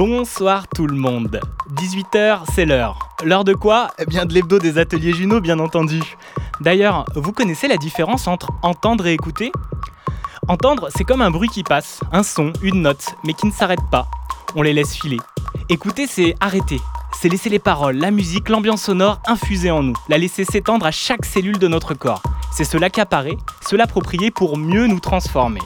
Bonsoir 0.00 0.66
tout 0.66 0.86
le 0.86 0.96
monde. 0.96 1.42
18h, 1.74 2.44
c'est 2.54 2.64
l'heure. 2.64 3.10
L'heure 3.22 3.44
de 3.44 3.52
quoi? 3.52 3.88
Eh 3.98 4.06
bien 4.06 4.24
de 4.24 4.32
l'hebdo 4.32 4.58
des 4.58 4.78
ateliers 4.78 5.12
Juno, 5.12 5.42
bien 5.42 5.58
entendu. 5.58 6.00
D'ailleurs, 6.62 7.04
vous 7.16 7.32
connaissez 7.32 7.68
la 7.68 7.76
différence 7.76 8.26
entre 8.26 8.48
entendre 8.62 9.06
et 9.06 9.12
écouter? 9.12 9.52
Entendre, 10.48 10.88
c'est 10.96 11.04
comme 11.04 11.20
un 11.20 11.30
bruit 11.30 11.50
qui 11.50 11.64
passe, 11.64 12.00
un 12.12 12.22
son, 12.22 12.54
une 12.62 12.80
note, 12.80 13.14
mais 13.24 13.34
qui 13.34 13.46
ne 13.46 13.52
s'arrête 13.52 13.82
pas. 13.90 14.08
On 14.54 14.62
les 14.62 14.72
laisse 14.72 14.96
filer. 14.96 15.20
Écouter, 15.68 16.06
c'est 16.06 16.34
arrêter. 16.40 16.80
C'est 17.12 17.28
laisser 17.28 17.50
les 17.50 17.58
paroles, 17.58 17.96
la 17.98 18.10
musique, 18.10 18.48
l'ambiance 18.48 18.84
sonore 18.84 19.20
infuser 19.26 19.70
en 19.70 19.82
nous, 19.82 19.96
la 20.08 20.16
laisser 20.16 20.46
s'étendre 20.46 20.86
à 20.86 20.92
chaque 20.92 21.26
cellule 21.26 21.58
de 21.58 21.68
notre 21.68 21.92
corps. 21.92 22.22
C'est 22.50 22.64
se 22.64 22.78
l'accaparer, 22.78 23.36
se 23.68 23.76
l'approprier 23.76 24.30
pour 24.30 24.56
mieux 24.56 24.86
nous 24.86 25.00
transformer. 25.00 25.60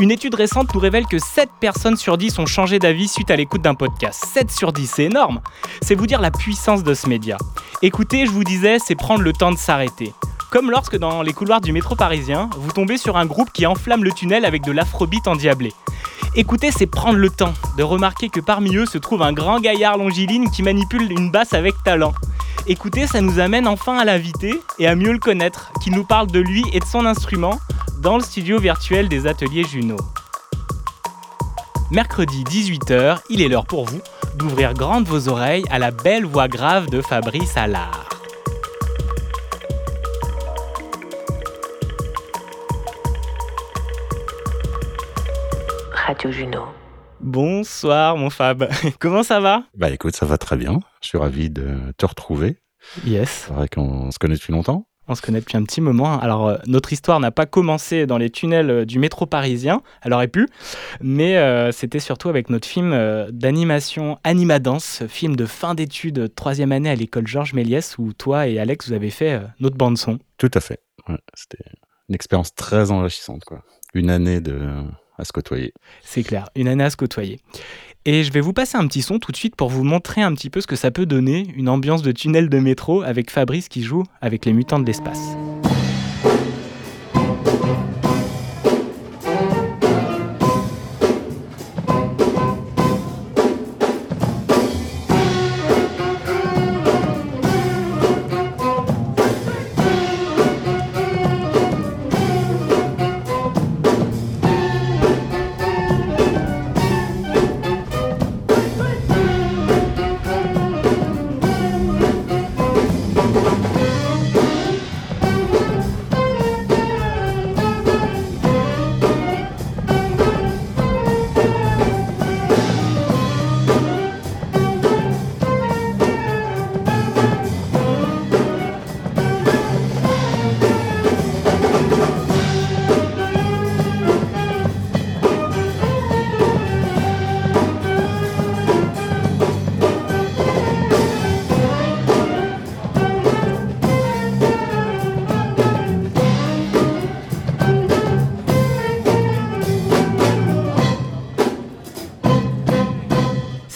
Une 0.00 0.10
étude 0.10 0.34
récente 0.34 0.74
nous 0.74 0.80
révèle 0.80 1.04
que 1.04 1.18
7 1.18 1.50
personnes 1.60 1.98
sur 1.98 2.16
10 2.16 2.38
ont 2.38 2.46
changé 2.46 2.78
d'avis 2.78 3.06
suite 3.06 3.30
à 3.30 3.36
l'écoute 3.36 3.60
d'un 3.60 3.74
podcast. 3.74 4.24
7 4.32 4.50
sur 4.50 4.72
10, 4.72 4.90
c'est 4.90 5.04
énorme 5.04 5.42
C'est 5.82 5.94
vous 5.94 6.06
dire 6.06 6.22
la 6.22 6.30
puissance 6.30 6.82
de 6.82 6.94
ce 6.94 7.06
média. 7.06 7.36
Écouter, 7.82 8.24
je 8.24 8.30
vous 8.30 8.42
disais, 8.42 8.78
c'est 8.78 8.94
prendre 8.94 9.20
le 9.20 9.34
temps 9.34 9.52
de 9.52 9.58
s'arrêter. 9.58 10.14
Comme 10.50 10.70
lorsque 10.70 10.96
dans 10.96 11.20
les 11.20 11.34
couloirs 11.34 11.60
du 11.60 11.72
métro 11.72 11.96
parisien, 11.96 12.48
vous 12.56 12.72
tombez 12.72 12.96
sur 12.96 13.18
un 13.18 13.26
groupe 13.26 13.52
qui 13.52 13.66
enflamme 13.66 14.02
le 14.02 14.12
tunnel 14.12 14.46
avec 14.46 14.64
de 14.64 14.72
l'afrobeat 14.72 15.28
endiablé. 15.28 15.74
Écouter, 16.34 16.70
c'est 16.70 16.86
prendre 16.86 17.18
le 17.18 17.28
temps 17.28 17.52
de 17.76 17.82
remarquer 17.82 18.30
que 18.30 18.40
parmi 18.40 18.76
eux 18.76 18.86
se 18.86 18.96
trouve 18.96 19.20
un 19.20 19.34
grand 19.34 19.60
gaillard 19.60 19.98
longiligne 19.98 20.48
qui 20.48 20.62
manipule 20.62 21.12
une 21.12 21.30
basse 21.30 21.52
avec 21.52 21.74
talent. 21.84 22.14
Écouter, 22.66 23.06
ça 23.06 23.20
nous 23.20 23.38
amène 23.38 23.68
enfin 23.68 23.98
à 23.98 24.06
l'inviter 24.06 24.62
et 24.78 24.86
à 24.86 24.94
mieux 24.94 25.12
le 25.12 25.18
connaître, 25.18 25.72
qui 25.82 25.90
nous 25.90 26.04
parle 26.04 26.28
de 26.28 26.40
lui 26.40 26.64
et 26.72 26.80
de 26.80 26.86
son 26.86 27.04
instrument 27.04 27.58
dans 28.00 28.16
le 28.16 28.22
studio 28.22 28.58
virtuel 28.58 29.08
des 29.08 29.26
ateliers 29.26 29.64
Juno. 29.64 29.96
Mercredi 31.90 32.44
18h, 32.44 33.18
il 33.28 33.42
est 33.42 33.48
l'heure 33.48 33.66
pour 33.66 33.84
vous 33.84 34.00
d'ouvrir 34.36 34.72
grandes 34.72 35.06
vos 35.06 35.28
oreilles 35.28 35.64
à 35.70 35.78
la 35.78 35.90
belle 35.90 36.24
voix 36.24 36.48
grave 36.48 36.88
de 36.88 37.02
Fabrice 37.02 37.56
Allard. 37.56 38.08
Radio 45.92 46.30
Juno. 46.32 46.64
Bonsoir 47.20 48.16
mon 48.16 48.30
Fab, 48.30 48.68
comment 48.98 49.22
ça 49.22 49.40
va? 49.40 49.64
Bah 49.76 49.90
écoute, 49.90 50.16
ça 50.16 50.24
va 50.24 50.38
très 50.38 50.56
bien. 50.56 50.80
Je 51.02 51.08
suis 51.08 51.18
ravi 51.18 51.50
de 51.50 51.92
te 51.98 52.06
retrouver. 52.06 52.56
Yes, 53.04 53.46
C'est 53.46 53.52
vrai 53.52 53.68
qu'on 53.68 54.10
se 54.10 54.18
connaît 54.18 54.36
depuis 54.36 54.52
longtemps. 54.52 54.86
On 55.10 55.14
se 55.14 55.22
connaît 55.22 55.40
depuis 55.40 55.56
un 55.56 55.64
petit 55.64 55.80
moment. 55.80 56.18
Alors 56.20 56.48
euh, 56.48 56.56
notre 56.66 56.92
histoire 56.92 57.20
n'a 57.20 57.30
pas 57.30 57.44
commencé 57.44 58.06
dans 58.06 58.16
les 58.16 58.30
tunnels 58.30 58.70
euh, 58.70 58.84
du 58.84 58.98
métro 58.98 59.26
parisien, 59.26 59.82
elle 60.02 60.12
aurait 60.12 60.28
pu, 60.28 60.48
mais 61.00 61.36
euh, 61.36 61.72
c'était 61.72 61.98
surtout 61.98 62.28
avec 62.28 62.48
notre 62.48 62.66
film 62.66 62.96
d'animation 63.32 64.18
Animadance, 64.24 65.02
film 65.08 65.34
de 65.34 65.46
fin 65.46 65.74
d'études, 65.74 66.32
troisième 66.34 66.72
année 66.72 66.90
à 66.90 66.94
l'école 66.94 67.26
Georges 67.26 67.54
Méliès, 67.54 67.98
où 67.98 68.12
toi 68.12 68.46
et 68.46 68.58
Alex 68.58 68.88
vous 68.88 68.92
avez 68.94 69.10
fait 69.10 69.40
notre 69.58 69.76
bande 69.76 69.98
son. 69.98 70.18
Tout 70.38 70.50
à 70.54 70.60
fait. 70.60 70.80
Ouais, 71.08 71.18
C'était 71.34 71.64
une 72.08 72.14
expérience 72.14 72.54
très 72.54 72.90
enrichissante. 72.90 73.44
Quoi. 73.44 73.62
Une 73.94 74.10
année 74.10 74.40
de... 74.40 74.68
à 75.18 75.24
se 75.24 75.32
côtoyer. 75.32 75.72
C'est 76.02 76.22
clair, 76.22 76.48
une 76.54 76.68
année 76.68 76.84
à 76.84 76.90
se 76.90 76.96
côtoyer. 76.96 77.40
Et 78.06 78.24
je 78.24 78.32
vais 78.32 78.40
vous 78.40 78.54
passer 78.54 78.78
un 78.78 78.86
petit 78.86 79.02
son 79.02 79.18
tout 79.18 79.30
de 79.30 79.36
suite 79.36 79.56
pour 79.56 79.68
vous 79.68 79.84
montrer 79.84 80.22
un 80.22 80.32
petit 80.32 80.48
peu 80.48 80.62
ce 80.62 80.66
que 80.66 80.74
ça 80.74 80.90
peut 80.90 81.04
donner, 81.04 81.46
une 81.54 81.68
ambiance 81.68 82.00
de 82.00 82.12
tunnel 82.12 82.48
de 82.48 82.58
métro 82.58 83.02
avec 83.02 83.30
Fabrice 83.30 83.68
qui 83.68 83.82
joue 83.82 84.04
avec 84.22 84.46
les 84.46 84.54
mutants 84.54 84.78
de 84.78 84.86
l'espace. 84.86 85.36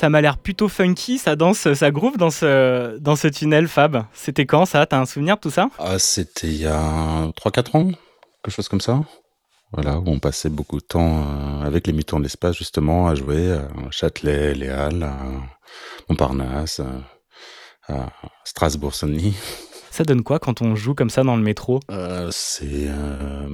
Ça 0.05 0.11
m'a 0.11 0.21
l'air 0.21 0.37
plutôt 0.37 0.69
funky, 0.69 1.17
ça 1.17 1.35
danse, 1.35 1.73
ça 1.73 1.91
groove 1.91 2.19
dans 2.19 2.29
ce, 2.29 2.99
dans 2.99 3.17
ce 3.17 3.27
tunnel, 3.27 3.69
Fab. 3.69 4.05
C'était 4.13 4.45
quand 4.45 4.67
ça? 4.67 4.85
T'as 4.85 5.01
un 5.01 5.07
souvenir 5.07 5.37
de 5.37 5.41
tout 5.41 5.51
ça? 5.51 5.71
Ah, 5.79 5.99
c'était 5.99 6.49
il 6.49 6.59
y 6.59 6.67
a 6.67 7.29
3-4 7.29 7.75
ans, 7.75 7.91
quelque 8.43 8.55
chose 8.55 8.69
comme 8.69 8.83
ça. 8.83 9.01
Voilà, 9.73 9.99
où 9.99 10.05
on 10.07 10.19
passait 10.19 10.51
beaucoup 10.51 10.77
de 10.77 10.85
temps 10.85 11.23
euh, 11.23 11.63
avec 11.65 11.87
les 11.87 11.95
mutants 11.95 12.19
de 12.19 12.25
l'espace, 12.25 12.55
justement, 12.55 13.09
à 13.09 13.15
jouer 13.15 13.51
à 13.53 13.67
Châtelet, 13.91 14.55
Les 14.55 14.69
Halles, 14.69 15.05
à 15.05 15.17
Montparnasse, 16.11 16.81
à 16.81 16.85
à 17.89 18.13
Strasbourg-Saint-Denis. 18.45 19.35
Ça 19.91 20.05
donne 20.05 20.23
quoi 20.23 20.39
quand 20.39 20.61
on 20.61 20.77
joue 20.77 20.95
comme 20.95 21.09
ça 21.09 21.23
dans 21.23 21.37
le 21.37 21.43
métro? 21.43 21.81
Euh, 21.91 22.29
c'est 22.31 22.89
euh, 22.89 23.49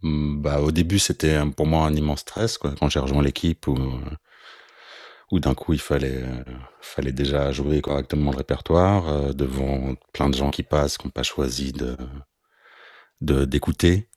mm, 0.00 0.40
bah 0.40 0.60
au 0.62 0.70
début 0.70 0.98
c'était 0.98 1.38
pour 1.54 1.66
moi 1.66 1.84
un 1.84 1.94
immense 1.94 2.20
stress 2.20 2.56
quoi 2.56 2.72
quand 2.78 2.88
j'ai 2.88 3.00
rejoint 3.00 3.22
l'équipe 3.22 3.66
où 3.66 3.76
euh, 3.76 4.00
où 5.34 5.40
d'un 5.40 5.54
coup 5.54 5.72
il 5.72 5.80
fallait 5.80 6.22
euh, 6.22 6.44
fallait 6.80 7.12
déjà 7.12 7.50
jouer 7.50 7.80
correctement 7.80 8.30
le 8.30 8.36
répertoire 8.36 9.08
euh, 9.08 9.32
devant 9.32 9.96
plein 10.12 10.28
de 10.28 10.34
gens 10.34 10.50
qui 10.52 10.62
passent 10.62 10.96
qui 10.96 11.08
n'ont 11.08 11.10
pas 11.10 11.24
choisi 11.24 11.72
de 11.72 11.96
de 13.20 13.44
d'écouter 13.44 14.08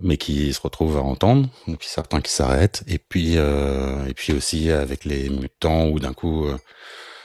mais 0.00 0.18
qui 0.18 0.52
se 0.52 0.60
retrouvent 0.60 0.98
à 0.98 1.02
entendre 1.02 1.48
et 1.66 1.76
puis 1.76 1.88
certains 1.88 2.20
qui 2.20 2.30
s'arrêtent 2.30 2.84
et 2.86 2.98
puis 2.98 3.38
euh, 3.38 4.04
et 4.04 4.12
puis 4.12 4.34
aussi 4.34 4.70
avec 4.70 5.06
les 5.06 5.30
mutants 5.30 5.88
où 5.88 5.98
d'un 5.98 6.12
coup 6.12 6.46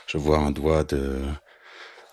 je 0.06 0.16
vois 0.16 0.38
un 0.38 0.50
doigt 0.50 0.84
de 0.84 1.20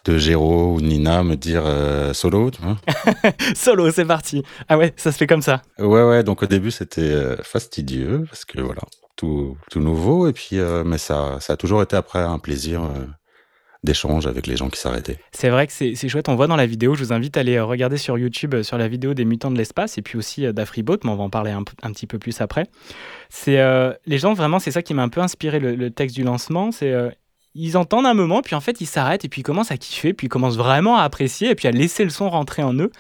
de 0.04 0.18
Géraud 0.18 0.74
ou 0.76 0.82
Nina 0.82 1.24
me 1.24 1.38
dire 1.38 1.64
euh, 1.66 2.12
solo, 2.12 2.52
tu 2.52 2.62
vois. 2.62 2.76
Solo, 3.56 3.90
c'est 3.90 4.04
parti. 4.04 4.44
Ah 4.68 4.78
ouais, 4.78 4.94
ça 4.98 5.14
se 5.14 5.18
fait 5.18 5.28
comme 5.28 5.42
ça. 5.42 5.62
Ouais, 5.80 6.04
ouais, 6.04 6.24
donc 6.26 6.44
au 6.44 6.46
début 6.46 6.72
c'était 6.72 7.38
fastidieux 7.42 8.26
parce 8.30 8.44
que 8.44 8.60
voilà, 8.60 8.82
tout, 9.16 9.58
tout 9.72 9.80
nouveau, 9.80 10.28
et 10.28 10.34
puis, 10.34 10.60
euh, 10.60 10.84
mais 10.84 10.98
ça, 10.98 11.38
ça 11.40 11.54
a 11.54 11.58
toujours 11.58 11.82
été 11.82 11.96
après 11.96 12.20
un 12.20 12.40
plaisir 12.40 12.84
euh, 12.84 13.06
d'échange 13.84 14.28
avec 14.28 14.48
les 14.48 14.56
gens 14.56 14.70
qui 14.70 14.80
s'arrêtaient. 14.80 15.20
C'est 15.32 15.50
vrai 15.50 15.68
que 15.68 15.74
c'est 15.74 16.08
chouette, 16.08 16.30
on 16.30 16.36
voit 16.36 16.48
dans 16.48 16.56
la 16.56 16.66
vidéo, 16.66 16.96
je 16.96 17.04
vous 17.04 17.14
invite 17.14 17.38
à 17.38 17.42
aller 17.42 17.58
euh, 17.58 17.66
regarder 17.66 17.98
sur 17.98 18.18
YouTube 18.18 18.62
sur 18.64 18.78
la 18.78 18.88
vidéo 18.88 19.14
des 19.14 19.26
mutants 19.26 19.52
de 19.52 19.58
l'espace 19.58 19.98
et 19.98 20.02
puis 20.02 20.18
aussi 20.18 20.52
d'Afribot, 20.54 20.98
mais 21.04 21.12
on 21.12 21.16
va 21.16 21.24
en 21.24 21.30
parler 21.30 21.52
un, 21.52 21.64
petit 21.64 22.08
peu 22.08 22.18
plus 22.18 22.42
après. 22.42 22.68
C'est 23.30 23.60
les 24.06 24.18
gens 24.18 24.34
vraiment, 24.34 24.60
c'est 24.60 24.72
ça 24.72 24.82
qui 24.82 24.94
m'a 24.94 25.04
un 25.04 25.10
peu 25.10 25.22
inspiré 25.22 25.60
le, 25.60 25.76
le 25.76 25.92
texte 25.92 26.16
du 26.16 26.24
lancement, 26.24 26.72
c'est 26.72 26.94
ils 27.56 27.78
entendent 27.78 28.06
un 28.06 28.14
moment, 28.14 28.42
puis 28.42 28.56
en 28.56 28.62
fait 28.62 28.82
ils 28.82 28.86
s'arrêtent 28.86 29.26
et 29.26 29.30
puis 29.30 29.42
ils 29.42 29.44
commencent 29.44 29.72
à 29.72 29.78
kiffer, 29.78 30.14
puis 30.14 30.28
ils 30.28 30.30
commencent 30.30 30.58
vraiment 30.58 30.98
à 30.98 31.04
apprécier 31.04 31.52
et 31.52 31.56
puis 31.56 31.68
à 31.68 31.72
laisser 31.72 32.04
le 32.04 32.10
son 32.10 32.30
rentrer 32.30 32.64
en 32.64 32.74
eux. 32.74 32.92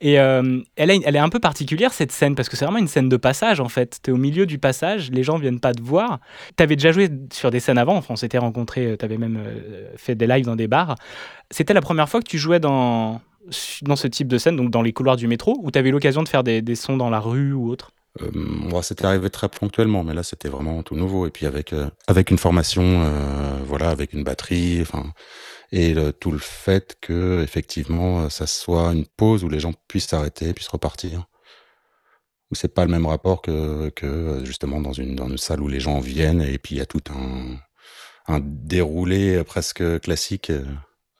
Et 0.00 0.18
euh, 0.18 0.60
elle, 0.76 0.90
est, 0.90 1.18
un 1.18 1.28
peu 1.28 1.38
particulière 1.38 1.92
cette 1.92 2.12
scène 2.12 2.34
parce 2.34 2.48
que 2.48 2.56
c'est 2.56 2.64
vraiment 2.64 2.78
une 2.78 2.88
scène 2.88 3.08
de 3.08 3.16
passage 3.16 3.60
en 3.60 3.68
fait. 3.68 4.00
Tu 4.02 4.10
es 4.10 4.12
au 4.12 4.16
milieu 4.16 4.46
du 4.46 4.58
passage, 4.58 5.10
les 5.10 5.22
gens 5.22 5.38
viennent 5.38 5.60
pas 5.60 5.72
te 5.72 5.82
voir. 5.82 6.18
Tu 6.56 6.62
avais 6.62 6.76
déjà 6.76 6.92
joué 6.92 7.08
sur 7.32 7.50
des 7.50 7.60
scènes 7.60 7.78
avant, 7.78 7.96
enfin, 7.96 8.14
on 8.14 8.16
s'était 8.16 8.38
rencontrés, 8.38 8.96
tu 8.98 9.04
avais 9.04 9.18
même 9.18 9.38
euh, 9.38 9.92
fait 9.96 10.14
des 10.14 10.26
lives 10.26 10.44
dans 10.44 10.56
des 10.56 10.68
bars. 10.68 10.96
C'était 11.50 11.74
la 11.74 11.80
première 11.80 12.08
fois 12.08 12.20
que 12.20 12.28
tu 12.28 12.38
jouais 12.38 12.60
dans, 12.60 13.20
dans 13.82 13.96
ce 13.96 14.08
type 14.08 14.28
de 14.28 14.38
scène, 14.38 14.56
donc 14.56 14.70
dans 14.70 14.82
les 14.82 14.92
couloirs 14.92 15.16
du 15.16 15.28
métro, 15.28 15.58
ou 15.62 15.70
tu 15.70 15.78
avais 15.78 15.90
l'occasion 15.90 16.22
de 16.22 16.28
faire 16.28 16.44
des, 16.44 16.62
des 16.62 16.74
sons 16.74 16.96
dans 16.96 17.10
la 17.10 17.20
rue 17.20 17.52
ou 17.52 17.68
autre? 17.70 17.92
Euh, 18.20 18.82
c'était 18.82 19.04
arrivé 19.04 19.30
très 19.30 19.48
ponctuellement, 19.48 20.02
mais 20.04 20.14
là, 20.14 20.22
c'était 20.22 20.48
vraiment 20.48 20.82
tout 20.82 20.96
nouveau. 20.96 21.26
Et 21.26 21.30
puis 21.30 21.46
avec 21.46 21.72
euh, 21.72 21.88
avec 22.06 22.30
une 22.30 22.38
formation, 22.38 22.82
euh, 23.04 23.58
voilà, 23.64 23.90
avec 23.90 24.12
une 24.12 24.24
batterie, 24.24 24.80
enfin, 24.82 25.12
et 25.72 25.94
tout 26.20 26.32
le 26.32 26.38
fait 26.38 26.96
que 27.00 27.42
effectivement, 27.42 28.28
ça 28.28 28.46
soit 28.46 28.92
une 28.92 29.06
pause 29.06 29.44
où 29.44 29.48
les 29.48 29.60
gens 29.60 29.72
puissent 29.88 30.08
s'arrêter, 30.08 30.52
puissent 30.52 30.68
repartir. 30.68 31.26
Où 32.50 32.56
c'est 32.56 32.74
pas 32.74 32.84
le 32.84 32.90
même 32.90 33.06
rapport 33.06 33.42
que 33.42 33.90
que 33.90 34.44
justement 34.44 34.80
dans 34.80 34.92
une 34.92 35.14
dans 35.14 35.28
une 35.28 35.38
salle 35.38 35.60
où 35.60 35.68
les 35.68 35.78
gens 35.78 36.00
viennent 36.00 36.42
et 36.42 36.58
puis 36.58 36.74
il 36.74 36.78
y 36.78 36.80
a 36.80 36.86
tout 36.86 37.02
un 37.10 37.56
un 38.26 38.40
déroulé 38.40 39.44
presque 39.44 40.00
classique. 40.00 40.52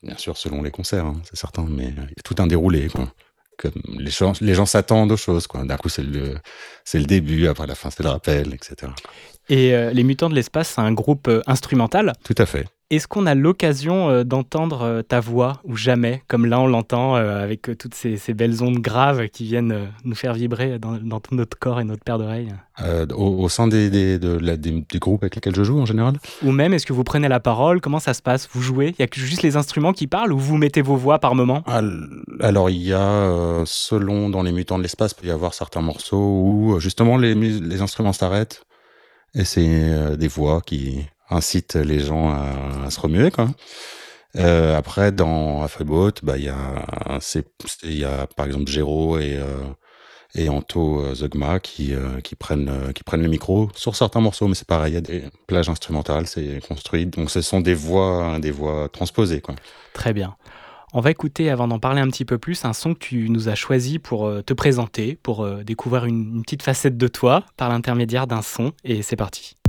Bien 0.03 0.17
sûr, 0.17 0.37
selon 0.37 0.63
les 0.63 0.71
concerts, 0.71 1.07
hein, 1.07 1.21
c'est 1.25 1.37
certain, 1.37 1.67
mais 1.69 1.89
il 1.89 1.97
y 1.97 2.19
a 2.19 2.23
tout 2.25 2.37
un 2.39 2.47
déroulé. 2.47 2.89
Les 3.99 4.11
gens, 4.11 4.33
les 4.41 4.55
gens 4.55 4.67
s'attendent 4.67 5.13
aux 5.13 5.17
choses. 5.17 5.47
D'un 5.53 5.77
coup, 5.77 5.89
c'est 5.89 6.03
le, 6.03 6.37
c'est 6.85 6.99
le 6.99 7.07
début, 7.07 7.47
après 7.47 7.67
la 7.67 7.75
fin, 7.75 7.91
c'est 7.91 8.03
le 8.03 8.09
rappel, 8.09 8.55
etc. 8.55 8.93
Et 9.51 9.75
euh, 9.75 9.91
les 9.91 10.05
Mutants 10.05 10.31
de 10.31 10.35
l'espace, 10.37 10.75
c'est 10.77 10.81
un 10.81 10.93
groupe 10.93 11.27
euh, 11.27 11.43
instrumental. 11.49 12.13
Tout 12.23 12.37
à 12.39 12.47
fait. 12.47 12.69
Est-ce 12.91 13.09
qu'on 13.09 13.27
a 13.27 13.35
l'occasion 13.35 14.09
euh, 14.09 14.23
d'entendre 14.23 15.03
ta 15.03 15.19
voix 15.19 15.61
ou 15.65 15.77
jamais, 15.77 16.23
comme 16.29 16.47
là 16.47 16.61
on 16.61 16.69
l'entend 16.69 17.15
avec 17.17 17.63
toutes 17.77 17.95
ces, 17.95 18.17
belles 18.35 18.63
ondes 18.63 18.79
graves 18.79 19.29
qui 19.29 19.45
viennent 19.45 19.89
nous 20.05 20.15
faire 20.15 20.35
vibrer 20.35 20.79
dans, 20.79 21.21
tout 21.21 21.35
notre 21.35 21.59
corps 21.59 21.81
et 21.81 21.85
notre 21.85 22.05
paire 22.05 22.19
d'oreilles? 22.19 22.53
Au, 23.15 23.49
sein 23.49 23.67
des, 23.67 23.91
des, 23.91 24.19
des, 24.19 24.99
groupes 24.99 25.23
avec 25.23 25.35
lesquels 25.35 25.55
je 25.55 25.63
joue 25.65 25.81
en 25.81 25.87
général? 25.87 26.15
Ou 26.43 26.51
même, 26.51 26.73
est-ce 26.73 26.87
que 26.87 26.93
vous 26.93 27.05
prenez 27.05 27.29
la 27.29 27.41
parole? 27.41 27.81
Comment 27.81 28.01
ça 28.01 28.15
se 28.15 28.23
passe? 28.23 28.49
Vous 28.53 28.63
jouez? 28.63 28.95
Il 28.99 29.03
y 29.03 29.05
a 29.05 29.09
juste 29.13 29.43
les 29.43 29.57
instruments 29.57 29.93
qui 29.93 30.07
parlent 30.07 30.33
ou 30.33 30.39
vous 30.39 30.57
mettez 30.57 30.83
vos 30.83 30.97
voix 30.97 31.19
par 31.19 31.35
moment? 31.35 31.63
Alors, 32.41 32.71
il 32.71 32.83
y 32.83 32.93
a, 32.93 33.63
selon 33.67 34.31
dans 34.31 34.43
les 34.43 34.53
Mutants 34.53 34.79
de 34.79 34.83
l'espace, 34.83 35.15
il 35.17 35.21
peut 35.21 35.29
y 35.29 35.33
avoir 35.33 35.55
certains 35.55 35.83
morceaux 35.83 36.43
où 36.45 36.81
justement 36.81 37.17
les, 37.17 37.35
les 37.35 37.83
instruments 37.83 38.13
s'arrêtent 38.13 38.65
et 39.35 39.45
c'est 39.45 39.67
euh, 39.67 40.17
des 40.17 40.29
voix 40.29 40.61
qui 40.61 41.07
incitent 41.31 41.77
les 41.77 42.01
gens 42.01 42.31
à, 42.31 42.91
se 42.91 43.01
remuer, 43.01 43.31
quoi. 43.31 43.49
Euh, 44.37 44.77
après, 44.77 45.11
dans 45.13 45.63
Afreboat, 45.63 46.13
bah, 46.23 46.37
il 46.37 46.45
y 46.45 46.49
a, 46.49 47.19
c'est, 47.21 47.47
il 47.83 47.99
y 47.99 48.05
a, 48.05 48.27
par 48.29 48.47
exemple, 48.47 48.71
Géraud 48.71 49.19
et, 49.19 49.37
euh, 49.37 49.63
et 50.35 50.49
Anto 50.49 51.15
Zogma 51.15 51.59
qui, 51.59 51.93
qui 52.23 52.37
prennent, 52.37 52.93
qui 52.93 53.03
prennent 53.03 53.23
le 53.23 53.29
micro 53.29 53.69
sur 53.75 53.97
certains 53.97 54.21
morceaux, 54.21 54.47
mais 54.47 54.55
c'est 54.55 54.67
pareil, 54.67 54.93
il 54.93 54.95
y 54.95 54.99
a 54.99 55.01
des 55.01 55.25
plages 55.49 55.69
instrumentales, 55.69 56.29
c'est 56.29 56.61
construit. 56.67 57.07
Donc, 57.07 57.31
ce 57.31 57.43
sont 57.43 57.61
des 57.61 57.75
voix, 57.75 58.39
des 58.41 58.53
voix 58.53 58.89
transposées, 58.89 59.41
quoi. 59.41 59.57
Très 59.93 60.13
bien. 60.13 60.37
On 60.93 61.01
va 61.01 61.13
écouter, 61.13 61.51
avant 61.51 61.69
d'en 61.69 61.79
parler 61.79 62.01
un 62.01 62.09
petit 62.09 62.25
peu 62.25 62.39
plus, 62.39 62.65
un 62.65 62.73
son 62.73 62.95
que 62.95 62.99
tu 62.99 63.31
nous 63.31 63.49
as 63.49 63.55
choisi 63.55 64.01
pour 64.01 64.27
euh, 64.27 64.43
te 64.43 64.53
présenter, 64.53 65.17
pour 65.23 65.45
euh, 65.45 65.63
découvrir 65.63 66.05
une 66.05 66.43
petite 66.43 66.63
facette 66.63 66.97
de 66.97 67.07
toi 67.07 67.45
par 67.57 67.69
l'intermédiaire 67.69 68.27
d'un 68.27 68.43
son. 68.43 68.73
Et 68.83 69.03
c'est 69.03 69.17
parti. 69.17 69.60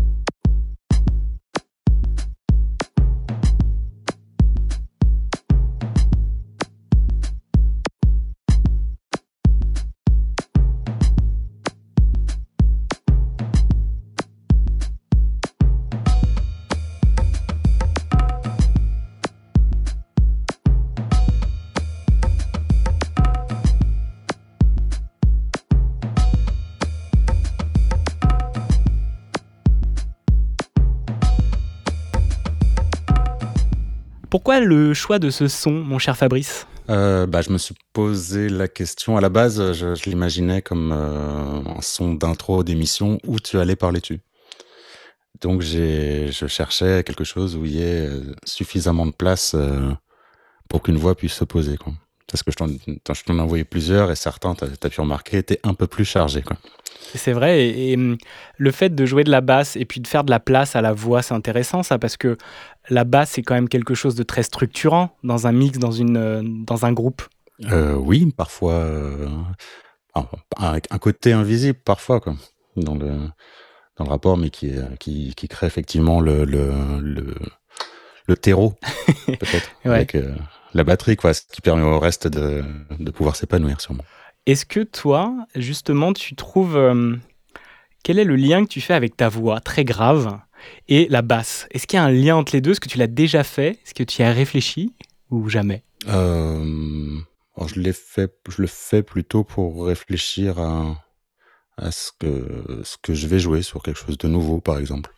Le 34.63 34.93
choix 34.93 35.19
de 35.19 35.29
ce 35.29 35.47
son, 35.47 35.71
mon 35.71 35.99
cher 35.99 36.17
Fabrice 36.17 36.67
euh, 36.89 37.25
bah, 37.25 37.41
je 37.41 37.51
me 37.51 37.57
suis 37.57 37.75
posé 37.93 38.49
la 38.49 38.67
question. 38.67 39.15
À 39.15 39.21
la 39.21 39.29
base, 39.29 39.73
je, 39.73 40.09
l'imaginais 40.09 40.61
comme 40.61 40.91
euh, 40.91 41.61
un 41.77 41.81
son 41.81 42.13
d'intro 42.13 42.63
d'émission 42.63 43.17
où 43.25 43.39
tu 43.39 43.59
allais 43.59 43.75
parler 43.75 44.01
dessus. 44.01 44.19
Donc, 45.39 45.61
je 45.61 46.47
cherchais 46.47 47.03
quelque 47.03 47.23
chose 47.23 47.55
où 47.55 47.65
il 47.65 47.73
y 47.73 47.81
ait 47.81 48.07
euh, 48.07 48.35
suffisamment 48.45 49.05
de 49.05 49.11
place 49.11 49.55
pour 50.69 50.81
qu'une 50.81 50.97
voix 50.97 51.15
puisse 51.15 51.33
se 51.33 51.45
poser. 51.45 51.77
Parce 52.31 52.43
que 52.43 52.51
je 52.51 53.23
t'en 53.25 53.37
ai 53.37 53.41
envoyé 53.41 53.65
plusieurs 53.65 54.09
et 54.09 54.15
certains, 54.15 54.55
tu 54.55 54.63
as, 54.63 54.89
pu 54.89 55.01
remarquer, 55.01 55.37
étaient 55.39 55.59
un 55.63 55.73
peu 55.73 55.85
plus 55.85 56.05
chargés. 56.05 56.43
C'est 57.13 57.33
vrai, 57.33 57.67
et, 57.67 57.95
hum, 57.95 58.17
le 58.57 58.71
fait 58.71 58.95
de 58.95 59.05
jouer 59.05 59.25
de 59.25 59.31
la 59.31 59.41
basse 59.41 59.75
et 59.75 59.83
puis 59.83 59.99
de 59.99 60.07
faire 60.07 60.23
de 60.23 60.31
la 60.31 60.39
place 60.39 60.77
à 60.77 60.81
la 60.81 60.93
voix, 60.93 61.21
c'est 61.21 61.33
intéressant 61.33 61.83
ça, 61.83 61.99
parce 61.99 62.15
que 62.15 62.37
la 62.89 63.03
basse, 63.03 63.31
c'est 63.31 63.41
quand 63.41 63.53
même 63.53 63.67
quelque 63.67 63.93
chose 63.95 64.15
de 64.15 64.23
très 64.23 64.43
structurant 64.43 65.17
dans 65.23 65.45
un 65.45 65.51
mix, 65.51 65.77
dans, 65.77 65.91
une, 65.91 66.15
euh, 66.15 66.41
dans 66.43 66.85
un 66.85 66.93
groupe. 66.93 67.21
Euh, 67.69 67.95
oui, 67.95 68.31
parfois, 68.35 68.73
euh, 68.73 69.27
avec 70.55 70.87
un 70.89 70.97
côté 70.99 71.33
invisible 71.33 71.79
parfois, 71.83 72.21
quoi, 72.21 72.35
dans 72.77 72.95
le, 72.95 73.09
dans 73.97 74.05
le 74.05 74.09
rapport, 74.09 74.37
mais 74.37 74.49
qui, 74.49 74.71
qui, 75.01 75.35
qui 75.35 75.47
crée 75.49 75.67
effectivement 75.67 76.21
le, 76.21 76.45
le, 76.45 76.71
le, 78.25 78.37
terreau, 78.37 78.75
peut-être, 79.27 79.69
avec 79.83 80.15
la 80.73 80.83
batterie, 80.83 81.15
quoi, 81.15 81.33
ce 81.33 81.41
qui 81.51 81.61
permet 81.61 81.83
au 81.83 81.99
reste 81.99 82.27
de, 82.27 82.63
de 82.99 83.11
pouvoir 83.11 83.35
s'épanouir 83.35 83.81
sûrement. 83.81 84.03
Est-ce 84.45 84.65
que 84.65 84.79
toi, 84.79 85.35
justement, 85.55 86.13
tu 86.13 86.35
trouves... 86.35 86.75
Euh, 86.75 87.15
quel 88.03 88.17
est 88.17 88.23
le 88.23 88.35
lien 88.35 88.63
que 88.63 88.69
tu 88.69 88.81
fais 88.81 88.95
avec 88.95 89.15
ta 89.15 89.29
voix 89.29 89.59
très 89.59 89.85
grave 89.85 90.39
et 90.87 91.07
la 91.09 91.21
basse? 91.21 91.67
Est-ce 91.69 91.85
qu'il 91.85 91.97
y 91.97 91.99
a 91.99 92.03
un 92.03 92.11
lien 92.11 92.35
entre 92.35 92.53
les 92.53 92.61
deux? 92.61 92.71
Est-ce 92.71 92.79
que 92.79 92.89
tu 92.89 92.97
l'as 92.97 93.05
déjà 93.05 93.43
fait? 93.43 93.79
Est-ce 93.85 93.93
que 93.93 94.03
tu 94.03 94.21
y 94.21 94.25
as 94.25 94.31
réfléchi 94.31 94.95
ou 95.29 95.49
jamais? 95.49 95.83
Euh, 96.07 97.19
je, 97.67 97.91
fait, 97.91 98.33
je 98.49 98.61
le 98.61 98.67
fais 98.67 99.03
plutôt 99.03 99.43
pour 99.43 99.85
réfléchir 99.85 100.57
à, 100.57 100.95
à 101.77 101.91
ce, 101.91 102.09
que, 102.17 102.81
ce 102.83 102.97
que 102.99 103.13
je 103.13 103.27
vais 103.27 103.37
jouer 103.37 103.61
sur 103.61 103.83
quelque 103.83 103.99
chose 103.99 104.17
de 104.17 104.27
nouveau, 104.27 104.61
par 104.61 104.79
exemple. 104.79 105.13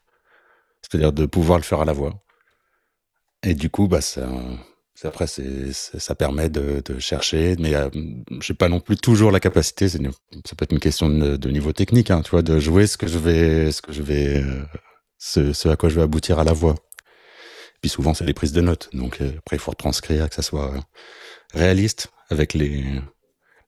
C'est-à-dire 0.82 1.13
de 1.13 1.25
pouvoir 1.25 1.58
le 1.58 1.63
faire 1.63 1.80
à 1.80 1.86
la 1.86 1.94
voix. 1.94 2.22
Et 3.44 3.54
du 3.54 3.70
coup, 3.70 3.88
bah, 3.88 4.01
ça, 4.01 4.27
après, 5.04 5.28
c'est, 5.28 5.74
ça 5.74 6.16
permet 6.16 6.50
de, 6.50 6.82
de 6.86 7.00
chercher, 7.00 7.56
mais 7.60 7.74
euh, 7.76 7.90
j'ai 8.40 8.54
pas 8.54 8.70
non 8.70 8.80
plus 8.80 8.96
toujours 8.96 9.32
la 9.32 9.40
capacité. 9.40 9.90
C'est 9.90 10.02
ça 10.02 10.56
peut 10.56 10.64
être 10.64 10.72
une 10.72 10.80
question 10.80 11.10
de, 11.10 11.50
niveau 11.50 11.74
technique, 11.74 12.12
hein, 12.12 12.22
tu 12.22 12.32
vois, 12.32 12.42
de 12.42 12.60
jouer 12.60 12.88
ce 12.88 12.98
que 12.98 13.08
je 13.08 13.18
vais, 13.18 13.72
ce 13.72 13.82
que 13.82 13.92
je 13.92 14.02
vais, 14.02 14.42
euh, 14.42 14.64
ce, 15.18 15.52
ce, 15.52 15.68
à 15.70 15.76
quoi 15.76 15.90
je 15.90 15.96
vais 15.96 16.04
aboutir 16.04 16.40
à 16.40 16.44
la 16.44 16.54
voix. 16.54 16.76
Puis 17.82 17.90
souvent, 17.90 18.14
c'est 18.14 18.24
les 18.24 18.34
prises 18.34 18.54
de 18.54 18.62
notes. 18.62 18.90
Donc 18.94 19.20
euh, 19.20 19.32
après, 19.40 19.58
il 19.58 19.60
faut 19.60 19.72
retranscrire, 19.72 20.30
que 20.30 20.36
ça 20.36 20.42
soit 20.42 20.74
réaliste 21.54 22.08
avec 22.30 22.54
les, 22.54 22.86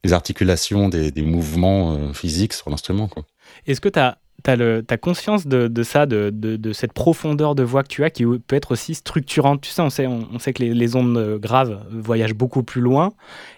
les 0.04 0.14
articulations 0.14 0.90
des, 0.90 1.12
des 1.12 1.24
mouvements 1.24 2.14
physiques 2.14 2.54
sur 2.54 2.70
l'instrument. 2.70 3.08
Quoi. 3.08 3.26
Est-ce 3.68 3.82
que 3.82 3.90
tu 3.90 4.00
as 4.00 4.20
tu 4.44 4.52
as, 4.52 4.98
conscience 4.98 5.48
de, 5.48 5.84
ça, 5.84 6.06
de, 6.06 6.74
cette 6.74 6.94
profondeur 6.94 7.56
de 7.56 7.64
voix 7.64 7.84
que 7.84 7.88
tu 7.88 8.04
as, 8.04 8.10
qui 8.10 8.26
peut 8.26 8.56
être 8.56 8.72
aussi 8.72 8.96
structurante. 8.96 9.62
Tu 9.62 9.70
sais, 9.70 10.08
on 10.08 10.40
sait, 10.40 10.54
que 10.54 10.64
les, 10.64 10.74
les, 10.74 10.96
ondes 10.96 11.40
graves 11.40 11.84
voyagent 11.92 12.36
beaucoup 12.36 12.64
plus 12.64 12.82
loin 12.82 13.14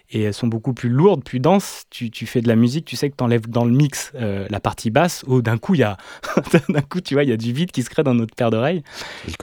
et 0.10 0.24
elles 0.24 0.34
sont 0.34 0.48
beaucoup 0.48 0.74
plus 0.74 0.90
lourdes, 0.90 1.24
plus 1.24 1.40
denses. 1.40 1.84
Tu, 1.90 2.10
tu 2.10 2.26
fais 2.26 2.42
de 2.42 2.48
la 2.48 2.56
musique, 2.56 2.86
tu 2.86 2.96
sais 2.96 3.10
que 3.10 3.16
tu 3.16 3.24
enlèves 3.24 3.50
dans 3.50 3.66
le 3.66 3.72
mix 3.72 4.12
euh, 4.16 4.46
la 4.50 4.60
partie 4.60 4.90
basse, 4.90 5.24
ou 5.28 5.42
d'un 5.42 5.58
coup, 5.58 5.76
il 5.76 5.82
y 5.82 5.84
a, 5.84 5.98
d'un 6.70 6.82
coup, 6.82 7.02
tu 7.02 7.14
vois, 7.14 7.24
il 7.24 7.30
y 7.30 7.34
a 7.34 7.38
du 7.38 7.52
vide 7.52 7.72
qui 7.72 7.84
se 7.84 7.90
crée 7.90 8.04
dans 8.04 8.14
notre 8.14 8.36
paire 8.36 8.50
d'oreilles. 8.50 8.84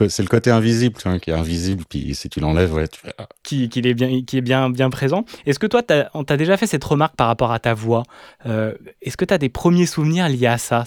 C'est 0.07 0.23
le 0.23 0.27
côté 0.27 0.51
invisible, 0.51 0.95
vois, 1.03 1.19
qui 1.19 1.29
est 1.29 1.33
invisible, 1.33 1.83
puis 1.87 2.15
si 2.15 2.29
tu 2.29 2.39
l'enlèves, 2.39 2.73
ouais, 2.73 2.87
tu 2.87 2.99
fais... 2.99 3.13
Ah. 3.17 3.27
Qui, 3.43 3.69
qui, 3.69 3.79
est 3.79 3.93
bien, 3.93 4.23
qui 4.23 4.37
est 4.37 4.41
bien, 4.41 4.69
bien 4.69 4.89
présent. 4.89 5.25
Est-ce 5.45 5.59
que 5.59 5.67
toi, 5.67 5.83
on 6.13 6.23
t'a 6.23 6.37
déjà 6.37 6.57
fait 6.57 6.67
cette 6.67 6.83
remarque 6.83 7.15
par 7.15 7.27
rapport 7.27 7.51
à 7.51 7.59
ta 7.59 7.73
voix 7.73 8.03
euh, 8.45 8.73
Est-ce 9.01 9.17
que 9.17 9.25
tu 9.25 9.33
as 9.33 9.37
des 9.37 9.49
premiers 9.49 9.85
souvenirs 9.85 10.27
liés 10.29 10.47
à 10.47 10.57
ça, 10.57 10.83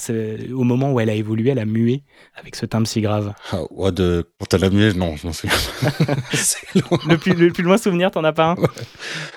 au 0.53 0.65
moment 0.65 0.93
où 0.93 1.01
elle 1.01 1.11
a 1.11 1.15
évolué, 1.15 1.51
elle 1.51 1.59
a 1.59 1.65
mué 1.65 2.03
avec 2.35 2.57
ce 2.57 2.67
timbre 2.67 2.87
si 2.87 3.01
grave? 3.01 3.33
Ah, 3.53 3.61
ouais, 3.71 3.93
de... 3.93 4.29
Quand 4.41 4.55
elle 4.55 4.65
a 4.65 4.71
mué, 4.71 4.93
non, 4.95 5.17
je 5.17 5.27
m'en 5.27 5.33
souviens 5.33 5.57
le, 7.09 7.17
plus, 7.17 7.35
le 7.35 7.53
plus 7.53 7.63
loin 7.63 7.79
souvenir, 7.79 8.11
t'en 8.11 8.25
as 8.25 8.33
pas 8.33 8.51
un? 8.51 8.57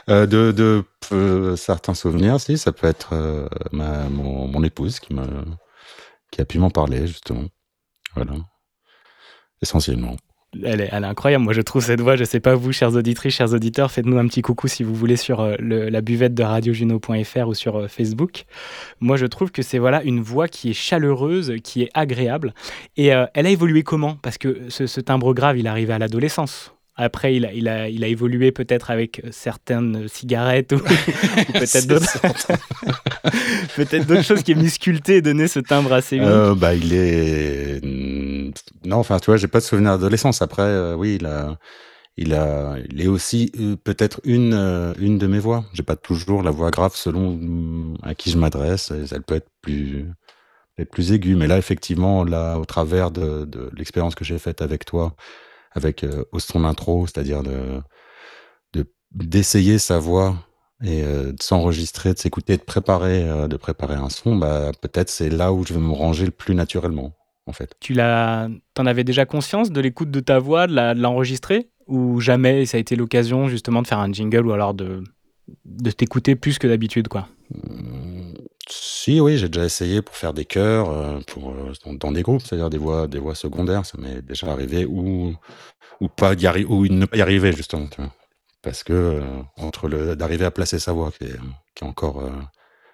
Euh, 0.09 0.25
de, 0.31 0.83
euh, 1.11 1.55
certains 1.55 1.93
souvenirs, 1.93 2.39
si, 2.39 2.57
ça 2.57 2.71
peut 2.71 2.87
être 2.87 3.09
euh, 3.13 3.47
ma, 3.71 4.07
mon, 4.09 4.63
épouse 4.63 4.99
qui, 4.99 5.13
me, 5.13 5.25
qui 6.31 6.41
a 6.41 6.45
pu 6.45 6.59
m'en 6.59 6.69
parler, 6.69 7.07
justement. 7.07 7.45
Voilà. 8.15 8.33
Essentiellement. 9.61 10.15
elle 10.63 10.81
est, 10.81 10.89
elle 10.91 11.03
est 11.03 11.07
incroyable. 11.07 11.43
Moi, 11.43 11.53
je 11.53 11.61
trouve 11.61 11.83
cette 11.83 12.01
voix, 12.01 12.15
je 12.15 12.23
sais 12.23 12.39
pas 12.39 12.55
vous, 12.55 12.71
chers 12.71 12.95
auditrices, 12.95 13.35
chers 13.35 13.53
auditeurs, 13.53 13.91
faites-nous 13.91 14.17
un 14.17 14.27
petit 14.27 14.41
coucou 14.41 14.67
si 14.67 14.83
vous 14.83 14.95
voulez 14.95 15.17
sur 15.17 15.41
euh, 15.41 15.55
la 15.59 16.01
buvette 16.01 16.33
de 16.33 16.43
radiojuno.fr 16.43 17.47
ou 17.47 17.53
sur 17.53 17.89
Facebook. 17.89 18.45
Moi, 18.99 19.17
je 19.17 19.25
trouve 19.25 19.51
que 19.51 19.61
c'est 19.61 19.79
voilà 19.79 20.01
une 20.03 20.21
voix 20.21 20.47
qui 20.47 20.71
est 20.71 20.73
chaleureuse, 20.73 21.53
qui 21.63 21.83
est 21.83 21.89
agréable. 21.93 22.53
Et 22.97 23.07
elle 23.07 23.45
a 23.45 23.49
évolué 23.49 23.83
comment? 23.83 24.15
Parce 24.15 24.37
que 24.37 24.69
ce, 24.69 24.87
ce 24.87 25.01
timbre 25.01 25.33
grave, 25.33 25.57
il 25.57 25.67
arrivé 25.67 25.93
à 25.93 25.99
l'adolescence. 25.99 26.73
Après, 26.95 27.35
il 27.35 27.45
a, 27.45 27.53
il 27.53 27.67
a, 27.67 27.89
il 27.89 28.03
a 28.03 28.07
évolué 28.07 28.51
peut-être 28.51 28.91
avec 28.91 29.21
certaines 29.31 30.07
cigarettes 30.07 30.73
ou, 30.73 30.75
ou 30.77 31.51
peut-être 31.53 31.87
d'autres 31.87 32.17
d'autres 34.07 34.23
choses 34.23 34.43
qui 34.43 34.51
est 34.51 34.55
musculté 34.55 35.17
et 35.17 35.21
donné 35.21 35.47
ce 35.47 35.59
timbre 35.59 35.93
assez 35.93 36.17
unique. 36.17 36.27
Euh, 36.27 36.53
bah, 36.53 36.73
il 36.73 36.93
est. 36.93 37.81
Non, 38.85 38.97
enfin, 38.97 39.19
tu 39.19 39.27
vois, 39.27 39.37
j'ai 39.37 39.47
pas 39.47 39.59
de 39.59 39.63
souvenir 39.63 39.91
d'adolescence. 39.91 40.41
Après, 40.41 40.63
euh, 40.63 40.95
oui, 40.95 41.17
il 41.19 41.25
a. 41.25 41.57
Il, 42.17 42.33
a, 42.33 42.75
il 42.89 43.01
est 43.01 43.07
aussi 43.07 43.53
euh, 43.57 43.77
peut-être 43.77 44.19
une, 44.25 44.53
euh, 44.53 44.93
une 44.99 45.17
de 45.17 45.27
mes 45.27 45.39
voix. 45.39 45.63
J'ai 45.73 45.81
pas 45.81 45.95
toujours 45.95 46.43
la 46.43 46.51
voix 46.51 46.69
grave 46.69 46.91
selon 46.93 47.31
hmm, 47.31 47.97
à 48.03 48.15
qui 48.15 48.29
je 48.29 48.37
m'adresse. 48.37 48.91
Elle 48.91 49.23
peut 49.23 49.35
être 49.35 49.49
plus, 49.61 50.05
être 50.77 50.91
plus 50.91 51.13
aiguë. 51.13 51.35
Mais 51.35 51.47
là, 51.47 51.57
effectivement, 51.57 52.25
là, 52.25 52.59
au 52.59 52.65
travers 52.65 53.11
de, 53.11 53.45
de 53.45 53.71
l'expérience 53.77 54.13
que 54.13 54.25
j'ai 54.25 54.37
faite 54.39 54.61
avec 54.61 54.83
toi, 54.83 55.15
avec 55.71 56.03
euh, 56.03 56.23
Ostron 56.31 56.63
Intro, 56.65 57.07
c'est-à-dire 57.07 57.43
de, 57.43 57.81
de, 58.73 58.85
d'essayer 59.11 59.77
sa 59.77 59.99
voix 59.99 60.35
et 60.83 61.03
euh, 61.03 61.31
de 61.31 61.41
s'enregistrer, 61.41 62.13
de 62.13 62.19
s'écouter, 62.19 62.57
de 62.57 62.63
préparer, 62.63 63.27
euh, 63.27 63.47
de 63.47 63.57
préparer 63.57 63.95
un 63.95 64.09
son, 64.09 64.35
bah, 64.35 64.71
peut-être 64.81 65.09
c'est 65.09 65.29
là 65.29 65.53
où 65.53 65.65
je 65.65 65.73
vais 65.73 65.79
me 65.79 65.91
ranger 65.91 66.25
le 66.25 66.31
plus 66.31 66.55
naturellement, 66.55 67.13
en 67.45 67.53
fait. 67.53 67.75
Tu 67.79 67.93
l'as, 67.93 68.49
t'en 68.73 68.85
avais 68.85 69.03
déjà 69.03 69.25
conscience 69.25 69.71
de 69.71 69.81
l'écoute 69.81 70.11
de 70.11 70.19
ta 70.19 70.39
voix, 70.39 70.67
de 70.67 70.99
l'enregistrer? 70.99 71.69
Ou 71.87 72.21
jamais 72.21 72.65
ça 72.65 72.77
a 72.77 72.79
été 72.79 72.95
l'occasion 72.95 73.47
justement 73.47 73.81
de 73.81 73.87
faire 73.87 73.99
un 73.99 74.11
jingle 74.11 74.47
ou 74.47 74.51
alors 74.53 74.73
de 74.73 75.03
de 75.65 75.91
t'écouter 75.91 76.35
plus 76.35 76.59
que 76.59 76.67
d'habitude 76.67 77.07
quoi? 77.07 77.27
Hum, 77.53 78.20
Si, 78.71 79.19
oui, 79.19 79.37
j'ai 79.37 79.49
déjà 79.49 79.65
essayé 79.65 80.01
pour 80.01 80.15
faire 80.15 80.33
des 80.33 80.45
chœurs, 80.45 80.89
euh, 80.89 81.19
pour, 81.27 81.51
euh, 81.51 81.73
dans, 81.85 82.11
des 82.11 82.21
groupes, 82.21 82.41
c'est-à-dire 82.41 82.69
des 82.69 82.77
voix, 82.77 83.07
des 83.07 83.19
voix 83.19 83.35
secondaires, 83.35 83.85
ça 83.85 83.97
m'est 83.97 84.21
déjà 84.21 84.47
arrivé, 84.47 84.85
ou, 84.85 85.35
pas 86.15 86.35
d'y 86.35 86.45
arri- 86.45 86.65
ou 86.65 86.87
ne 86.87 87.05
pas 87.05 87.17
y 87.17 87.21
arriver, 87.21 87.51
justement. 87.51 87.87
Parce 88.61 88.83
que 88.83 88.93
euh, 88.93 89.21
entre 89.57 89.89
d'arriver 90.15 90.45
à 90.45 90.51
placer 90.51 90.79
sa 90.79 90.93
voix, 90.93 91.11
qui 91.11 91.25
est, 91.25 91.83
encore 91.83 92.23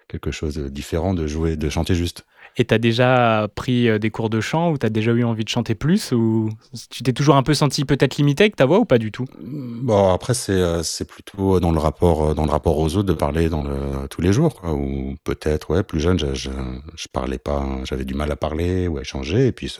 quelque 0.07 0.31
chose 0.31 0.55
de 0.55 0.69
différent 0.69 1.13
de 1.13 1.27
jouer, 1.27 1.57
de 1.57 1.69
chanter 1.69 1.93
juste. 1.93 2.25
Et 2.60 2.66
t'as 2.66 2.80
déjà 2.80 3.48
pris 3.54 3.88
euh, 3.88 4.00
des 4.00 4.10
cours 4.10 4.32
de 4.32 4.42
chant 4.42 4.72
ou 4.72 4.80
t'as 4.80 4.90
déjà 4.90 5.12
eu 5.12 5.24
envie 5.24 5.44
de 5.44 5.50
chanter 5.50 5.76
plus 5.76 6.12
ou 6.12 6.50
tu 6.90 7.04
t'es 7.04 7.14
toujours 7.14 7.36
un 7.36 7.44
peu 7.44 7.54
senti 7.54 7.86
peut-être 7.86 8.18
limité 8.18 8.46
avec 8.46 8.56
ta 8.56 8.66
voix 8.66 8.80
ou 8.80 8.86
pas 8.86 8.98
du 8.98 9.12
tout? 9.12 9.26
Bon, 9.40 10.12
après, 10.12 10.34
c'est 10.34 10.54
euh, 10.54 10.82
c'est 10.82 11.08
plutôt 11.08 11.60
dans 11.60 11.72
le 11.72 11.78
rapport 11.78 12.30
euh, 12.30 12.34
dans 12.34 12.46
le 12.46 12.52
rapport 12.52 12.80
aux 12.80 12.96
autres 12.96 13.08
de 13.08 13.14
parler 13.14 13.48
dans 13.48 13.62
le 13.64 14.08
tous 14.10 14.22
les 14.22 14.34
jours. 14.34 14.60
Ou 14.66 15.16
peut-être, 15.24 15.70
ouais, 15.70 15.84
plus 15.84 16.00
jeune, 16.00 16.18
je, 16.18 16.26
je, 16.34 17.08
parlais 17.14 17.38
pas, 17.38 17.64
j'avais 17.84 18.06
du 18.06 18.16
mal 18.16 18.32
à 18.32 18.36
parler 18.36 18.88
ou 18.88 18.98
à 18.98 19.02
échanger, 19.02 19.48
et 19.48 19.52
puis 19.52 19.78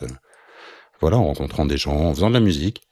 voilà, 1.00 1.16
en 1.18 1.24
rencontrant 1.24 1.66
des 1.66 1.76
gens, 1.76 1.96
en 1.96 2.14
faisant 2.14 2.28
de 2.28 2.34
la 2.34 2.40
musique, 2.40 2.82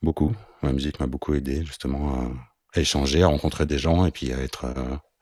beaucoup. 0.00 0.32
La 0.62 0.72
musique 0.72 1.00
m'a 1.00 1.06
beaucoup 1.06 1.34
aidé 1.34 1.64
justement 1.64 2.30
à, 2.74 2.80
échanger, 2.80 3.22
à 3.22 3.28
rencontrer 3.28 3.66
des 3.66 3.78
gens, 3.78 4.06
et 4.06 4.10
puis 4.12 4.32
à 4.32 4.38
être, 4.38 4.66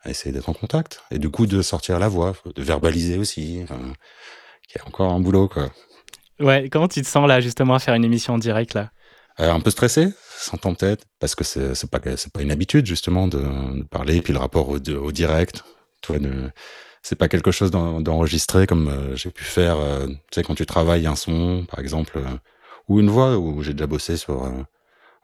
à 0.06 0.10
essayer 0.10 0.32
d'être 0.32 0.48
en 0.48 0.54
contact, 0.54 1.02
et 1.10 1.18
du 1.18 1.30
coup 1.30 1.46
de 1.46 1.60
sortir 1.62 1.98
la 1.98 2.08
voix, 2.08 2.34
de 2.54 2.62
verbaliser 2.62 3.18
aussi, 3.18 3.60
enfin, 3.64 3.80
qui 4.68 4.78
est 4.78 4.82
encore 4.86 5.12
un 5.12 5.20
boulot, 5.20 5.48
quoi. 5.48 5.70
Ouais, 6.40 6.68
comment 6.70 6.88
tu 6.88 7.02
te 7.02 7.06
sens 7.06 7.26
là 7.26 7.40
justement 7.40 7.74
à 7.74 7.78
faire 7.78 7.94
une 7.94 8.04
émission 8.04 8.34
en 8.34 8.38
direct 8.38 8.74
là? 8.74 8.90
Euh, 9.40 9.52
un 9.52 9.60
peu 9.60 9.70
stressé, 9.70 10.08
s'entend 10.38 10.74
peut-être, 10.74 11.04
parce 11.18 11.34
que 11.34 11.44
c'est 11.44 11.74
c'est 11.74 11.90
pas 11.90 12.00
c'est 12.16 12.32
pas 12.32 12.42
une 12.42 12.50
habitude 12.50 12.86
justement 12.86 13.28
de, 13.28 13.38
de 13.38 13.82
parler, 13.84 14.16
et 14.16 14.22
puis 14.22 14.32
le 14.32 14.38
rapport 14.38 14.68
au, 14.68 14.78
de- 14.78 14.96
au 14.96 15.12
direct, 15.12 15.64
tu 16.02 16.12
vois, 16.12 16.18
de- 16.20 16.50
c'est 17.02 17.16
pas 17.16 17.28
quelque 17.28 17.50
chose 17.50 17.70
d'en- 17.70 18.00
d'enregistré 18.00 18.66
comme 18.66 18.88
euh, 18.88 19.16
j'ai 19.16 19.30
pu 19.30 19.44
faire, 19.44 19.76
euh, 19.78 20.06
tu 20.06 20.14
sais, 20.34 20.42
quand 20.42 20.54
tu 20.54 20.66
travailles 20.66 21.06
un 21.06 21.16
son, 21.16 21.64
par 21.68 21.80
exemple, 21.80 22.18
euh, 22.18 22.36
ou 22.88 23.00
une 23.00 23.10
voix, 23.10 23.36
où 23.38 23.62
j'ai 23.62 23.72
déjà 23.74 23.86
bossé 23.86 24.16
sur 24.16 24.44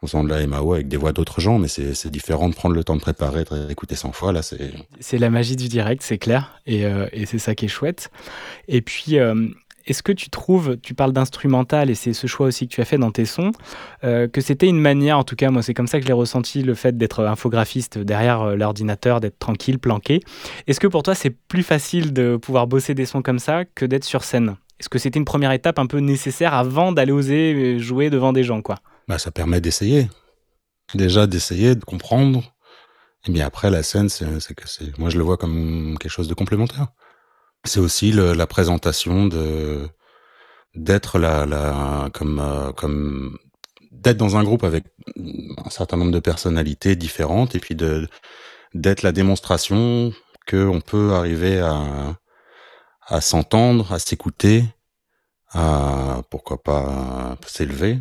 en 0.03 0.07
faisant 0.07 0.25
de 0.25 0.29
la 0.29 0.45
MAO 0.47 0.75
avec 0.75 0.89
des 0.89 0.97
voix 0.97 1.13
d'autres 1.13 1.41
gens, 1.41 1.59
mais 1.59 1.69
c'est 1.69 2.11
différent 2.11 2.49
de 2.49 2.55
prendre 2.55 2.75
le 2.75 2.83
temps 2.83 2.97
de 2.97 3.01
préparer, 3.01 3.45
de 3.45 3.67
réécouter 3.67 3.95
100 3.95 4.13
fois, 4.13 4.33
là, 4.33 4.43
c'est 4.43 4.73
C'est 5.01 5.19
la 5.19 5.31
magie 5.31 5.57
du 5.57 5.69
direct, 5.69 6.03
c'est 6.03 6.19
clair, 6.19 6.61
et, 6.67 6.85
euh, 6.85 7.07
et 7.13 7.25
c'est 7.25 7.39
ça 7.39 7.55
qui 7.55 7.67
est 7.67 7.69
chouette. 7.69 8.11
Et 8.67 8.83
puis, 8.83 9.19
euh, 9.19 9.47
est-ce 9.87 10.03
que 10.03 10.11
tu 10.11 10.29
trouves, 10.29 10.77
tu 10.77 10.95
parles 10.95 11.13
d'instrumental, 11.13 11.89
et 11.89 11.95
c'est 11.95 12.15
ce 12.15 12.27
choix 12.27 12.47
aussi 12.49 12.67
que 12.67 12.75
tu 12.75 12.81
as 12.81 12.85
fait 12.85 12.99
dans 12.99 13.13
tes 13.13 13.25
sons, 13.25 13.53
euh, 14.03 14.27
que 14.27 14.41
c'était 14.41 14.67
une 14.67 14.81
manière, 14.81 15.19
en 15.19 15.25
tout 15.25 15.37
cas, 15.37 15.51
moi 15.51 15.63
c'est 15.63 15.75
comme 15.75 15.87
ça 15.87 15.99
que 15.99 16.03
je 16.03 16.09
l'ai 16.09 16.15
ressenti, 16.15 16.63
le 16.63 16.75
fait 16.75 16.97
d'être 16.97 17.25
infographiste 17.25 17.99
derrière 17.99 18.57
l'ordinateur, 18.57 19.21
d'être 19.21 19.39
tranquille, 19.39 19.79
planqué. 19.79 20.21
Est-ce 20.67 20.81
que 20.81 20.89
pour 20.89 21.05
toi 21.05 21.15
c'est 21.15 21.31
plus 21.31 21.63
facile 21.63 22.13
de 22.13 22.37
pouvoir 22.37 22.67
bosser 22.67 22.95
des 22.95 23.07
sons 23.07 23.23
comme 23.23 23.39
ça 23.39 23.65
que 23.65 23.85
d'être 23.85 24.05
sur 24.05 24.25
scène? 24.25 24.57
Est-ce 24.81 24.89
que 24.89 24.99
c'était 24.99 25.21
une 25.21 25.25
première 25.25 25.53
étape 25.53 25.79
un 25.79 25.87
peu 25.87 25.99
nécessaire 25.99 26.55
avant 26.55 26.91
d'aller 26.91 27.13
oser 27.13 27.79
jouer 27.79 28.11
devant 28.11 28.33
des 28.33 28.43
gens, 28.43 28.63
quoi? 28.63 28.77
Bah, 29.09 29.19
ça 29.19 29.31
permet 29.31 29.61
d'essayer. 29.61 30.09
Déjà 30.95 31.27
d'essayer, 31.27 31.75
de 31.75 31.85
comprendre. 31.85 32.55
Et 33.27 33.33
bien 33.33 33.47
après, 33.47 33.71
la 33.71 33.83
scène, 33.83 34.09
c'est 34.09 34.55
que 34.55 34.69
c'est, 34.69 34.97
moi 34.99 35.11
je 35.11 35.19
le 35.19 35.25
vois 35.25 35.37
comme 35.37 35.97
quelque 36.01 36.11
chose 36.11 36.29
de 36.29 36.35
complémentaire. 36.35 36.89
C'est 37.65 37.81
aussi 37.81 38.13
la 38.13 38.47
présentation 38.47 39.27
de 39.27 39.89
d'être 40.75 41.19
la, 41.19 41.47
la 41.47 42.11
comme 42.13 42.41
euh, 42.41 42.73
comme 42.73 43.39
d'être 43.93 44.17
dans 44.17 44.37
un 44.37 44.43
groupe 44.45 44.65
avec 44.65 44.85
un 45.17 45.71
certain 45.71 45.97
nombre 45.97 46.11
de 46.13 46.19
personnalités 46.19 46.97
différentes 46.97 47.55
et 47.55 47.61
puis 47.61 47.75
de 47.77 48.09
d'être 48.75 49.03
la 49.03 49.13
démonstration 49.13 50.13
que 50.47 50.67
on 50.67 50.81
peut 50.81 51.13
arriver 51.15 51.61
à 51.61 52.19
à 53.07 53.21
s'entendre, 53.21 53.93
à 53.93 53.99
s'écouter, 53.99 54.65
à 55.53 56.23
pourquoi 56.31 56.63
pas 56.63 57.37
s'élever 57.47 57.99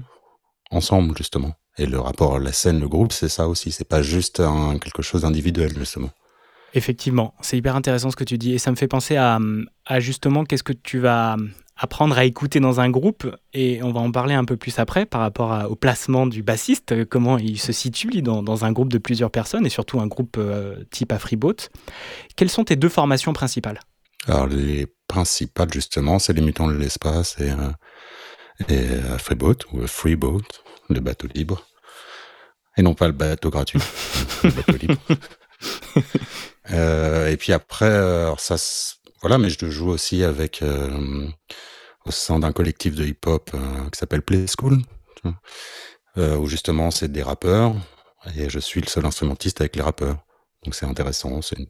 ensemble 0.71 1.15
justement. 1.17 1.53
Et 1.77 1.85
le 1.85 1.99
rapport 1.99 2.35
à 2.35 2.39
la 2.39 2.51
scène, 2.51 2.79
le 2.79 2.87
groupe, 2.89 3.13
c'est 3.13 3.29
ça 3.29 3.47
aussi. 3.47 3.71
C'est 3.71 3.87
pas 3.87 4.01
juste 4.01 4.39
un, 4.39 4.77
quelque 4.79 5.01
chose 5.01 5.21
d'individuel 5.21 5.77
justement. 5.77 6.09
Effectivement, 6.73 7.33
c'est 7.41 7.57
hyper 7.57 7.75
intéressant 7.75 8.11
ce 8.11 8.15
que 8.15 8.23
tu 8.23 8.37
dis 8.37 8.53
et 8.53 8.57
ça 8.57 8.71
me 8.71 8.75
fait 8.77 8.87
penser 8.87 9.17
à, 9.17 9.39
à 9.85 9.99
justement 9.99 10.45
qu'est-ce 10.45 10.63
que 10.63 10.73
tu 10.73 10.99
vas 10.99 11.35
apprendre 11.75 12.17
à 12.17 12.25
écouter 12.25 12.59
dans 12.59 12.79
un 12.79 12.89
groupe 12.89 13.25
et 13.53 13.81
on 13.83 13.91
va 13.91 13.99
en 14.01 14.11
parler 14.11 14.35
un 14.35 14.45
peu 14.45 14.55
plus 14.55 14.77
après 14.79 15.05
par 15.05 15.19
rapport 15.21 15.51
à- 15.51 15.67
au 15.69 15.75
placement 15.75 16.27
du 16.27 16.43
bassiste, 16.43 16.91
euh, 16.91 17.05
comment 17.09 17.37
il 17.39 17.59
se 17.59 17.71
situe 17.73 18.21
dans, 18.21 18.43
dans 18.43 18.65
un 18.65 18.71
groupe 18.71 18.91
de 18.91 18.99
plusieurs 18.99 19.31
personnes 19.31 19.65
et 19.65 19.69
surtout 19.69 19.99
un 19.99 20.07
groupe 20.07 20.35
euh, 20.37 20.83
type 20.91 21.11
Afriboat. 21.11 21.55
Quelles 22.35 22.49
sont 22.51 22.63
tes 22.65 22.75
deux 22.75 22.89
formations 22.89 23.33
principales? 23.33 23.79
Alors 24.27 24.45
les 24.47 24.87
principales 25.07 25.73
justement, 25.73 26.19
c'est 26.19 26.33
les 26.33 26.41
mutants 26.41 26.67
de 26.67 26.73
l'espace 26.77 27.35
et, 27.39 27.49
euh, 27.49 27.71
et 28.69 28.89
euh, 28.89 29.17
Freeboat 29.17 29.57
ou 29.71 29.85
Freeboat, 29.87 30.43
le 30.89 30.99
bateau 30.99 31.27
libre. 31.33 31.65
Et 32.77 32.81
non 32.81 32.93
pas 32.93 33.07
le 33.07 33.13
bateau 33.13 33.49
gratuit, 33.49 33.79
le 34.43 34.51
bateau 34.51 34.77
libre. 34.77 35.01
Euh, 36.71 37.27
et 37.27 37.37
puis 37.37 37.53
après, 37.53 37.89
euh, 37.89 38.23
alors 38.23 38.39
ça, 38.39 38.55
voilà, 39.21 39.37
mais 39.37 39.49
je 39.49 39.69
joue 39.69 39.89
aussi 39.89 40.23
avec 40.23 40.61
euh, 40.61 41.27
au 42.05 42.11
sein 42.11 42.39
d'un 42.39 42.51
collectif 42.51 42.95
de 42.95 43.03
hip-hop 43.03 43.51
euh, 43.53 43.89
qui 43.89 43.99
s'appelle 43.99 44.21
Play 44.21 44.45
School, 44.47 44.79
euh, 46.17 46.37
où 46.37 46.47
justement 46.47 46.89
c'est 46.89 47.11
des 47.11 47.23
rappeurs 47.23 47.75
et 48.35 48.49
je 48.49 48.59
suis 48.59 48.81
le 48.81 48.87
seul 48.87 49.05
instrumentiste 49.05 49.61
avec 49.61 49.75
les 49.75 49.81
rappeurs. 49.81 50.17
Donc 50.63 50.75
c'est 50.75 50.85
intéressant, 50.85 51.41
c'est 51.41 51.57
une 51.57 51.67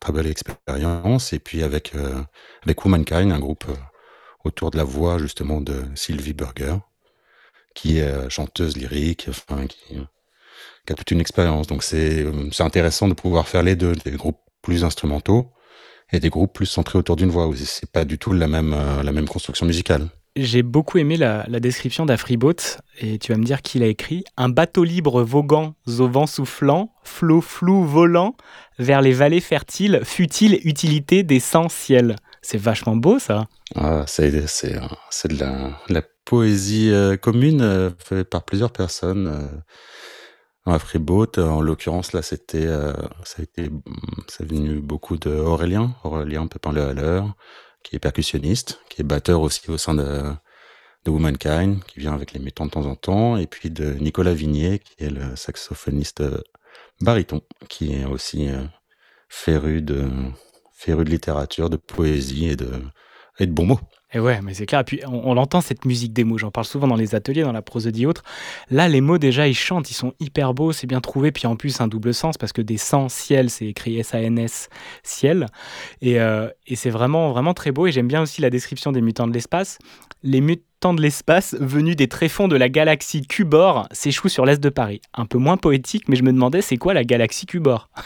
très 0.00 0.12
belle 0.12 0.26
expérience. 0.26 1.32
Et 1.32 1.38
puis 1.38 1.62
avec 1.62 1.94
euh, 1.94 2.22
avec 2.62 2.84
Womankind, 2.84 3.32
un 3.32 3.38
groupe 3.38 3.66
euh, 3.68 3.76
autour 4.46 4.70
de 4.70 4.76
la 4.76 4.84
voix 4.84 5.18
justement 5.18 5.60
de 5.60 5.84
Sylvie 5.94 6.32
Burger, 6.32 6.76
qui 7.74 7.98
est 7.98 8.02
euh, 8.02 8.28
chanteuse 8.28 8.76
lyrique, 8.76 9.28
qui, 9.68 9.96
a 10.88 10.94
toute 10.94 11.10
une 11.10 11.20
expérience. 11.20 11.66
Donc 11.66 11.82
c'est 11.82 12.24
euh, 12.24 12.48
c'est 12.52 12.62
intéressant 12.62 13.08
de 13.08 13.14
pouvoir 13.14 13.48
faire 13.48 13.62
les 13.62 13.76
deux, 13.76 13.92
des 14.04 14.12
groupes 14.12 14.40
plus 14.62 14.84
instrumentaux 14.84 15.52
et 16.12 16.20
des 16.20 16.30
groupes 16.30 16.52
plus 16.52 16.66
centrés 16.66 16.98
autour 16.98 17.16
d'une 17.16 17.30
voix. 17.30 17.50
C'est 17.56 17.90
pas 17.90 18.04
du 18.04 18.18
tout 18.18 18.32
la 18.32 18.48
même 18.48 18.72
euh, 18.72 19.02
la 19.02 19.12
même 19.12 19.28
construction 19.28 19.66
musicale. 19.66 20.08
J'ai 20.36 20.62
beaucoup 20.62 20.98
aimé 20.98 21.16
la, 21.16 21.46
la 21.48 21.60
description 21.60 22.04
d'Afriboat 22.04 22.82
et 23.00 23.18
tu 23.18 23.32
vas 23.32 23.38
me 23.38 23.44
dire 23.44 23.62
qu'il 23.62 23.82
a 23.82 23.86
écrit 23.86 24.22
Un 24.36 24.50
bateau 24.50 24.84
libre 24.84 25.22
voguant 25.22 25.74
au 25.86 26.08
vent 26.08 26.26
soufflant, 26.26 26.92
flot 27.04 27.40
flou 27.40 27.84
volant 27.84 28.36
vers 28.78 29.00
les 29.00 29.12
vallées 29.12 29.40
fertiles, 29.40 30.00
futile 30.04 30.60
utilité 30.64 31.22
des 31.22 31.40
sans 31.40 31.70
ciel. 31.70 32.16
C'est 32.46 32.58
vachement 32.58 32.94
beau 32.94 33.18
ça. 33.18 33.48
Ah, 33.74 34.04
c'est 34.06 34.30
de 34.30 35.92
la, 35.92 36.02
poésie 36.24 36.92
euh, 36.92 37.16
commune 37.16 37.60
euh, 37.60 37.90
faite 37.98 38.30
par 38.30 38.44
plusieurs 38.44 38.70
personnes. 38.70 39.26
Euh, 39.26 39.48
la 40.64 40.78
Freeboat, 40.78 41.38
en 41.38 41.60
l'occurrence 41.60 42.12
là, 42.12 42.22
c'était 42.22 42.66
euh, 42.66 42.92
ça 43.24 43.40
a 43.40 43.42
été 43.42 43.68
mm, 43.68 43.80
venu 44.38 44.78
beaucoup 44.78 45.16
de 45.16 45.30
Aurélien, 45.30 45.96
Aurélien 46.04 46.46
Pépin 46.46 46.70
Le 46.70 46.82
Halleur, 46.82 47.34
qui 47.82 47.96
est 47.96 47.98
percussionniste, 47.98 48.78
qui 48.90 49.00
est 49.00 49.04
batteur 49.04 49.40
aussi 49.40 49.68
au 49.68 49.76
sein 49.76 49.94
de 49.94 50.32
de 51.04 51.10
Womankind, 51.10 51.82
qui 51.82 51.98
vient 51.98 52.14
avec 52.14 52.32
les 52.32 52.38
mutants 52.38 52.66
de 52.66 52.70
temps 52.70 52.86
en 52.86 52.94
temps, 52.94 53.36
et 53.36 53.48
puis 53.48 53.70
de 53.70 53.94
Nicolas 53.94 54.34
Vignier, 54.34 54.78
qui 54.78 55.04
est 55.04 55.10
le 55.10 55.34
saxophoniste 55.34 56.22
baryton, 57.00 57.42
qui 57.68 57.92
est 57.92 58.04
aussi 58.04 58.50
féru 59.28 59.82
de, 59.82 60.08
féru 60.76 61.04
de 61.04 61.10
littérature, 61.10 61.70
de 61.70 61.76
poésie 61.76 62.46
et 62.46 62.56
de, 62.56 62.70
et 63.38 63.46
de 63.46 63.52
bons 63.52 63.66
mots. 63.66 63.80
Et 64.12 64.20
ouais, 64.20 64.40
mais 64.40 64.54
c'est 64.54 64.66
clair. 64.66 64.80
Et 64.80 64.84
puis 64.84 65.00
on, 65.06 65.34
l'entend 65.34 65.60
cette 65.60 65.84
musique 65.84 66.12
des 66.12 66.22
mots. 66.22 66.38
J'en 66.38 66.50
parle 66.50 66.66
souvent 66.66 66.86
dans 66.86 66.96
les 66.96 67.14
ateliers, 67.14 67.42
dans 67.42 67.52
la 67.52 67.62
prosodie 67.62 68.04
et 68.04 68.06
autres. 68.06 68.22
Là, 68.70 68.88
les 68.88 69.00
mots 69.00 69.18
déjà, 69.18 69.48
ils 69.48 69.54
chantent, 69.54 69.90
ils 69.90 69.94
sont 69.94 70.12
hyper 70.20 70.54
beaux, 70.54 70.72
c'est 70.72 70.86
bien 70.86 71.00
trouvé. 71.00 71.32
Puis 71.32 71.46
en 71.46 71.56
plus, 71.56 71.80
un 71.80 71.88
double 71.88 72.14
sens 72.14 72.38
parce 72.38 72.52
que 72.52 72.62
des 72.62 72.76
sans 72.76 73.08
ciel, 73.08 73.50
c'est 73.50 73.66
écrit 73.66 73.98
S-A-N-S 73.98 74.68
ciel. 75.02 75.46
Et, 76.02 76.20
euh, 76.20 76.48
et 76.66 76.76
c'est 76.76 76.90
vraiment, 76.90 77.32
vraiment 77.32 77.52
très 77.52 77.72
beau. 77.72 77.86
Et 77.88 77.92
j'aime 77.92 78.08
bien 78.08 78.22
aussi 78.22 78.40
la 78.40 78.50
description 78.50 78.92
des 78.92 79.00
mutants 79.00 79.26
de 79.26 79.32
l'espace. 79.32 79.78
Les 80.22 80.40
mutants 80.40 80.94
de 80.94 81.02
l'espace 81.02 81.56
venus 81.58 81.96
des 81.96 82.06
tréfonds 82.06 82.48
de 82.48 82.56
la 82.56 82.68
galaxie 82.68 83.26
Cubor 83.26 83.88
s'échouent 83.90 84.28
sur 84.28 84.46
l'est 84.46 84.62
de 84.62 84.68
Paris. 84.68 85.00
Un 85.14 85.26
peu 85.26 85.38
moins 85.38 85.56
poétique, 85.56 86.08
mais 86.08 86.16
je 86.16 86.22
me 86.22 86.32
demandais, 86.32 86.62
c'est 86.62 86.76
quoi 86.76 86.94
la 86.94 87.02
galaxie 87.02 87.46
Cubor? 87.46 87.90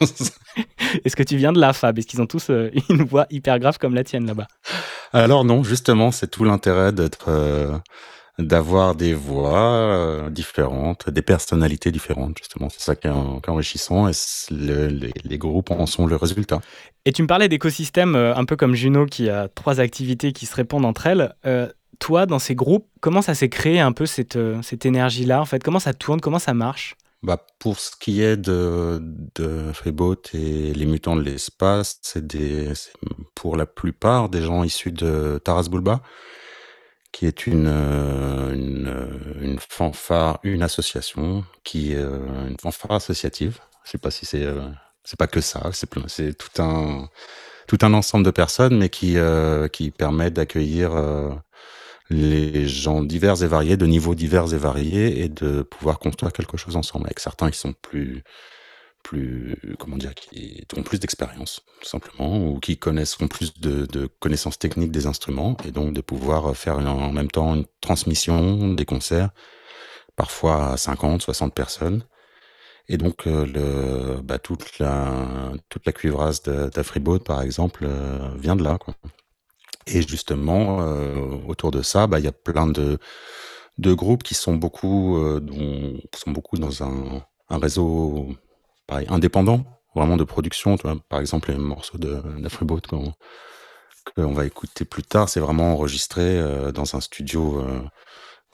Est-ce 1.04 1.16
que 1.16 1.22
tu 1.22 1.36
viens 1.36 1.52
de 1.52 1.60
là, 1.60 1.72
Fab? 1.72 1.98
Est-ce 1.98 2.06
qu'ils 2.06 2.20
ont 2.20 2.26
tous 2.26 2.50
euh, 2.50 2.70
une 2.88 3.04
voix 3.04 3.26
hyper 3.30 3.58
grave 3.58 3.78
comme 3.78 3.94
la 3.94 4.04
tienne 4.04 4.26
là-bas? 4.26 4.48
Alors 5.12 5.44
non, 5.44 5.62
justement, 5.62 6.10
c'est 6.10 6.30
tout 6.30 6.44
l'intérêt 6.44 6.92
d'être, 6.92 7.26
euh, 7.28 7.76
d'avoir 8.38 8.94
des 8.94 9.14
voix 9.14 9.72
euh, 9.72 10.30
différentes, 10.30 11.10
des 11.10 11.22
personnalités 11.22 11.90
différentes. 11.90 12.38
Justement, 12.38 12.68
c'est 12.70 12.80
ça 12.80 12.96
qui 12.96 13.08
est, 13.08 13.48
enrichissant 13.48 14.08
et 14.08 14.12
les, 14.50 15.38
groupes 15.38 15.70
en 15.70 15.86
sont 15.86 16.06
le 16.06 16.16
résultat. 16.16 16.60
Et 17.04 17.12
tu 17.12 17.22
me 17.22 17.26
parlais 17.26 17.48
d'écosystèmes 17.48 18.14
un 18.14 18.44
peu 18.44 18.56
comme 18.56 18.74
Juno 18.74 19.06
qui 19.06 19.28
a 19.28 19.48
trois 19.48 19.80
activités 19.80 20.32
qui 20.32 20.46
se 20.46 20.54
répondent 20.54 20.84
entre 20.84 21.06
elles. 21.06 21.34
toi, 21.98 22.26
dans 22.26 22.38
ces 22.38 22.54
groupes, 22.54 22.86
comment 23.00 23.22
ça 23.22 23.34
s'est 23.34 23.48
créé 23.48 23.80
un 23.80 23.92
peu 23.92 24.06
cette, 24.06 24.38
cette 24.62 24.86
énergie-là 24.86 25.40
En 25.40 25.44
fait, 25.44 25.62
comment 25.62 25.80
ça 25.80 25.94
tourne? 25.94 26.20
Comment 26.20 26.38
ça 26.38 26.54
marche? 26.54 26.96
Bah, 27.22 27.46
pour 27.60 27.78
ce 27.78 27.92
qui 27.98 28.20
est 28.22 28.36
de, 28.36 29.00
de 29.36 29.72
Freeboat 29.72 30.22
et 30.34 30.74
les 30.74 30.86
mutants 30.86 31.14
de 31.14 31.22
l'espace, 31.22 31.98
c'est 32.02 32.26
des, 32.26 32.72
pour 33.34 33.56
la 33.56 33.66
plupart 33.66 34.28
des 34.28 34.42
gens 34.42 34.64
issus 34.64 34.90
de 34.90 35.40
Taras 35.44 35.68
Bulba, 35.70 36.02
qui 37.12 37.26
est 37.26 37.46
une, 37.46 37.68
euh, 37.68 38.54
une, 38.54 39.40
une 39.40 39.58
fanfare, 39.60 40.40
une 40.42 40.62
association, 40.62 41.44
qui 41.62 41.94
euh, 41.94 42.48
une 42.48 42.56
fanfare 42.60 42.92
associative. 42.92 43.60
Je 43.84 43.92
sais 43.92 43.98
pas 43.98 44.10
si 44.10 44.26
c'est, 44.26 44.44
euh, 44.44 44.68
c'est 45.04 45.18
pas 45.18 45.28
que 45.28 45.40
ça, 45.40 45.70
c'est, 45.72 45.88
c'est 46.08 46.36
tout 46.36 46.60
un, 46.60 47.08
tout 47.68 47.78
un 47.82 47.94
ensemble 47.94 48.24
de 48.24 48.30
personnes, 48.32 48.78
mais 48.78 48.88
qui, 48.88 49.16
qui 49.72 49.90
permet 49.92 50.30
d'accueillir 50.30 50.92
les 52.12 52.68
gens 52.68 53.02
divers 53.02 53.42
et 53.42 53.46
variés, 53.46 53.76
de 53.76 53.86
niveaux 53.86 54.14
divers 54.14 54.52
et 54.54 54.58
variés, 54.58 55.22
et 55.22 55.28
de 55.28 55.62
pouvoir 55.62 55.98
construire 55.98 56.32
quelque 56.32 56.56
chose 56.56 56.76
ensemble, 56.76 57.06
avec 57.06 57.20
certains 57.20 57.50
qui 57.50 57.58
sont 57.58 57.72
plus, 57.72 58.22
plus, 59.02 59.56
comment 59.78 59.96
dire, 59.96 60.14
qui 60.14 60.64
ont 60.76 60.82
plus 60.82 61.00
d'expérience, 61.00 61.62
tout 61.80 61.88
simplement, 61.88 62.38
ou 62.46 62.60
qui 62.60 62.76
connaissent, 62.78 63.20
ont 63.20 63.28
plus 63.28 63.58
de, 63.60 64.08
connaissances 64.20 64.58
techniques 64.58 64.92
des 64.92 65.06
instruments, 65.06 65.56
et 65.66 65.70
donc 65.70 65.92
de 65.92 66.00
pouvoir 66.00 66.56
faire 66.56 66.78
en 66.78 67.12
même 67.12 67.30
temps 67.30 67.54
une 67.54 67.66
transmission 67.80 68.72
des 68.74 68.84
concerts, 68.84 69.30
parfois 70.16 70.72
à 70.72 70.76
50, 70.76 71.22
60 71.22 71.54
personnes. 71.54 72.04
Et 72.88 72.96
donc, 72.96 73.26
euh, 73.26 73.46
le, 73.46 74.20
bah, 74.22 74.38
toute 74.38 74.78
la, 74.78 75.52
toute 75.68 75.86
la 75.86 75.92
cuivrasse 75.92 76.42
d'Afriboat, 76.42 77.20
par 77.20 77.42
exemple, 77.42 77.84
euh, 77.84 78.28
vient 78.36 78.56
de 78.56 78.64
là, 78.64 78.76
quoi. 78.78 78.94
Et 79.86 80.02
justement, 80.02 80.82
euh, 80.82 81.36
autour 81.48 81.70
de 81.70 81.82
ça, 81.82 82.06
bah, 82.06 82.18
il 82.18 82.24
y 82.24 82.28
a 82.28 82.32
plein 82.32 82.66
de, 82.66 82.98
de 83.78 83.92
groupes 83.94 84.22
qui 84.22 84.34
sont 84.34 84.54
beaucoup, 84.54 85.18
euh, 85.18 85.40
dont, 85.40 86.00
sont 86.14 86.30
beaucoup 86.30 86.56
dans 86.58 86.82
un, 86.82 87.22
un 87.50 87.58
réseau 87.58 88.28
pareil, 88.86 89.06
indépendant, 89.10 89.64
vraiment 89.94 90.16
de 90.16 90.24
production. 90.24 90.76
Tu 90.76 90.82
vois, 90.86 90.96
par 91.08 91.20
exemple, 91.20 91.50
les 91.50 91.58
morceaux 91.58 91.98
de, 91.98 92.14
de 92.16 92.88
qu'on 92.88 93.14
qu'on 94.16 94.32
va 94.32 94.46
écouter 94.46 94.84
plus 94.84 95.02
tard, 95.02 95.28
c'est 95.28 95.40
vraiment 95.40 95.72
enregistré 95.74 96.22
euh, 96.22 96.72
dans 96.72 96.96
un 96.96 97.00
studio, 97.00 97.60
euh, 97.60 97.80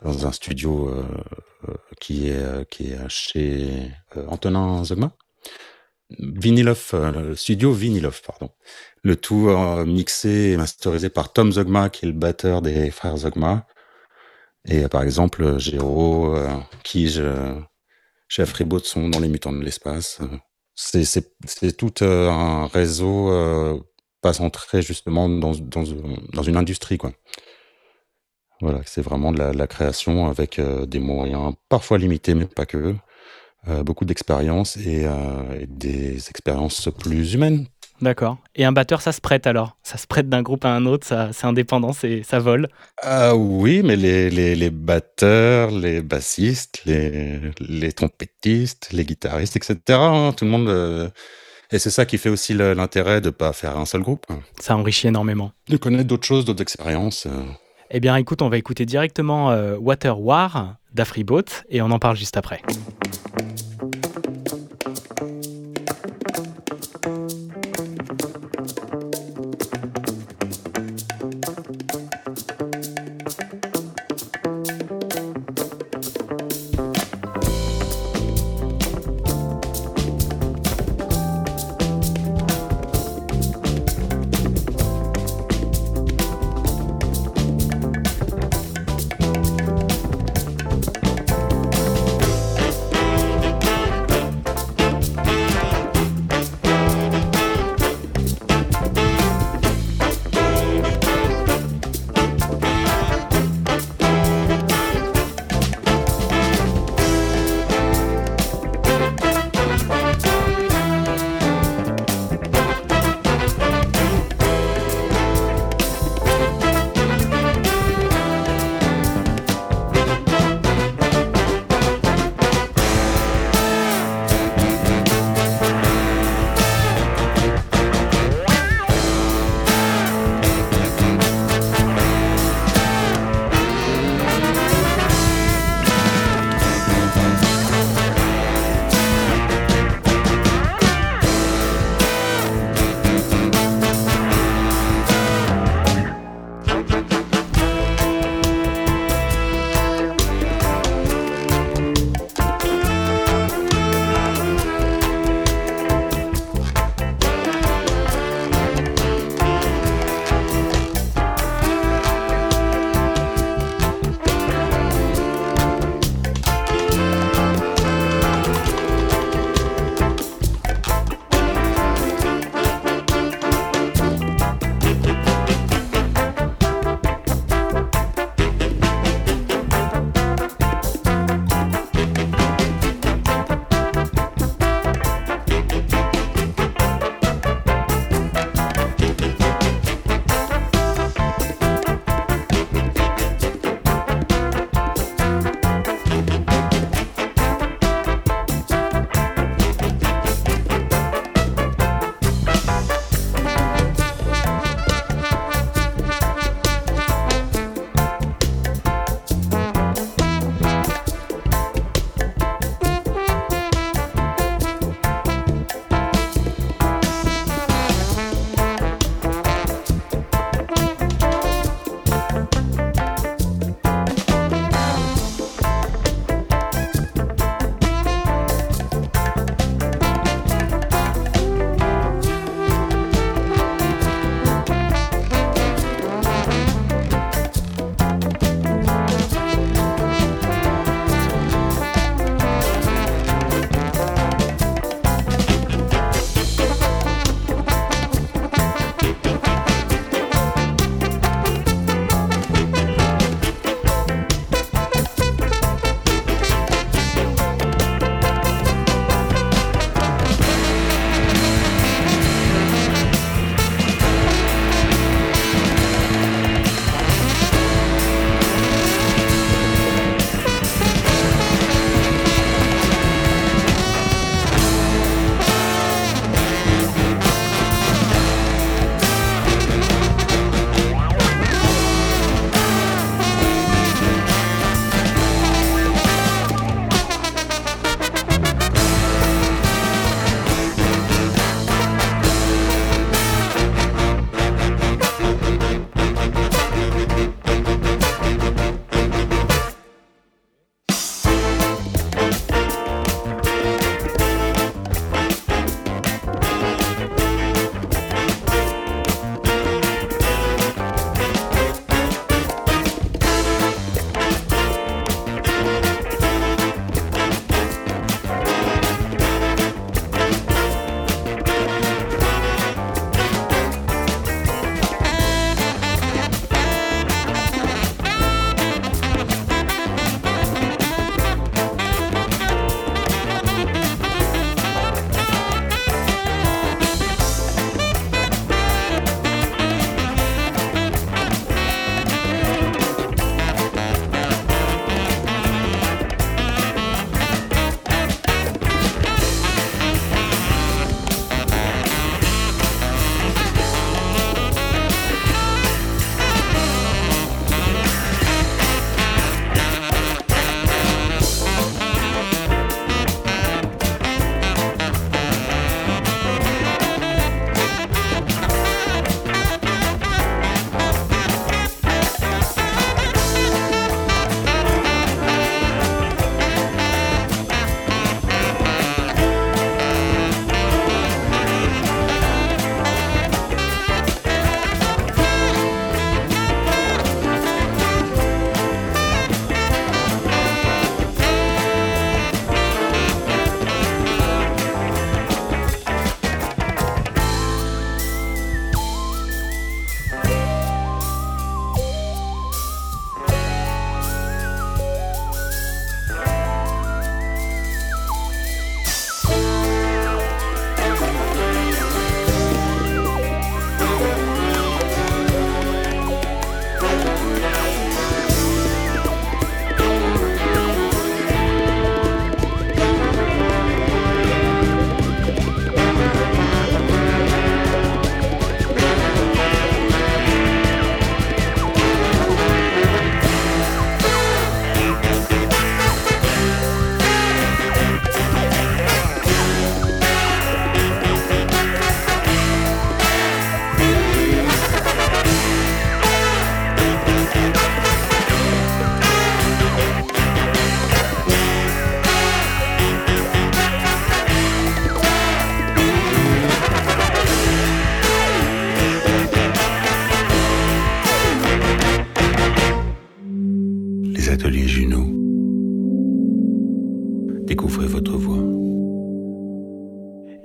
dans 0.02 0.26
un 0.26 0.32
studio 0.32 0.88
euh, 0.88 1.74
qui 2.00 2.28
est 2.28 2.68
qui 2.70 2.92
est 2.92 3.08
chez 3.08 3.90
Antonin 4.28 4.84
Zogma. 4.84 5.12
Vinilov, 6.10 6.90
le 6.92 7.36
studio 7.36 7.72
Vinilov, 7.72 8.22
pardon. 8.22 8.50
Le 9.02 9.16
tout 9.16 9.48
euh, 9.48 9.84
mixé 9.84 10.52
et 10.52 10.56
masterisé 10.56 11.10
par 11.10 11.32
Tom 11.32 11.52
Zogma, 11.52 11.90
qui 11.90 12.06
est 12.06 12.08
le 12.08 12.14
batteur 12.14 12.62
des 12.62 12.90
frères 12.90 13.16
Zogma. 13.18 13.66
Et 14.64 14.84
euh, 14.84 14.88
par 14.88 15.02
exemple, 15.02 15.42
euh, 15.42 16.48
Kij, 16.82 17.22
Chef 18.28 18.52
Reboot 18.52 18.84
sont 18.84 19.08
dans 19.08 19.20
les 19.20 19.28
mutants 19.28 19.52
de 19.52 19.62
l'espace. 19.62 20.20
C'est, 20.74 21.76
tout 21.76 21.94
un 22.00 22.66
réseau 22.68 23.84
pas 24.20 24.32
centré 24.32 24.80
justement 24.82 25.28
dans, 25.28 25.52
dans, 25.52 25.84
dans, 26.32 26.42
une 26.42 26.56
industrie, 26.56 26.98
quoi. 26.98 27.12
Voilà, 28.60 28.80
c'est 28.86 29.02
vraiment 29.02 29.32
de 29.32 29.38
la, 29.38 29.52
la 29.52 29.66
création 29.66 30.28
avec 30.28 30.60
des 30.60 30.98
moyens 30.98 31.54
parfois 31.68 31.98
limités, 31.98 32.34
mais 32.34 32.46
pas 32.46 32.66
que. 32.66 32.94
Beaucoup 33.84 34.04
d'expérience 34.04 34.76
et, 34.76 35.02
et 35.02 35.66
des 35.66 36.28
expériences 36.30 36.88
plus 36.98 37.34
humaines, 37.34 37.66
D'accord. 38.00 38.38
Et 38.54 38.64
un 38.64 38.72
batteur, 38.72 39.00
ça 39.00 39.12
se 39.12 39.20
prête 39.20 39.46
alors? 39.46 39.76
Ça 39.82 39.98
se 39.98 40.06
prête 40.06 40.28
d'un 40.28 40.42
groupe 40.42 40.64
à 40.64 40.70
un 40.70 40.86
autre, 40.86 41.06
c'est 41.32 41.46
indépendant, 41.46 41.92
ça 41.92 42.38
vole? 42.38 42.68
Ah 43.02 43.34
oui, 43.34 43.82
mais 43.84 43.96
les, 43.96 44.30
les, 44.30 44.54
les 44.54 44.70
batteurs, 44.70 45.70
les 45.70 46.00
bassistes, 46.00 46.82
les, 46.86 47.40
les 47.60 47.92
trompettistes, 47.92 48.90
les 48.92 49.04
guitaristes, 49.04 49.56
etc., 49.56 49.76
hein, 49.88 50.32
tout 50.36 50.44
le 50.44 50.50
monde... 50.50 50.68
Euh, 50.68 51.08
et 51.70 51.78
c'est 51.78 51.90
ça 51.90 52.06
qui 52.06 52.16
fait 52.16 52.30
aussi 52.30 52.54
l'intérêt 52.54 53.20
de 53.20 53.26
ne 53.26 53.30
pas 53.30 53.52
faire 53.52 53.76
un 53.76 53.84
seul 53.84 54.00
groupe. 54.00 54.24
Ça 54.58 54.74
enrichit 54.74 55.08
énormément. 55.08 55.52
De 55.68 55.76
connaître 55.76 56.06
d'autres 56.06 56.26
choses, 56.26 56.46
d'autres 56.46 56.62
expériences. 56.62 57.26
Euh. 57.26 57.42
Eh 57.90 58.00
bien 58.00 58.16
écoute, 58.16 58.40
on 58.40 58.48
va 58.48 58.56
écouter 58.56 58.86
directement 58.86 59.50
euh, 59.50 59.76
Water 59.76 60.18
War 60.18 60.76
d'Afriboat 60.98 61.64
et 61.70 61.80
on 61.80 61.92
en 61.92 62.00
parle 62.00 62.16
juste 62.16 62.36
après. 62.36 62.60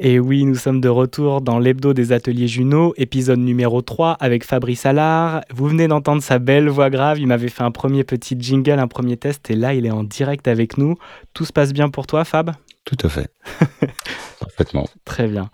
Et 0.06 0.20
oui, 0.20 0.44
nous 0.44 0.56
sommes 0.56 0.82
de 0.82 0.90
retour 0.90 1.40
dans 1.40 1.60
l'hebdo 1.60 1.94
des 1.94 2.12
ateliers 2.12 2.50
Juno, 2.50 2.94
épisode 2.98 3.40
numéro 3.40 3.82
3 3.82 4.18
avec 4.20 4.44
Fabrice 4.44 4.86
Allard. 4.86 5.46
Vous 5.50 5.66
venez 5.66 5.88
d'entendre 5.88 6.22
sa 6.22 6.40
belle 6.40 6.68
voix 6.68 6.90
grave, 6.90 7.20
il 7.20 7.28
m'avait 7.28 7.48
fait 7.48 7.64
un 7.64 7.72
premier 7.72 8.04
petit 8.04 8.36
jingle, 8.38 8.80
un 8.80 8.90
premier 8.90 9.16
test, 9.16 9.50
et 9.50 9.56
là 9.56 9.74
il 9.74 9.86
est 9.86 9.92
en 9.92 10.04
direct 10.04 10.50
avec 10.50 10.78
nous. 10.78 10.98
Tout 11.34 11.46
se 11.46 11.54
passe 11.54 11.72
bien 11.72 11.88
pour 11.88 12.06
toi, 12.06 12.26
Fab? 12.26 12.52
Tout 12.86 12.98
à 13.04 13.10
fait. 13.10 13.32
Parfaitement. 14.40 14.86
Très 15.06 15.28
bien. 15.28 15.50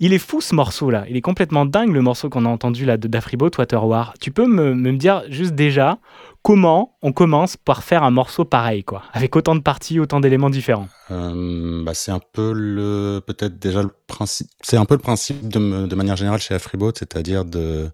Il 0.00 0.12
est 0.12 0.18
fou 0.18 0.40
ce 0.40 0.54
morceau 0.54 0.90
là, 0.90 1.04
il 1.08 1.16
est 1.16 1.20
complètement 1.20 1.66
dingue 1.66 1.92
le 1.92 2.02
morceau 2.02 2.28
qu'on 2.28 2.44
a 2.44 2.48
entendu 2.48 2.84
là 2.84 2.96
de 2.96 3.06
Dafribo, 3.06 3.48
Water 3.56 3.86
War. 3.86 4.14
Tu 4.20 4.32
peux 4.32 4.46
me, 4.46 4.74
me 4.74 4.92
dire 4.92 5.22
juste 5.28 5.54
déjà 5.54 5.98
comment 6.42 6.96
on 7.00 7.12
commence 7.12 7.56
par 7.56 7.84
faire 7.84 8.02
un 8.02 8.10
morceau 8.10 8.44
pareil, 8.44 8.82
quoi, 8.82 9.02
avec 9.12 9.36
autant 9.36 9.54
de 9.54 9.60
parties, 9.60 10.00
autant 10.00 10.20
d'éléments 10.20 10.50
différents? 10.50 10.88
Euh, 11.10 11.82
bah, 11.84 11.94
C'est 11.94 12.10
un 12.10 12.20
peu 12.32 12.52
le, 12.52 13.20
peut-être 13.24 13.58
déjà 13.58 13.82
le 13.82 13.90
principe, 14.06 14.48
c'est 14.60 14.76
un 14.76 14.84
peu 14.84 14.94
le 14.94 15.00
principe 15.00 15.48
de, 15.48 15.86
de 15.86 15.94
manière 15.94 16.16
générale 16.16 16.40
chez 16.40 16.54
Afriboat, 16.54 16.92
c'est-à-dire 16.96 17.44
de, 17.44 17.88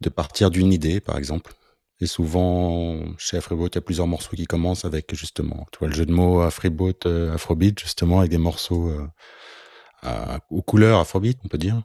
de 0.00 0.08
partir 0.08 0.50
d'une 0.50 0.72
idée, 0.72 1.00
par 1.00 1.16
exemple. 1.16 1.52
Et 2.00 2.06
souvent, 2.06 2.98
chez 3.18 3.36
Afriboat, 3.36 3.68
il 3.72 3.74
y 3.74 3.78
a 3.78 3.82
plusieurs 3.82 4.06
morceaux 4.06 4.36
qui 4.36 4.46
commencent 4.46 4.84
avec 4.84 5.14
justement, 5.14 5.66
tu 5.72 5.80
vois, 5.80 5.88
le 5.88 5.94
jeu 5.94 6.06
de 6.06 6.12
mots 6.12 6.40
Afriboat, 6.40 7.06
euh, 7.06 7.34
Afrobeat, 7.34 7.78
justement, 7.78 8.20
avec 8.20 8.30
des 8.30 8.38
morceaux 8.38 8.88
euh, 8.88 10.38
aux 10.50 10.62
couleurs 10.62 11.00
Afrobeat, 11.00 11.38
on 11.44 11.48
peut 11.48 11.58
dire. 11.58 11.82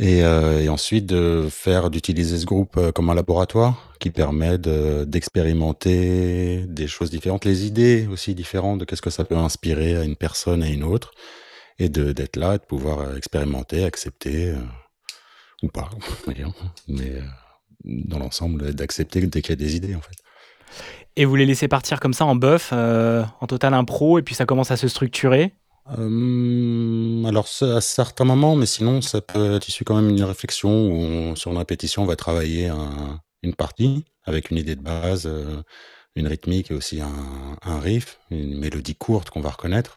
Et, 0.00 0.22
euh, 0.22 0.60
et, 0.60 0.68
ensuite 0.68 1.06
de 1.06 1.48
faire 1.50 1.90
d'utiliser 1.90 2.38
ce 2.38 2.46
groupe 2.46 2.76
euh, 2.76 2.92
comme 2.92 3.10
un 3.10 3.16
laboratoire 3.16 3.92
qui 3.98 4.10
permet 4.10 4.56
d'expérimenter 4.56 6.64
des 6.68 6.86
choses 6.86 7.10
différentes, 7.10 7.44
les 7.44 7.66
idées 7.66 8.06
aussi 8.06 8.36
différentes 8.36 8.78
de 8.78 8.84
qu'est-ce 8.84 9.02
que 9.02 9.10
ça 9.10 9.24
peut 9.24 9.36
inspirer 9.36 9.96
à 9.96 10.04
une 10.04 10.14
personne 10.14 10.62
à 10.62 10.68
une 10.68 10.84
autre, 10.84 11.10
et 11.80 11.88
de 11.88 12.12
d'être 12.12 12.36
là 12.36 12.54
et 12.54 12.58
de 12.58 12.62
pouvoir 12.62 13.00
euh, 13.00 13.16
expérimenter, 13.16 13.84
accepter 13.84 14.54
ou 15.64 15.68
pas, 15.68 15.90
mais 16.86 17.14
dans 17.84 18.18
l'ensemble 18.18 18.74
d'accepter 18.74 19.20
dès 19.26 19.42
qu'il 19.42 19.50
y 19.50 19.52
a 19.52 19.56
des 19.56 19.76
idées 19.76 19.94
en 19.94 20.00
fait. 20.00 20.16
Et 21.16 21.24
vous 21.24 21.36
les 21.36 21.46
laissez 21.46 21.68
partir 21.68 21.98
comme 22.00 22.14
ça 22.14 22.24
en 22.24 22.36
bœuf, 22.36 22.72
en 22.72 23.46
total 23.48 23.74
impro, 23.74 24.18
et 24.18 24.22
puis 24.22 24.34
ça 24.34 24.46
commence 24.46 24.70
à 24.70 24.76
se 24.76 24.86
structurer? 24.86 25.52
Euh, 25.96 27.24
alors, 27.24 27.48
à 27.62 27.80
certains 27.80 28.24
moments, 28.24 28.56
mais 28.56 28.66
sinon, 28.66 29.00
ça 29.00 29.20
peut 29.20 29.54
être 29.54 29.68
issu 29.68 29.84
quand 29.84 29.96
même 29.96 30.14
d'une 30.14 30.24
réflexion 30.24 30.90
où, 30.90 31.36
sur 31.36 31.50
une 31.50 31.58
répétition, 31.58 32.02
on 32.02 32.06
va 32.06 32.16
travailler 32.16 32.68
un, 32.68 33.20
une 33.42 33.54
partie 33.54 34.04
avec 34.24 34.50
une 34.50 34.58
idée 34.58 34.76
de 34.76 34.82
base, 34.82 35.26
euh, 35.26 35.62
une 36.14 36.26
rythmique 36.26 36.70
et 36.70 36.74
aussi 36.74 37.00
un, 37.00 37.56
un 37.62 37.80
riff, 37.80 38.18
une 38.30 38.58
mélodie 38.58 38.96
courte 38.96 39.30
qu'on 39.30 39.40
va 39.40 39.50
reconnaître. 39.50 39.96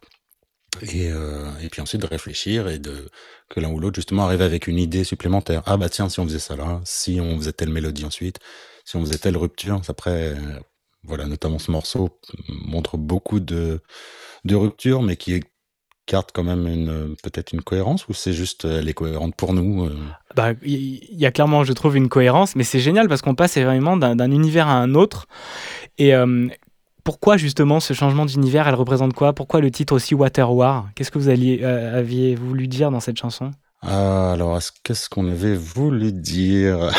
Et, 0.82 1.12
euh, 1.12 1.50
et, 1.62 1.70
puis 1.70 1.82
ensuite 1.82 2.02
de 2.02 2.08
réfléchir 2.08 2.70
et 2.70 2.80
de 2.80 3.10
que 3.50 3.60
l'un 3.60 3.70
ou 3.70 3.80
l'autre 3.80 3.96
justement 3.96 4.26
arrive 4.26 4.42
avec 4.42 4.68
une 4.68 4.80
idée 4.80 5.04
supplémentaire. 5.04 5.62
Ah 5.66 5.78
bah 5.78 5.90
tiens, 5.90 6.08
si 6.08 6.20
on 6.20 6.26
faisait 6.26 6.40
ça 6.40 6.56
là, 6.56 6.80
si 6.86 7.20
on 7.22 7.38
faisait 7.38 7.52
telle 7.52 7.70
mélodie 7.70 8.06
ensuite, 8.06 8.40
si 8.86 8.96
on 8.96 9.02
faisait 9.02 9.18
telle 9.18 9.36
rupture, 9.38 9.82
après, 9.90 10.36
voilà, 11.04 11.26
notamment 11.26 11.60
ce 11.60 11.72
morceau 11.72 12.18
montre 12.48 12.98
beaucoup 12.98 13.40
de, 13.40 13.82
de 14.46 14.56
ruptures, 14.56 15.02
mais 15.02 15.18
qui 15.18 15.34
est 15.34 15.44
carte 16.06 16.32
quand 16.34 16.44
même 16.44 16.68
une 16.68 17.16
peut-être 17.24 17.54
une 17.54 17.62
cohérence 17.62 18.08
ou 18.08 18.14
c'est 18.14 18.34
juste 18.34 18.66
elle 18.66 18.90
est 18.90 18.94
cohérente 18.94 19.36
pour 19.36 19.54
nous 19.54 19.86
euh? 19.86 19.96
Bah 20.36 20.54
il 20.64 21.00
y, 21.12 21.26
a 21.26 21.32
clairement 21.32 21.64
je 21.64 21.74
trouve 21.74 21.96
une 21.96 22.10
cohérence 22.10 22.56
mais 22.56 22.64
c'est 22.64 22.80
génial 22.80 23.08
parce 23.08 23.22
qu'on 23.22 23.36
passe 23.36 23.58
vraiment 23.58 23.98
d'un 23.98 24.32
univers 24.32 24.68
à 24.68 24.74
un 24.74 24.96
autre 24.96 25.28
et 25.98 26.14
euh, 26.16 26.48
pourquoi 27.12 27.36
justement 27.36 27.82
ce 27.82 27.92
changement 27.92 28.26
d'univers 28.26 28.70
Elle 28.70 28.76
représente 28.76 29.12
quoi? 29.14 29.34
Pourquoi 29.34 29.60
le 29.60 29.70
titre 29.70 29.92
aussi 29.92 30.16
Water 30.16 30.50
War? 30.50 30.88
Qu'est-ce 30.96 31.12
que 31.12 31.20
vous 31.20 31.28
alliez, 31.28 31.60
euh, 31.62 32.00
aviez 32.00 32.36
voulu 32.36 32.70
dire 32.70 32.90
dans 32.90 33.02
cette 33.02 33.18
chanson? 33.18 33.52
Ah, 33.82 34.32
alors, 34.32 34.58
qu'est-ce 34.82 35.10
qu'on 35.10 35.30
avait 35.30 35.58
voulu 35.58 36.14
dire? 36.14 36.90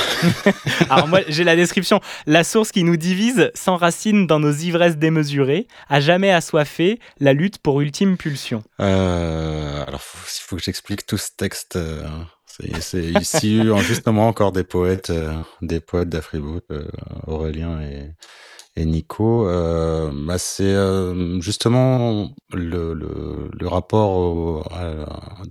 Alors 0.90 1.09
moi, 1.09 1.20
j'ai 1.29 1.44
la 1.44 1.57
description. 1.57 2.03
La 2.27 2.44
source 2.44 2.72
qui 2.72 2.85
nous 2.85 2.98
divise 2.98 3.51
s'enracine 3.55 4.27
dans 4.27 4.38
nos 4.38 4.53
ivresses 4.53 4.98
démesurées, 4.98 5.66
à 5.88 6.01
jamais 6.01 6.31
assoiffé, 6.31 7.01
la 7.18 7.33
lutte 7.33 7.57
pour 7.57 7.81
ultime 7.81 8.18
pulsion. 8.18 8.62
Euh, 8.81 9.83
alors, 9.87 10.03
il 10.25 10.42
faut 10.42 10.57
que 10.57 10.62
j'explique 10.62 11.07
tout 11.07 11.16
ce 11.16 11.31
texte. 11.35 11.77
Euh, 11.77 12.07
c'est 12.81 13.03
ici 13.18 13.62
justement 13.79 14.29
encore 14.29 14.53
des 14.53 14.64
poètes, 14.64 15.09
euh, 15.09 15.33
des 15.62 15.81
poètes 15.81 16.11
d'Afribout, 16.11 16.61
Aurélien 17.27 17.81
et, 17.81 18.11
et 18.76 18.85
Nico. 18.85 19.44
Bah, 19.46 20.38
c'est 20.38 20.74
justement 21.40 22.30
le, 22.52 22.94
le, 22.94 23.50
le 23.52 23.68
rapport 23.68 24.68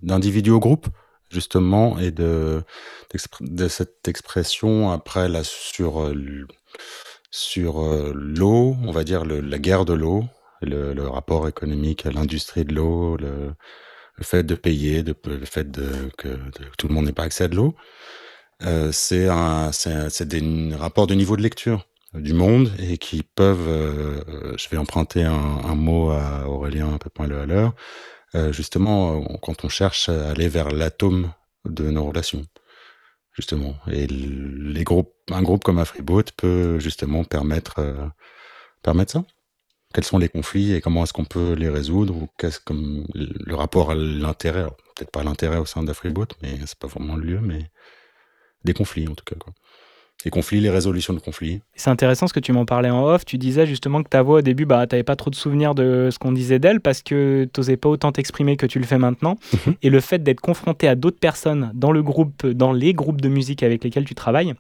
d'individu 0.02 0.52
au 0.52 0.60
groupe 0.60 0.88
justement, 1.32 1.98
et 2.00 2.12
de, 2.12 2.64
de 3.40 3.68
cette 3.68 4.08
expression 4.08 4.92
après 4.92 5.30
là 5.30 5.44
sur, 5.44 6.02
euh, 6.02 6.14
sur 7.32 7.82
euh, 7.82 8.12
l'eau, 8.16 8.76
on 8.84 8.92
va 8.92 9.04
dire 9.04 9.26
le, 9.26 9.40
la 9.40 9.58
guerre 9.58 9.86
de 9.86 9.94
l'eau, 9.94 10.26
le, 10.62 10.94
le, 10.94 11.08
rapport 11.08 11.48
économique 11.48 12.06
à 12.06 12.12
l'industrie 12.12 12.66
de 12.66 12.76
l'eau, 12.76 13.18
le, 13.18 13.54
fait 14.22 14.44
de 14.44 14.56
payer, 14.56 15.04
le 15.04 15.46
fait 15.46 15.72
de, 15.72 16.12
que, 16.18 16.38
tout 16.78 16.88
le 16.88 16.94
monde 16.94 17.06
n'ait 17.06 17.14
pas 17.14 17.24
accès 17.24 17.46
à 17.46 17.48
de 17.48 17.56
l'eau. 17.56 17.76
Euh, 18.64 18.92
c'est 18.92 19.28
un, 19.28 19.72
c'est 19.72 20.28
des 20.28 20.76
rapports 20.76 21.08
de 21.08 21.16
niveau 21.16 21.36
de 21.36 21.42
lecture 21.42 21.88
du 22.14 22.34
monde 22.34 22.72
et 22.80 22.98
qui 22.98 23.24
peuvent, 23.24 23.68
euh, 23.68 24.56
je 24.58 24.68
vais 24.70 24.78
emprunter 24.78 25.24
un, 25.24 25.76
mot 25.76 26.12
à 26.12 26.48
Aurélien 26.48 26.94
un 26.94 26.98
peu 26.98 27.10
point 27.10 27.28
le 27.28 27.46
l'heure, 27.46 27.74
euh, 28.36 28.52
justement 28.52 29.24
quand 29.38 29.64
on 29.64 29.70
cherche 29.70 30.10
à 30.10 30.30
aller 30.32 30.50
vers 30.50 30.70
l'atome 30.70 31.34
de 31.66 31.90
nos 31.90 32.06
relations, 32.06 32.46
justement. 33.34 33.76
Et 33.88 34.08
les 34.08 34.84
groupes, 34.84 35.14
un 35.32 35.42
groupe 35.42 35.64
comme 35.64 35.80
Afriboat 35.80 36.26
peut 36.36 36.80
justement 36.80 37.24
permettre, 37.24 37.80
euh, 37.80 38.08
permettre 38.84 39.14
ça. 39.14 39.24
Quels 39.94 40.06
sont 40.06 40.18
les 40.18 40.30
conflits 40.30 40.74
et 40.74 40.82
comment 40.82 41.04
est-ce 41.04 41.14
qu'on 41.14 41.26
peut 41.26 41.54
les 41.54 41.70
résoudre 41.70 42.16
ou 42.16 42.30
qu'est-ce 42.38 42.60
comme 42.62 43.06
le 43.14 43.56
rapport 43.56 43.92
à 43.92 43.96
l'intérêt, 43.96 44.64
peut-être 44.96 45.12
pas 45.12 45.24
l'intérêt 45.24 45.58
au 45.58 45.66
sein 45.66 45.84
d'Afriboat, 45.84 46.28
mais 46.42 46.58
c'est 46.66 46.80
pas 46.80 46.88
vraiment 46.88 47.16
le 47.16 47.26
lieu, 47.26 47.40
mais 47.42 47.72
des 48.64 48.74
conflits 48.74 49.08
en 49.08 49.16
tout 49.16 49.26
cas. 49.26 49.36
Quoi 49.36 49.54
les 50.26 50.32
conflits, 50.32 50.62
les 50.62 50.70
résolutions 50.70 51.14
de 51.14 51.20
conflits. 51.20 51.62
C'est 51.76 51.90
intéressant 51.90 52.28
ce 52.28 52.34
que 52.34 52.40
tu 52.40 52.54
m'en 52.54 52.66
parlais 52.66 52.90
en 52.90 53.06
off. 53.06 53.26
Tu 53.26 53.38
disais 53.38 53.66
justement 53.66 54.04
que 54.04 54.10
ta 54.10 54.22
voix 54.22 54.40
au 54.40 54.42
début, 54.42 54.66
bah, 54.66 54.86
tu 54.88 54.96
n'avais 54.96 55.04
pas 55.04 55.16
trop 55.16 55.30
de 55.30 55.36
souvenirs 55.36 55.76
de 55.76 56.10
ce 56.12 56.20
qu'on 56.20 56.32
disait 56.32 56.60
d'elle 56.60 56.80
parce 56.80 57.02
que 57.02 57.50
tu 57.52 57.60
n'osais 57.60 57.78
pas 57.78 57.90
autant 57.90 58.12
t'exprimer 58.12 58.58
que 58.58 58.66
tu 58.66 58.80
le 58.80 58.86
fais 58.86 58.98
maintenant. 58.98 59.38
Mhm. 59.54 59.76
Et 59.82 59.90
le 59.90 60.00
fait 60.00 60.20
d'être 60.20 60.42
confronté 60.42 60.88
à 60.88 60.96
d'autres 60.96 61.20
personnes 61.20 61.72
dans 61.74 61.92
le 61.92 62.04
groupe, 62.04 62.46
dans 62.46 62.74
les 62.74 62.94
groupes 62.94 63.22
de 63.22 63.30
musique 63.30 63.64
avec 63.64 63.84
lesquels 63.84 64.06
tu 64.06 64.16
travailles, 64.16 64.54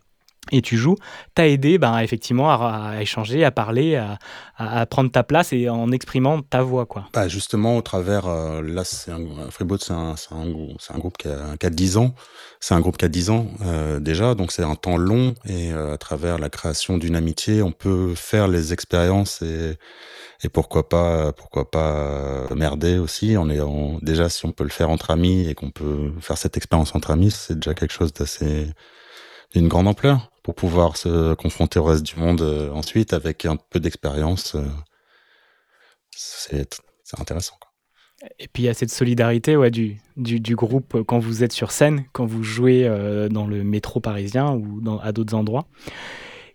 et 0.49 0.62
tu 0.62 0.75
joues, 0.75 0.95
t'as 1.36 1.47
aidé 1.47 1.77
ben, 1.77 1.99
effectivement 1.99 2.49
à, 2.49 2.95
échanger, 2.99 3.45
à 3.45 3.51
parler, 3.51 3.95
à, 3.95 4.17
à, 4.58 4.86
prendre 4.88 5.12
ta 5.12 5.23
place 5.23 5.54
et 5.54 5.69
en 5.69 5.91
exprimant 5.91 6.41
ta 6.41 6.63
voix. 6.63 6.88
Quoi. 6.88 7.08
Bah 7.13 7.27
justement, 7.27 7.77
au 7.77 7.82
travers, 7.82 8.25
euh, 8.25 8.62
là, 8.62 8.84
c'est 8.84 9.12
un, 9.12 9.19
c'est 9.51 10.34
un, 10.34 10.97
groupe 10.97 11.17
qui 11.17 11.27
a, 11.27 11.58
qui 11.60 11.65
a 11.67 11.69
10 11.69 11.97
ans. 11.97 12.15
C'est 12.60 12.73
un 12.73 12.80
groupe 12.80 12.97
qui 12.97 13.06
a 13.06 13.10
10 13.10 13.30
ans 13.30 13.47
euh, 13.65 13.99
déjà, 13.99 14.34
donc 14.34 14.51
c'est 14.51 14.63
un 14.63 14.75
temps 14.75 14.97
long 14.97 15.36
et 15.45 15.71
euh, 15.71 15.93
à 15.93 15.97
travers 15.97 16.39
la 16.39 16.49
création 16.49 16.97
d'une 16.97 17.15
amitié, 17.15 17.62
on 17.62 17.71
peut 17.71 18.13
faire 18.15 18.47
les 18.47 18.73
expériences 18.73 19.41
et, 19.41 19.77
et 20.43 20.49
pourquoi 20.49 20.89
pas, 20.89 21.34
pourquoi 21.34 21.69
pas 21.69 22.47
merder 22.56 22.97
aussi. 22.97 23.36
On 23.38 23.49
est 23.49 23.60
déjà, 24.04 24.27
si 24.27 24.45
on 24.45 24.51
peut 24.51 24.63
le 24.63 24.69
faire 24.71 24.89
entre 24.89 25.12
amis 25.12 25.47
et 25.47 25.54
qu'on 25.54 25.69
peut 25.69 26.12
faire 26.19 26.38
cette 26.38 26.58
expérience 26.58 26.95
entre 26.95 27.12
amis, 27.12 27.32
c'est 27.32 27.56
déjà 27.56 27.75
quelque 27.75 27.93
chose 27.93 28.12
d'assez 28.12 28.67
d'une 29.54 29.67
grande 29.67 29.88
ampleur 29.88 30.31
pour 30.43 30.56
pouvoir 30.56 30.97
se 30.97 31.34
confronter 31.36 31.80
au 31.80 31.84
reste 31.84 32.04
du 32.04 32.15
monde 32.15 32.41
euh, 32.41 32.71
ensuite 32.71 33.13
avec 33.13 33.45
un 33.45 33.58
peu 33.58 33.80
d'expérience. 33.80 34.56
Euh, 34.56 34.65
c'est 36.12 36.67
intéressant. 37.19 37.56
Quoi. 37.60 37.71
Et 38.39 38.47
puis 38.47 38.63
il 38.63 38.65
y 38.65 38.69
a 38.69 38.73
cette 38.73 38.91
solidarité 38.91 39.56
ouais, 39.56 39.71
du, 39.71 39.97
du, 40.17 40.39
du, 40.39 40.56
groupe 40.56 41.04
quand 41.04 41.19
vous 41.19 41.43
êtes 41.43 41.54
sur 41.54 41.71
scène, 41.71 42.06
quand 42.13 42.25
vous 42.25 42.43
jouez 42.43 42.88
euh, 42.88 43.30
dans 43.30 43.47
le 43.47 43.63
métro 43.63 43.99
parisien 43.99 44.51
ou 44.51 44.82
dans, 44.82 44.99
à 44.99 45.12
d'autres 45.12 45.36
endroits. 45.36 45.65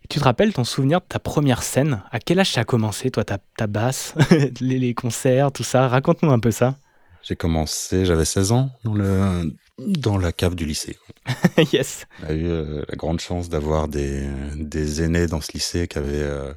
Et 0.04 0.08
tu 0.08 0.18
te 0.18 0.24
rappelles 0.24 0.52
ton 0.52 0.64
souvenir 0.64 1.00
de 1.00 1.06
ta 1.06 1.18
première 1.18 1.62
scène? 1.62 2.02
À 2.12 2.20
quel 2.20 2.38
âge 2.38 2.52
ça 2.52 2.60
a 2.60 2.64
commencé, 2.64 3.10
toi, 3.10 3.24
ta, 3.24 3.38
ta 3.56 3.66
basse, 3.66 4.14
les, 4.60 4.78
les, 4.78 4.94
concerts, 4.94 5.50
tout 5.50 5.64
ça? 5.64 5.88
Raconte-nous 5.88 6.30
un 6.30 6.38
peu 6.38 6.52
ça. 6.52 6.76
J'ai 7.22 7.34
commencé, 7.34 8.04
j'avais 8.04 8.24
16 8.24 8.52
ans, 8.52 8.70
dans, 8.84 8.94
le, 8.94 9.52
dans 9.78 10.18
la 10.18 10.32
cave 10.32 10.54
du 10.54 10.64
lycée. 10.64 10.98
yes. 11.72 12.06
J'ai 12.26 12.34
eu 12.34 12.48
euh, 12.48 12.84
la 12.88 12.96
grande 12.96 13.20
chance 13.20 13.48
d'avoir 13.48 13.88
des, 13.88 14.26
des 14.54 15.02
aînés 15.02 15.26
dans 15.26 15.40
ce 15.40 15.52
lycée 15.52 15.88
qui 15.88 15.98
avaient 15.98 16.22
euh, 16.22 16.52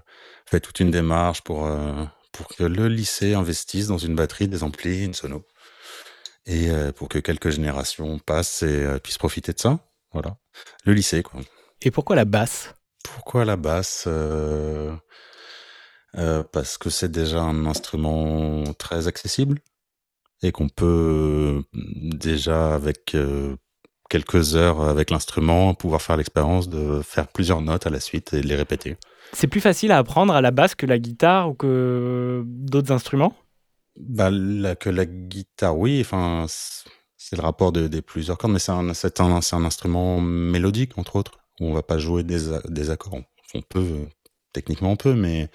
fait 0.46 0.60
toute 0.60 0.80
une 0.80 0.92
démarche 0.92 1.42
pour, 1.42 1.66
euh, 1.66 2.06
pour 2.32 2.48
que 2.48 2.64
le 2.64 2.88
lycée 2.88 3.34
investisse 3.34 3.88
dans 3.88 3.98
une 3.98 4.16
batterie, 4.16 4.48
des 4.48 4.64
amplis, 4.64 5.06
une 5.06 5.14
sono. 5.14 5.46
Et 6.46 6.70
pour 6.96 7.10
que 7.10 7.20
quelques 7.20 7.52
générations 7.52 8.18
passent 8.18 8.64
et 8.64 9.00
puissent 9.04 9.20
profiter 9.20 9.54
de 9.54 9.60
ça. 9.60 9.86
Voilà. 10.14 10.36
Le 10.84 10.94
lycée, 10.94 11.22
quoi. 11.22 11.42
Et 11.84 11.92
pourquoi 11.92 12.16
la 12.16 12.26
basse? 12.26 12.74
Pourquoi 13.04 13.46
la 13.46 13.56
basse 13.56 14.08
parce 16.52 16.80
que 16.80 16.90
c'est 16.90 17.12
déjà 17.12 17.42
un 17.42 17.68
instrument 17.68 18.64
très 18.80 19.08
accessible 19.08 19.60
et 20.42 20.52
qu'on 20.52 20.70
peut 20.70 21.64
déjà 21.74 22.74
avec 22.74 23.16
euh, 23.16 23.56
quelques 24.10 24.56
heures 24.56 24.82
avec 24.82 25.12
l'instrument 25.12 25.74
pouvoir 25.74 26.02
faire 26.02 26.18
l'expérience 26.18 26.70
de 26.70 27.02
faire 27.02 27.28
plusieurs 27.28 27.62
notes 27.62 27.86
à 27.86 27.90
la 27.90 28.00
suite 28.00 28.34
et 28.34 28.42
de 28.42 28.48
les 28.48 28.56
répéter. 28.56 28.98
C'est 29.34 29.48
plus 29.48 29.62
facile 29.62 29.92
à 29.92 29.98
apprendre 29.98 30.34
à 30.34 30.42
la 30.42 30.52
basse 30.52 30.76
que 30.76 30.86
la 30.86 30.98
guitare 30.98 31.50
ou 31.50 31.54
que 31.54 32.44
d'autres 32.46 32.92
instruments? 32.92 33.34
Bah, 34.00 34.30
la, 34.32 34.76
Que 34.76 34.90
la 34.90 35.06
guitare, 35.06 35.78
oui. 35.78 36.00
Enfin, 36.02 36.46
c'est 37.18 37.36
le 37.36 37.42
rapport 37.42 37.72
de, 37.72 37.88
des 37.88 38.02
plusieurs 38.02 38.38
cordes, 38.38 38.54
mais 38.54 38.60
c'est 38.60 38.72
un, 38.72 38.90
un, 38.90 39.40
un, 39.52 39.66
instrument 39.66 40.20
mélodique, 40.22 40.98
entre 40.98 41.16
autres, 41.18 41.38
où 41.60 41.68
on 41.68 41.74
va 41.74 41.84
pas 41.84 42.00
jouer 42.00 42.24
des, 42.24 42.58
des 42.70 42.90
accords. 42.90 43.20
On 43.54 43.62
peut, 43.62 44.08
techniquement 44.54 44.92
on 44.92 44.96
peut, 44.96 45.14
mais 45.14 45.50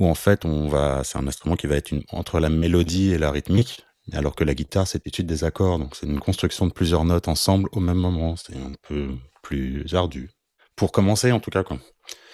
où 0.00 0.06
en 0.06 0.14
fait, 0.14 0.44
on 0.44 0.68
va, 0.68 1.04
c'est 1.04 1.18
un 1.18 1.26
instrument 1.26 1.56
qui 1.56 1.66
va 1.66 1.76
être 1.76 1.92
une, 1.92 2.02
entre 2.10 2.40
la 2.40 2.48
mélodie 2.48 3.12
et 3.12 3.18
la 3.18 3.30
rythmique, 3.30 3.84
alors 4.12 4.34
que 4.34 4.44
la 4.44 4.54
guitare, 4.54 4.86
c'est 4.86 5.04
l'étude 5.04 5.26
des 5.26 5.44
accords. 5.44 5.78
Donc, 5.78 5.94
c'est 5.94 6.06
une 6.06 6.20
construction 6.20 6.66
de 6.66 6.72
plusieurs 6.72 7.04
notes 7.04 7.28
ensemble 7.28 7.68
au 7.72 7.80
même 7.80 7.98
moment. 7.98 8.36
C'est 8.36 8.56
un 8.56 8.72
peu 8.88 9.10
plus 9.42 9.86
ardu. 9.94 10.30
Pour 10.74 10.90
commencer, 10.90 11.30
en 11.32 11.40
tout 11.40 11.50
cas, 11.50 11.62
quoi. 11.62 11.78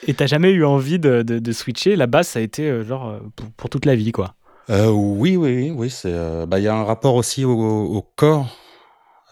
Et 0.07 0.15
t'as 0.15 0.27
jamais 0.27 0.51
eu 0.51 0.65
envie 0.65 0.99
de, 0.99 1.23
de, 1.23 1.53
switcher? 1.53 1.97
La 1.97 2.07
basse, 2.07 2.29
ça 2.29 2.39
a 2.39 2.43
été 2.43 2.69
euh, 2.69 2.85
genre 2.85 3.09
euh, 3.09 3.19
pour, 3.57 3.69
toute 3.69 3.85
la 3.85 3.97
vie, 3.97 4.13
quoi. 4.13 4.35
Euh, 4.71 4.89
oui, 4.89 5.37
oui, 5.37 5.71
oui. 5.75 5.91
C'est, 5.91 6.13
bah, 6.47 6.59
il 6.59 6.63
y 6.63 6.69
a 6.69 6.75
un 6.75 6.85
rapport 6.85 7.15
aussi 7.15 7.45
au, 7.45 7.53
au 7.53 8.03
corps. 8.03 8.49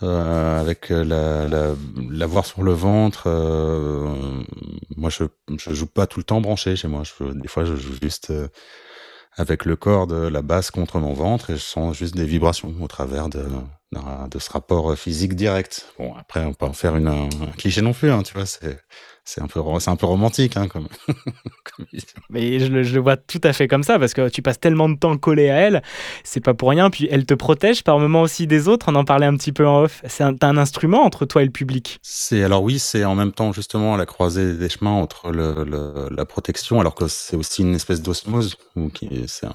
avec 0.01 0.91
la, 0.91 1.47
la, 1.47 1.75
la, 2.11 2.27
voir 2.27 2.45
sur 2.45 2.63
le 2.63 2.73
ventre. 2.73 3.29
moi, 4.97 5.11
je, 5.11 5.25
je 5.57 5.73
joue 5.73 5.87
pas 5.87 6.07
tout 6.07 6.19
le 6.21 6.25
temps 6.25 6.41
branché 6.41 6.75
chez 6.75 6.89
moi. 6.89 7.03
Je, 7.05 7.33
des 7.33 7.49
fois, 7.49 7.65
je 7.65 7.77
joue 7.77 7.95
juste 8.03 8.33
avec 9.37 9.65
le 9.65 9.77
corps 9.77 10.07
de 10.07 10.17
la 10.17 10.43
basse 10.43 10.71
contre 10.71 10.99
mon 10.99 11.13
ventre 11.13 11.51
et 11.51 11.57
je 11.57 11.63
sens 11.63 11.97
juste 11.97 12.17
des 12.17 12.25
vibrations 12.25 12.75
au 12.81 12.87
travers 12.89 13.29
de, 13.29 13.45
de, 13.93 14.39
ce 14.39 14.51
rapport 14.51 14.97
physique 14.97 15.35
direct. 15.35 15.87
Bon, 15.99 16.15
après, 16.15 16.45
on 16.45 16.55
peut 16.55 16.67
en 16.67 16.73
faire 16.73 16.97
une, 16.97 17.09
un, 17.09 17.29
cliché 17.57 17.83
non 17.83 17.93
plus, 17.93 18.11
hein, 18.11 18.23
tu 18.23 18.35
vois, 18.35 18.47
c'est, 18.47 18.79
c'est 19.25 19.41
un 19.41 19.47
peu, 19.47 19.61
c'est 19.79 19.91
un 19.91 19.97
peu 19.97 20.07
romantique, 20.07 20.57
hein, 20.57 20.69
comme, 20.69 20.89
Mais 22.31 22.59
je 22.59 22.67
le, 22.67 22.83
je 22.83 22.95
le, 22.95 23.01
vois 23.01 23.17
tout 23.17 23.41
à 23.43 23.53
fait 23.53 23.69
comme 23.69 23.83
ça, 23.83 23.99
parce 23.99 24.15
que 24.15 24.29
tu 24.29 24.43
passes 24.43 24.61
tellement 24.61 24.89
de 24.89 24.97
temps 24.97 25.17
collé 25.17 25.51
à 25.51 25.57
elle, 25.57 25.83
c'est 26.25 26.41
pas 26.41 26.55
pour 26.55 26.71
rien. 26.71 26.91
Puis 26.91 27.09
elle 27.11 27.27
te 27.27 27.35
protège 27.35 27.83
par 27.83 27.99
moments 27.99 28.23
aussi 28.23 28.47
des 28.47 28.69
autres. 28.69 28.87
On 28.89 28.95
en 28.95 29.05
parlait 29.05 29.27
un 29.27 29.37
petit 29.37 29.53
peu 29.53 29.67
en 29.67 29.83
off. 29.83 30.03
C'est 30.07 30.25
un, 30.25 30.37
un 30.41 30.57
instrument 30.57 31.05
entre 31.05 31.25
toi 31.25 31.43
et 31.43 31.45
le 31.45 31.51
public? 31.51 31.99
C'est 32.03 32.43
alors 32.43 32.63
oui, 32.63 32.79
c'est 32.79 33.05
en 33.05 33.15
même 33.15 33.33
temps 33.33 33.53
justement 33.53 33.97
la 33.97 34.07
croisée 34.07 34.55
des 34.55 34.69
chemins 34.69 34.93
entre 34.93 35.31
le, 35.31 35.65
le, 35.65 36.09
la 36.11 36.25
protection, 36.25 36.81
alors 36.81 36.95
que 36.95 37.09
c'est 37.09 37.37
aussi 37.37 37.63
une 37.63 37.75
espèce 37.75 38.03
d'osmose, 38.03 38.57
qui 38.95 39.25
c'est 39.27 39.47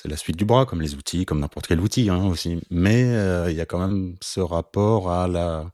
c'est 0.00 0.08
la 0.08 0.16
suite 0.16 0.36
du 0.36 0.44
bras, 0.44 0.64
comme 0.64 0.80
les 0.80 0.94
outils, 0.94 1.26
comme 1.26 1.40
n'importe 1.40 1.66
quel 1.66 1.80
outil 1.80 2.08
hein, 2.08 2.24
aussi. 2.26 2.60
Mais 2.70 3.04
euh, 3.04 3.50
il 3.50 3.56
y 3.56 3.60
a 3.60 3.66
quand 3.66 3.80
même 3.80 4.14
ce 4.20 4.38
rapport 4.38 5.10
à 5.10 5.26
la 5.26 5.66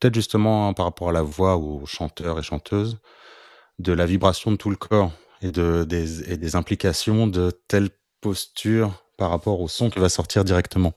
peut-être 0.00 0.14
justement 0.14 0.68
hein, 0.68 0.72
par 0.72 0.86
rapport 0.86 1.10
à 1.10 1.12
la 1.12 1.22
voix 1.22 1.56
aux 1.56 1.86
chanteurs 1.86 2.38
et 2.38 2.42
chanteuses, 2.42 2.98
de 3.78 3.92
la 3.92 4.06
vibration 4.06 4.50
de 4.50 4.56
tout 4.56 4.70
le 4.70 4.76
corps 4.76 5.12
et, 5.42 5.52
de, 5.52 5.84
des, 5.84 6.56
implications 6.56 7.26
de 7.26 7.50
telle 7.68 7.90
posture 8.20 9.04
par 9.16 9.30
rapport 9.30 9.60
au 9.60 9.68
son 9.68 9.88
qui 9.90 10.00
va 10.00 10.08
sortir 10.08 10.44
directement. 10.44 10.94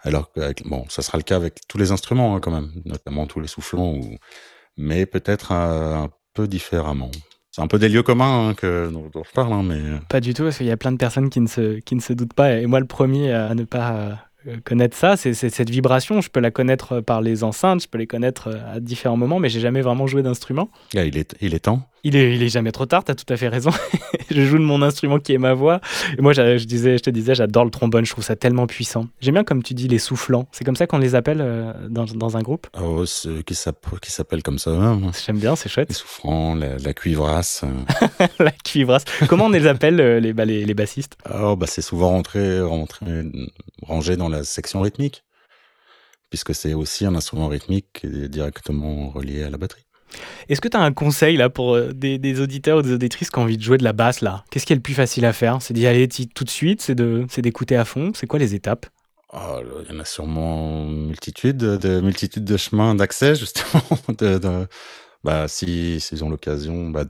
Alors 0.00 0.32
que, 0.32 0.68
bon, 0.68 0.84
ça 0.88 1.02
sera 1.02 1.16
le 1.18 1.24
cas 1.24 1.36
avec 1.36 1.60
tous 1.68 1.78
les 1.78 1.92
instruments 1.92 2.36
hein, 2.36 2.40
quand 2.40 2.50
même, 2.50 2.72
notamment 2.84 3.26
tous 3.26 3.40
les 3.40 3.48
soufflants, 3.48 3.94
ou... 3.94 4.16
mais 4.76 5.06
peut-être 5.06 5.52
un, 5.52 6.10
peu 6.34 6.48
différemment. 6.48 7.10
C'est 7.54 7.60
un 7.60 7.66
peu 7.66 7.78
des 7.78 7.90
lieux 7.90 8.02
communs 8.02 8.48
hein, 8.48 8.54
que, 8.54 8.90
dont, 8.90 9.10
je 9.14 9.30
parle, 9.30 9.52
hein, 9.52 9.62
mais... 9.62 9.74
Euh. 9.74 9.98
Pas 10.08 10.20
du 10.20 10.32
tout, 10.32 10.42
parce 10.44 10.56
qu'il 10.56 10.66
y 10.66 10.70
a 10.70 10.76
plein 10.78 10.90
de 10.90 10.96
personnes 10.96 11.28
qui 11.28 11.38
ne, 11.38 11.46
se, 11.46 11.80
qui 11.80 11.94
ne 11.94 12.00
se 12.00 12.14
doutent 12.14 12.32
pas, 12.32 12.56
et 12.56 12.64
moi 12.64 12.80
le 12.80 12.86
premier 12.86 13.30
à 13.30 13.54
ne 13.54 13.64
pas 13.64 14.18
euh, 14.46 14.56
connaître 14.64 14.96
ça, 14.96 15.18
c'est 15.18 15.34
cette 15.34 15.68
vibration. 15.68 16.22
Je 16.22 16.30
peux 16.30 16.40
la 16.40 16.50
connaître 16.50 17.00
par 17.00 17.20
les 17.20 17.44
enceintes, 17.44 17.82
je 17.82 17.88
peux 17.88 17.98
les 17.98 18.06
connaître 18.06 18.48
euh, 18.48 18.76
à 18.76 18.80
différents 18.80 19.18
moments, 19.18 19.38
mais 19.38 19.50
j'ai 19.50 19.60
jamais 19.60 19.82
vraiment 19.82 20.06
joué 20.06 20.22
d'instrument. 20.22 20.70
Ah, 20.96 21.04
il, 21.04 21.18
est, 21.18 21.36
il 21.42 21.54
est 21.54 21.60
temps. 21.60 21.86
Il 22.04 22.16
est, 22.16 22.34
il 22.34 22.42
est 22.42 22.48
jamais 22.48 22.72
trop 22.72 22.84
tard, 22.84 23.04
tu 23.04 23.12
as 23.12 23.14
tout 23.14 23.30
à 23.32 23.36
fait 23.36 23.46
raison. 23.46 23.70
je 24.30 24.42
joue 24.42 24.58
de 24.58 24.64
mon 24.64 24.82
instrument 24.82 25.20
qui 25.20 25.34
est 25.34 25.38
ma 25.38 25.54
voix. 25.54 25.80
Et 26.18 26.20
moi, 26.20 26.32
je, 26.32 26.64
disais, 26.64 26.98
je 26.98 27.02
te 27.02 27.10
disais, 27.10 27.36
j'adore 27.36 27.64
le 27.64 27.70
trombone, 27.70 28.04
je 28.04 28.10
trouve 28.10 28.24
ça 28.24 28.34
tellement 28.34 28.66
puissant. 28.66 29.06
J'aime 29.20 29.34
bien, 29.34 29.44
comme 29.44 29.62
tu 29.62 29.72
dis, 29.72 29.86
les 29.86 30.00
soufflants. 30.00 30.48
C'est 30.50 30.64
comme 30.64 30.74
ça 30.74 30.88
qu'on 30.88 30.98
les 30.98 31.14
appelle 31.14 31.40
euh, 31.40 31.72
dans, 31.88 32.04
dans, 32.06 32.36
un 32.36 32.42
groupe? 32.42 32.66
Oh, 32.80 33.04
qui 33.46 33.54
s'appelle 33.54 34.42
comme 34.42 34.58
ça. 34.58 34.70
Hein. 34.70 35.12
J'aime 35.24 35.38
bien, 35.38 35.54
c'est 35.54 35.68
chouette. 35.68 35.90
Les 35.90 35.94
soufflants, 35.94 36.56
la, 36.56 36.92
cuivrasse. 36.92 37.64
la 38.40 38.50
cuivrasse. 38.50 39.04
Comment 39.28 39.44
on 39.44 39.50
les 39.50 39.68
appelle, 39.68 39.96
les, 39.96 40.32
bah, 40.32 40.44
les, 40.44 40.64
les, 40.64 40.74
bassistes? 40.74 41.16
Oh, 41.32 41.54
bah, 41.54 41.66
C'est 41.68 41.82
souvent 41.82 42.08
rentré, 42.08 42.60
rentré, 42.60 43.06
rangé 43.82 44.16
dans 44.16 44.28
la 44.28 44.42
section 44.42 44.80
rythmique, 44.80 45.22
puisque 46.30 46.52
c'est 46.52 46.74
aussi 46.74 47.06
un 47.06 47.14
instrument 47.14 47.46
rythmique 47.46 48.04
directement 48.04 49.10
relié 49.10 49.44
à 49.44 49.50
la 49.50 49.56
batterie. 49.56 49.84
Est-ce 50.48 50.60
que 50.60 50.68
tu 50.68 50.76
as 50.76 50.80
un 50.80 50.92
conseil 50.92 51.36
là 51.36 51.50
pour 51.50 51.74
euh, 51.74 51.92
des, 51.92 52.40
auditeurs 52.40 52.78
ou 52.78 52.82
des 52.82 52.92
auditrices 52.92 53.30
qui 53.30 53.38
ont 53.38 53.42
envie 53.42 53.56
de 53.56 53.62
jouer 53.62 53.78
de 53.78 53.84
la 53.84 53.92
basse 53.92 54.20
là? 54.20 54.44
Qu'est-ce 54.50 54.66
qui 54.66 54.72
est 54.72 54.76
le 54.76 54.82
plus 54.82 54.94
facile 54.94 55.24
à 55.24 55.32
faire? 55.32 55.60
C'est 55.60 55.74
d'y 55.74 55.86
aller 55.86 56.08
tout 56.08 56.44
de 56.44 56.50
suite? 56.50 56.80
C'est 56.82 57.40
d'écouter 57.40 57.76
à 57.76 57.84
fond? 57.84 58.12
C'est 58.14 58.26
quoi 58.26 58.38
les 58.38 58.54
étapes? 58.54 58.86
Ah, 59.32 59.60
Il 59.88 59.94
y 59.94 59.96
en 59.96 60.00
a 60.00 60.04
sûrement 60.04 60.84
multitude 60.84 61.56
de, 61.56 62.00
multitude 62.00 62.44
de 62.44 62.56
chemins 62.56 62.94
d'accès 62.94 63.34
justement. 63.36 63.82
bah, 65.24 65.48
si 65.48 66.00
s'ils 66.00 66.24
ont 66.24 66.28
l'occasion, 66.28 66.90
bah, 66.90 67.04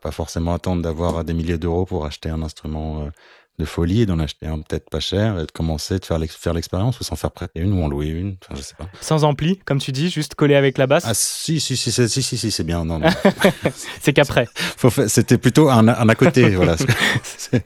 pas 0.00 0.10
forcément 0.12 0.54
attendre 0.54 0.82
d'avoir 0.82 1.24
des 1.24 1.34
milliers 1.34 1.58
d'euros 1.58 1.84
pour 1.84 2.06
acheter 2.06 2.28
un 2.28 2.42
instrument 2.42 3.02
euh, 3.02 3.10
de 3.58 3.64
folie 3.64 4.00
et 4.00 4.06
d'en 4.06 4.18
acheter 4.18 4.46
un 4.46 4.58
peut-être 4.60 4.90
pas 4.90 4.98
cher 4.98 5.38
et 5.38 5.46
de 5.46 5.52
commencer 5.52 5.98
de 5.98 6.04
faire 6.04 6.18
l'expérience 6.18 6.98
ou 6.98 7.04
s'en 7.04 7.14
faire 7.14 7.30
prêter 7.30 7.60
une 7.60 7.72
ou 7.72 7.84
en 7.84 7.88
louer 7.88 8.08
une, 8.08 8.36
enfin, 8.42 8.54
je 8.56 8.62
sais 8.62 8.74
pas. 8.74 8.88
Sans 9.00 9.22
ampli, 9.22 9.58
comme 9.58 9.78
tu 9.78 9.92
dis, 9.92 10.10
juste 10.10 10.34
collé 10.34 10.56
avec 10.56 10.76
la 10.76 10.88
basse? 10.88 11.04
Ah 11.06 11.14
si, 11.14 11.60
si, 11.60 11.76
si, 11.76 11.92
si, 11.92 12.08
si, 12.08 12.36
si, 12.36 12.50
c'est 12.50 12.64
bien, 12.64 12.84
non, 12.84 12.98
non. 12.98 13.08
c'est 14.00 14.12
qu'après. 14.12 14.48
C'était 15.06 15.38
plutôt 15.38 15.68
un, 15.68 15.86
un, 15.86 16.08
à 16.08 16.14
côté, 16.14 16.50
voilà. 16.56 16.76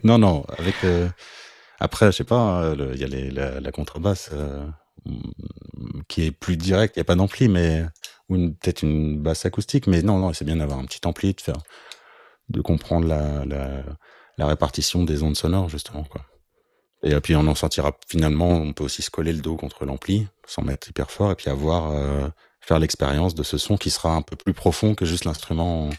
non, 0.03 0.19
non, 0.19 0.45
avec... 0.57 0.75
Euh, 0.83 1.09
après, 1.79 2.07
je 2.07 2.17
sais 2.17 2.23
pas, 2.23 2.73
il 2.93 2.99
y 2.99 3.03
a 3.03 3.07
les, 3.07 3.31
la, 3.31 3.71
contrebasse 3.71 4.29
euh, 4.33 4.65
qui 6.07 6.25
est 6.25 6.31
plus 6.31 6.57
directe, 6.57 6.97
il 6.97 6.99
n'y 6.99 7.03
a 7.03 7.05
pas 7.05 7.15
d'ampli, 7.15 7.47
mais... 7.47 7.83
Ou 8.27 8.35
peut-être 8.61 8.83
une 8.83 9.19
basse 9.19 9.47
acoustique, 9.47 9.87
mais 9.87 10.03
non, 10.03 10.19
non, 10.19 10.33
c'est 10.33 10.45
bien 10.45 10.57
d'avoir 10.57 10.77
un 10.77 10.85
petit 10.85 11.01
ampli, 11.05 11.33
de 11.33 11.41
faire... 11.41 11.57
de 12.49 12.61
comprendre 12.61 13.07
la, 13.07 13.43
la 13.45 13.83
la 14.39 14.47
répartition 14.47 15.03
des 15.03 15.21
ondes 15.21 15.35
sonores, 15.35 15.69
justement. 15.69 16.03
Quoi. 16.05 16.21
Et 17.03 17.13
puis 17.19 17.35
on 17.35 17.45
en 17.47 17.55
sortira 17.55 17.95
finalement, 18.07 18.49
on 18.49 18.73
peut 18.73 18.85
aussi 18.85 19.01
se 19.01 19.11
coller 19.11 19.33
le 19.33 19.41
dos 19.41 19.55
contre 19.55 19.85
l'ampli, 19.85 20.27
sans 20.47 20.63
mettre 20.63 20.89
hyper 20.89 21.11
fort, 21.11 21.31
et 21.31 21.35
puis 21.35 21.49
avoir 21.49 21.91
euh, 21.91 22.27
faire 22.61 22.79
l'expérience 22.79 23.35
de 23.35 23.43
ce 23.43 23.57
son 23.57 23.77
qui 23.77 23.89
sera 23.89 24.15
un 24.15 24.21
peu 24.21 24.35
plus 24.35 24.53
profond 24.53 24.95
que 24.95 25.05
juste 25.05 25.25
l'instrument 25.25 25.89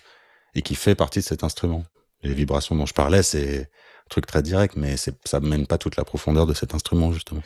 et 0.54 0.62
qui 0.62 0.74
fait 0.74 0.94
partie 0.94 1.20
de 1.20 1.24
cet 1.24 1.44
instrument. 1.44 1.84
Les 2.22 2.34
vibrations 2.34 2.74
dont 2.74 2.86
je 2.86 2.94
parlais, 2.94 3.22
c'est 3.22 3.60
un 3.60 4.08
truc 4.08 4.26
très 4.26 4.42
direct, 4.42 4.74
mais 4.76 4.96
ça 4.96 5.40
ne 5.40 5.46
mène 5.46 5.66
pas 5.66 5.78
toute 5.78 5.96
la 5.96 6.04
profondeur 6.04 6.46
de 6.46 6.54
cet 6.54 6.74
instrument, 6.74 7.12
justement. 7.12 7.42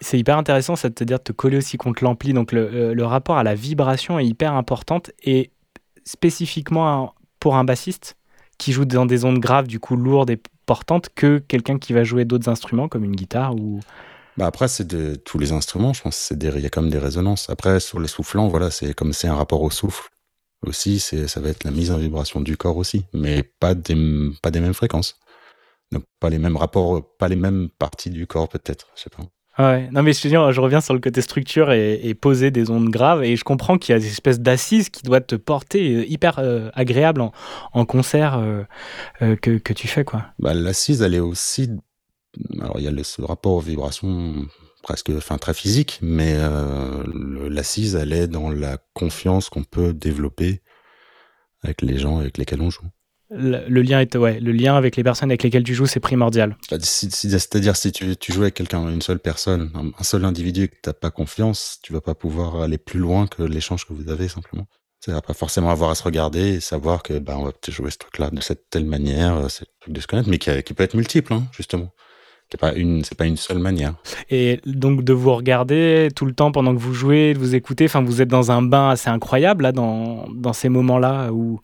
C'est 0.00 0.18
hyper 0.18 0.36
intéressant, 0.38 0.76
ça 0.76 0.88
de 0.88 0.94
te 0.94 1.04
dire 1.04 1.18
de 1.18 1.24
te 1.24 1.32
coller 1.32 1.56
aussi 1.56 1.76
contre 1.76 2.04
l'ampli. 2.04 2.32
Donc 2.32 2.52
le, 2.52 2.72
euh, 2.72 2.94
le, 2.94 3.04
rapport 3.04 3.38
à 3.38 3.44
la 3.44 3.54
vibration 3.54 4.18
est 4.18 4.26
hyper 4.26 4.54
importante 4.54 5.12
et 5.22 5.50
spécifiquement 6.04 7.14
pour 7.40 7.56
un 7.56 7.64
bassiste, 7.64 8.15
qui 8.58 8.72
joue 8.72 8.84
dans 8.84 9.06
des 9.06 9.24
ondes 9.24 9.38
graves, 9.38 9.66
du 9.66 9.80
coup 9.80 9.96
lourdes 9.96 10.30
et 10.30 10.40
portantes, 10.66 11.08
que 11.14 11.38
quelqu'un 11.38 11.78
qui 11.78 11.92
va 11.92 12.04
jouer 12.04 12.24
d'autres 12.24 12.48
instruments 12.48 12.88
comme 12.88 13.04
une 13.04 13.16
guitare 13.16 13.54
ou. 13.54 13.80
Bah 14.36 14.46
après, 14.46 14.68
c'est 14.68 14.86
de 14.86 15.14
tous 15.14 15.38
les 15.38 15.52
instruments, 15.52 15.94
je 15.94 16.02
pense 16.02 16.28
qu'il 16.28 16.60
y 16.60 16.66
a 16.66 16.70
comme 16.70 16.90
des 16.90 16.98
résonances. 16.98 17.48
Après, 17.48 17.80
sur 17.80 18.00
les 18.00 18.08
soufflants, 18.08 18.48
voilà, 18.48 18.70
c'est 18.70 18.92
comme 18.92 19.12
c'est 19.12 19.28
un 19.28 19.34
rapport 19.34 19.62
au 19.62 19.70
souffle 19.70 20.10
aussi, 20.66 21.00
c'est 21.00 21.28
ça 21.28 21.40
va 21.40 21.48
être 21.50 21.64
la 21.64 21.70
mise 21.70 21.90
en 21.90 21.98
vibration 21.98 22.40
du 22.40 22.56
corps 22.56 22.76
aussi, 22.76 23.06
mais 23.12 23.42
pas 23.42 23.74
des, 23.74 23.96
pas 24.42 24.50
des 24.50 24.60
mêmes 24.60 24.74
fréquences. 24.74 25.18
Donc 25.92 26.04
pas 26.20 26.30
les 26.30 26.38
mêmes 26.38 26.56
rapports, 26.56 27.16
pas 27.16 27.28
les 27.28 27.36
mêmes 27.36 27.68
parties 27.78 28.10
du 28.10 28.26
corps 28.26 28.48
peut-être, 28.48 28.88
je 28.96 29.02
sais 29.02 29.10
pas. 29.10 29.22
Ouais, 29.58 29.88
non 29.90 30.02
mais 30.02 30.12
je, 30.12 30.28
je 30.28 30.60
reviens 30.60 30.82
sur 30.82 30.92
le 30.92 31.00
côté 31.00 31.22
structure 31.22 31.72
et, 31.72 32.14
poser 32.14 32.50
des 32.50 32.70
ondes 32.70 32.90
graves 32.90 33.24
et 33.24 33.36
je 33.36 33.44
comprends 33.44 33.78
qu'il 33.78 33.94
y 33.94 33.96
a 33.96 33.98
des 33.98 34.06
espèces 34.06 34.38
d'assises 34.38 34.90
qui 34.90 35.02
doivent 35.02 35.24
te 35.24 35.34
porter 35.34 35.94
euh, 35.94 36.04
hyper 36.06 36.38
euh, 36.38 36.68
agréable 36.74 37.22
en, 37.72 37.84
concert 37.86 38.38
euh, 38.38 39.36
que, 39.36 39.56
que, 39.56 39.72
tu 39.72 39.88
fais 39.88 40.04
quoi. 40.04 40.26
Bah, 40.38 40.52
l'assise 40.52 41.00
elle 41.00 41.14
est 41.14 41.20
aussi, 41.20 41.70
alors 42.60 42.78
il 42.78 42.84
y 42.84 42.88
a 42.88 43.04
ce 43.04 43.22
rapport 43.22 43.52
aux 43.52 43.60
vibrations 43.60 44.46
presque, 44.82 45.10
enfin 45.16 45.38
très 45.38 45.54
physique, 45.54 46.00
mais 46.02 46.36
l'assise 47.48 47.94
elle 47.96 48.12
est 48.12 48.28
dans 48.28 48.50
la 48.50 48.76
confiance 48.92 49.48
qu'on 49.48 49.64
peut 49.64 49.94
développer 49.94 50.60
avec 51.62 51.80
les 51.80 51.98
gens 51.98 52.18
avec 52.18 52.36
lesquels 52.36 52.60
on 52.60 52.70
joue 52.70 52.86
le, 53.30 53.82
lien 53.82 54.00
est 54.00 54.16
ouais, 54.16 54.38
le 54.40 54.52
lien 54.52 54.76
avec 54.76 54.96
les 54.96 55.02
personnes 55.02 55.30
avec 55.30 55.42
lesquelles 55.42 55.64
tu 55.64 55.74
joues, 55.74 55.86
c'est 55.86 56.00
primordial. 56.00 56.56
Bah, 56.70 56.76
c'est-à-dire 56.80 57.76
si 57.76 57.92
tu, 57.92 58.16
tu, 58.16 58.32
joues 58.32 58.42
avec 58.42 58.54
quelqu'un, 58.54 58.88
une 58.88 59.02
seule 59.02 59.18
personne, 59.18 59.70
un, 59.74 60.04
seul 60.04 60.24
individu 60.24 60.68
que 60.68 60.74
tu 60.74 60.88
n'as 60.88 60.92
pas 60.92 61.10
confiance, 61.10 61.78
tu 61.82 61.92
vas 61.92 62.00
pas 62.00 62.14
pouvoir 62.14 62.62
aller 62.62 62.78
plus 62.78 63.00
loin 63.00 63.26
que 63.26 63.42
l'échange 63.42 63.86
que 63.86 63.92
vous 63.92 64.08
avez 64.10 64.28
simplement. 64.28 64.66
C'est-à-dire 65.00 65.22
pas 65.22 65.34
forcément 65.34 65.70
avoir 65.70 65.90
à 65.90 65.94
se 65.94 66.02
regarder 66.02 66.54
et 66.54 66.60
savoir 66.60 67.02
que 67.02 67.18
bah, 67.18 67.36
on 67.38 67.44
va 67.44 67.52
peut-être 67.52 67.74
jouer 67.74 67.90
ce 67.90 67.98
truc-là 67.98 68.30
de 68.30 68.40
cette 68.40 68.70
telle 68.70 68.86
manière, 68.86 69.36
euh, 69.36 69.48
c'est 69.48 69.66
truc 69.80 69.94
de 69.94 70.00
se 70.00 70.06
connaître, 70.06 70.28
mais 70.28 70.38
qui, 70.38 70.50
qui 70.62 70.74
peut 70.74 70.84
être 70.84 70.94
multiple, 70.94 71.32
hein, 71.32 71.46
justement. 71.52 71.92
C'est 72.50 72.60
pas 72.60 72.72
une, 72.74 73.04
c'est 73.04 73.16
pas 73.16 73.26
une 73.26 73.36
seule 73.36 73.58
manière. 73.58 73.94
Et 74.30 74.60
donc 74.66 75.02
de 75.02 75.12
vous 75.12 75.34
regarder 75.34 76.08
tout 76.14 76.26
le 76.26 76.32
temps 76.32 76.52
pendant 76.52 76.74
que 76.74 76.80
vous 76.80 76.94
jouez, 76.94 77.34
de 77.34 77.38
vous 77.38 77.56
écouter. 77.56 77.86
Enfin, 77.86 78.02
vous 78.02 78.22
êtes 78.22 78.28
dans 78.28 78.52
un 78.52 78.62
bain 78.62 78.90
assez 78.90 79.10
incroyable 79.10 79.64
là, 79.64 79.72
dans, 79.72 80.28
dans 80.32 80.52
ces 80.52 80.68
moments-là 80.68 81.32
où 81.32 81.60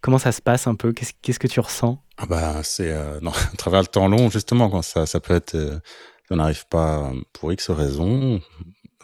comment 0.00 0.18
ça 0.18 0.32
se 0.32 0.42
passe 0.42 0.66
un 0.66 0.74
peu? 0.74 0.92
Qu'est-ce, 0.92 1.12
qu'est-ce 1.22 1.38
que 1.38 1.46
tu 1.46 1.60
ressens? 1.60 2.02
Ah 2.18 2.26
bah 2.26 2.62
c'est 2.64 2.90
euh, 2.90 3.18
non, 3.22 3.30
à 3.30 3.56
travers 3.56 3.80
le 3.80 3.86
temps 3.86 4.08
long 4.08 4.28
justement 4.28 4.68
quand 4.70 4.82
ça, 4.82 5.06
ça 5.06 5.20
peut 5.20 5.34
être, 5.34 5.54
euh, 5.54 5.78
on 6.30 6.36
n'arrive 6.36 6.66
pas 6.68 7.12
pour 7.32 7.52
X 7.52 7.70
raisons. 7.70 8.40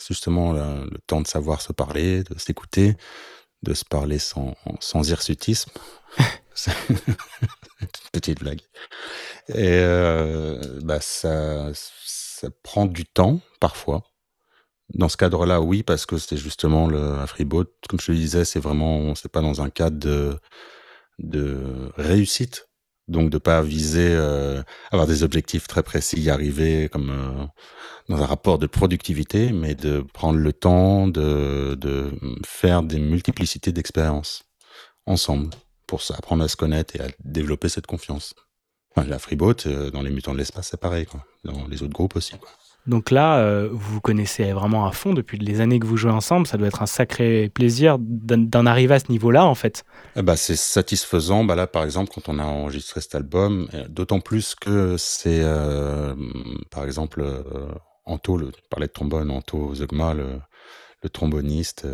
Justement 0.08 0.52
le, 0.52 0.88
le 0.90 0.98
temps 1.06 1.20
de 1.20 1.26
savoir 1.26 1.60
se 1.60 1.72
parler, 1.72 2.24
de 2.24 2.38
s'écouter, 2.38 2.96
de 3.62 3.74
se 3.74 3.84
parler 3.84 4.18
sans, 4.18 4.56
sans 4.80 5.08
hirsutisme. 5.08 5.70
Petite 8.12 8.40
blague. 8.40 8.60
Et 9.48 9.78
euh, 9.80 10.60
bah 10.82 11.00
ça, 11.00 11.70
ça 11.74 12.48
prend 12.62 12.86
du 12.86 13.04
temps 13.04 13.40
parfois. 13.60 14.02
Dans 14.94 15.08
ce 15.08 15.16
cadre-là, 15.16 15.60
oui, 15.60 15.82
parce 15.82 16.06
que 16.06 16.18
c'est 16.18 16.36
justement 16.36 16.88
le 16.88 17.24
freeboat. 17.26 17.66
Comme 17.88 18.00
je 18.00 18.12
le 18.12 18.18
disais, 18.18 18.44
c'est 18.44 18.60
vraiment, 18.60 19.14
c'est 19.14 19.30
pas 19.30 19.40
dans 19.40 19.62
un 19.62 19.70
cadre 19.70 19.98
de, 19.98 20.38
de 21.18 21.92
réussite. 21.96 22.68
Donc 23.08 23.30
de 23.30 23.38
pas 23.38 23.60
viser 23.62 24.10
euh, 24.12 24.62
avoir 24.92 25.06
des 25.08 25.24
objectifs 25.24 25.66
très 25.66 25.82
précis, 25.82 26.20
y 26.20 26.30
arriver 26.30 26.88
comme 26.88 27.10
euh, 27.10 27.46
dans 28.08 28.22
un 28.22 28.26
rapport 28.26 28.58
de 28.58 28.66
productivité, 28.68 29.52
mais 29.52 29.74
de 29.74 30.02
prendre 30.14 30.38
le 30.38 30.52
temps 30.52 31.08
de, 31.08 31.74
de 31.74 32.12
faire 32.46 32.84
des 32.84 33.00
multiplicités 33.00 33.72
d'expériences 33.72 34.44
ensemble 35.06 35.50
pour 35.90 36.00
apprendre 36.16 36.44
à 36.44 36.48
se 36.48 36.56
connaître 36.56 36.94
et 36.96 37.00
à 37.00 37.08
développer 37.24 37.68
cette 37.68 37.86
confiance. 37.86 38.34
Enfin, 38.94 39.06
la 39.08 39.18
freeboat, 39.18 39.66
euh, 39.66 39.90
dans 39.90 40.02
les 40.02 40.10
mutants 40.10 40.32
de 40.32 40.38
l'espace, 40.38 40.68
c'est 40.70 40.80
pareil, 40.80 41.06
quoi. 41.06 41.24
Dans 41.44 41.66
les 41.68 41.82
autres 41.82 41.92
groupes 41.92 42.16
aussi, 42.16 42.38
quoi. 42.38 42.48
Donc 42.86 43.10
là, 43.10 43.38
euh, 43.38 43.68
vous 43.70 43.94
vous 43.94 44.00
connaissez 44.00 44.52
vraiment 44.52 44.86
à 44.86 44.92
fond 44.92 45.12
depuis 45.12 45.38
les 45.38 45.60
années 45.60 45.78
que 45.78 45.86
vous 45.86 45.98
jouez 45.98 46.10
ensemble. 46.10 46.46
Ça 46.46 46.56
doit 46.56 46.68
être 46.68 46.82
un 46.82 46.86
sacré 46.86 47.50
plaisir 47.50 47.98
d'en 48.00 48.64
arriver 48.66 48.94
à 48.94 49.00
ce 49.00 49.12
niveau-là, 49.12 49.44
en 49.44 49.54
fait. 49.54 49.84
Eh 50.16 50.22
bah, 50.22 50.36
c'est 50.36 50.56
satisfaisant. 50.56 51.44
Bah 51.44 51.56
là, 51.56 51.66
par 51.66 51.84
exemple, 51.84 52.10
quand 52.14 52.28
on 52.28 52.38
a 52.38 52.44
enregistré 52.44 53.00
cet 53.00 53.14
album, 53.14 53.68
euh, 53.74 53.86
d'autant 53.88 54.20
plus 54.20 54.54
que 54.54 54.96
c'est, 54.96 55.40
euh, 55.42 56.14
par 56.70 56.84
exemple, 56.84 57.20
euh, 57.20 57.42
Anto, 58.06 58.38
le, 58.38 58.50
tu 58.50 58.62
parlais 58.70 58.86
de 58.86 58.92
trombone, 58.92 59.30
Anto 59.30 59.74
Zogma, 59.74 60.14
le, 60.14 60.40
le 61.02 61.10
tromboniste, 61.10 61.86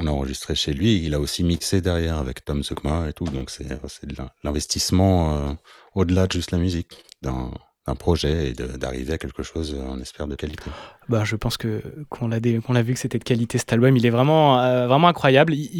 on 0.00 0.06
a 0.06 0.10
enregistré 0.10 0.54
chez 0.54 0.72
lui. 0.72 1.02
Il 1.04 1.14
a 1.14 1.20
aussi 1.20 1.44
mixé 1.44 1.80
derrière 1.80 2.18
avec 2.18 2.44
Tom 2.44 2.62
Zogma 2.62 3.08
et 3.08 3.12
tout. 3.12 3.24
Donc 3.24 3.50
c'est 3.50 3.66
de 3.68 4.14
l'in- 4.16 4.30
l'investissement 4.44 5.34
euh, 5.36 5.52
au-delà 5.94 6.26
de 6.26 6.32
juste 6.32 6.50
la 6.52 6.58
musique, 6.58 7.04
d'un 7.22 7.50
projet 7.98 8.50
et 8.50 8.52
d'arriver 8.52 9.14
à 9.14 9.18
quelque 9.18 9.42
chose, 9.42 9.74
euh, 9.76 9.82
on 9.88 9.98
espère, 10.00 10.28
de 10.28 10.36
qualité. 10.36 10.70
Bah, 11.08 11.24
je 11.24 11.34
pense 11.34 11.56
que 11.56 11.82
qu'on 12.08 12.28
l'a 12.28 12.38
dé- 12.38 12.60
qu'on 12.64 12.72
l'a 12.72 12.82
vu 12.82 12.94
que 12.94 13.00
c'était 13.00 13.18
de 13.18 13.24
qualité 13.24 13.58
cet 13.58 13.72
album. 13.72 13.96
Il 13.96 14.06
est 14.06 14.10
vraiment 14.10 14.60
euh, 14.60 14.86
vraiment 14.86 15.08
incroyable. 15.08 15.54
Il- 15.54 15.70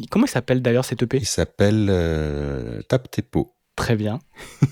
il- 0.00 0.08
comment 0.10 0.24
il 0.24 0.30
s'appelle 0.30 0.62
d'ailleurs 0.62 0.86
cet 0.86 1.02
EP 1.02 1.18
Il 1.18 1.26
s'appelle 1.26 1.88
euh, 1.90 2.80
Tape 2.88 3.10
tes 3.10 3.20
pots. 3.22 3.54
Très 3.76 3.94
bien. 3.96 4.18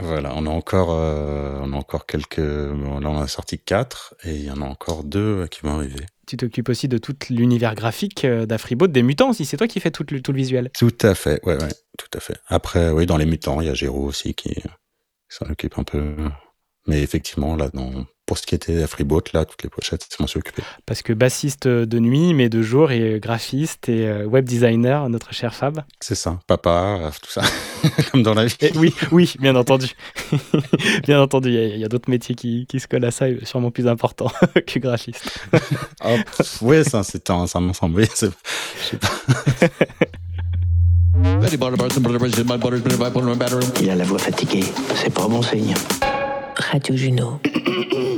Voilà, 0.00 0.32
on 0.34 0.46
a 0.46 0.50
encore, 0.50 0.88
euh, 0.92 1.58
on 1.62 1.72
a 1.72 1.76
encore 1.76 2.06
quelques. 2.06 2.40
bon, 2.40 2.98
Là, 3.00 3.10
on 3.10 3.16
en 3.18 3.22
a 3.22 3.28
sorti 3.28 3.58
quatre 3.58 4.14
et 4.24 4.34
il 4.34 4.44
y 4.44 4.50
en 4.50 4.60
a 4.60 4.64
encore 4.64 5.04
deux 5.04 5.46
qui 5.50 5.60
vont 5.62 5.74
arriver. 5.76 6.04
Tu 6.26 6.36
t'occupes 6.36 6.68
aussi 6.68 6.88
de 6.88 6.98
tout 6.98 7.16
l'univers 7.30 7.74
graphique 7.74 8.24
euh, 8.24 8.46
d'Afriboat, 8.46 8.88
des 8.88 9.02
mutants 9.02 9.30
aussi. 9.30 9.44
C'est 9.44 9.56
toi 9.56 9.66
qui 9.66 9.80
fais 9.80 9.90
tout 9.90 10.04
le, 10.10 10.20
tout 10.20 10.32
le 10.32 10.38
visuel. 10.38 10.70
Tout 10.78 10.96
à 11.02 11.14
fait, 11.14 11.44
ouais, 11.44 11.60
ouais, 11.60 11.72
tout 11.98 12.10
à 12.14 12.20
fait. 12.20 12.38
Après, 12.46 12.90
oui, 12.90 13.06
dans 13.06 13.16
les 13.16 13.26
mutants, 13.26 13.60
il 13.60 13.66
y 13.66 13.70
a 13.70 13.74
Géraud 13.74 14.06
aussi 14.06 14.34
qui 14.34 14.54
s'en 15.28 15.46
occupe 15.50 15.78
un 15.78 15.84
peu. 15.84 16.16
Mais 16.86 17.02
effectivement, 17.02 17.56
là, 17.56 17.70
dans, 17.72 18.06
pour 18.26 18.38
ce 18.38 18.46
qui 18.46 18.54
était 18.54 18.82
à 18.82 18.86
Freeboat, 18.86 19.22
là, 19.34 19.44
toutes 19.44 19.62
les 19.62 19.68
pochettes, 19.68 20.06
c'est 20.08 20.18
moi 20.18 20.26
qui 20.26 20.30
suis 20.30 20.38
occupé. 20.38 20.62
Parce 20.86 21.02
que 21.02 21.12
bassiste 21.12 21.68
de 21.68 21.98
nuit, 21.98 22.32
mais 22.32 22.48
de 22.48 22.62
jour, 22.62 22.90
et 22.90 23.20
graphiste 23.20 23.88
et 23.88 24.06
euh, 24.06 24.24
web 24.24 24.44
designer, 24.46 25.08
notre 25.10 25.34
cher 25.34 25.54
Fab. 25.54 25.82
C'est 26.00 26.14
ça, 26.14 26.40
papa, 26.46 26.98
euh, 27.00 27.10
tout 27.22 27.30
ça, 27.30 27.42
comme 28.12 28.22
dans 28.22 28.34
la 28.34 28.46
vie. 28.46 28.56
Et 28.60 28.72
oui, 28.76 28.94
oui, 29.12 29.34
bien 29.40 29.54
entendu. 29.56 29.88
bien 31.04 31.20
entendu, 31.20 31.50
il 31.50 31.78
y 31.78 31.84
a, 31.84 31.88
d'autres 31.88 32.08
métiers 32.08 32.34
qui, 32.34 32.66
qui 32.66 32.80
se 32.80 32.88
collent 32.88 33.04
à 33.04 33.10
ça, 33.10 33.28
et 33.28 33.44
sûrement 33.44 33.70
plus 33.70 33.86
importants 33.86 34.32
que 34.66 34.78
graphiste. 34.78 35.38
Ah, 36.00 36.16
pff, 36.36 36.62
ouais, 36.62 36.82
ça, 36.84 37.02
c'est 37.02 37.28
un, 37.30 37.46
ça 37.46 37.60
m'ensemble. 37.60 38.00
Oui, 38.00 38.06
je 38.10 38.16
sais 38.16 38.96
pas. 38.96 39.68
Il 43.80 43.90
a 43.90 43.94
la 43.94 44.04
voix 44.04 44.18
fatiguée. 44.18 44.64
C'est 44.94 45.12
pas 45.12 45.28
bon 45.28 45.42
signe. 45.42 45.74
Radio 46.56 46.96
Juno. 46.96 47.40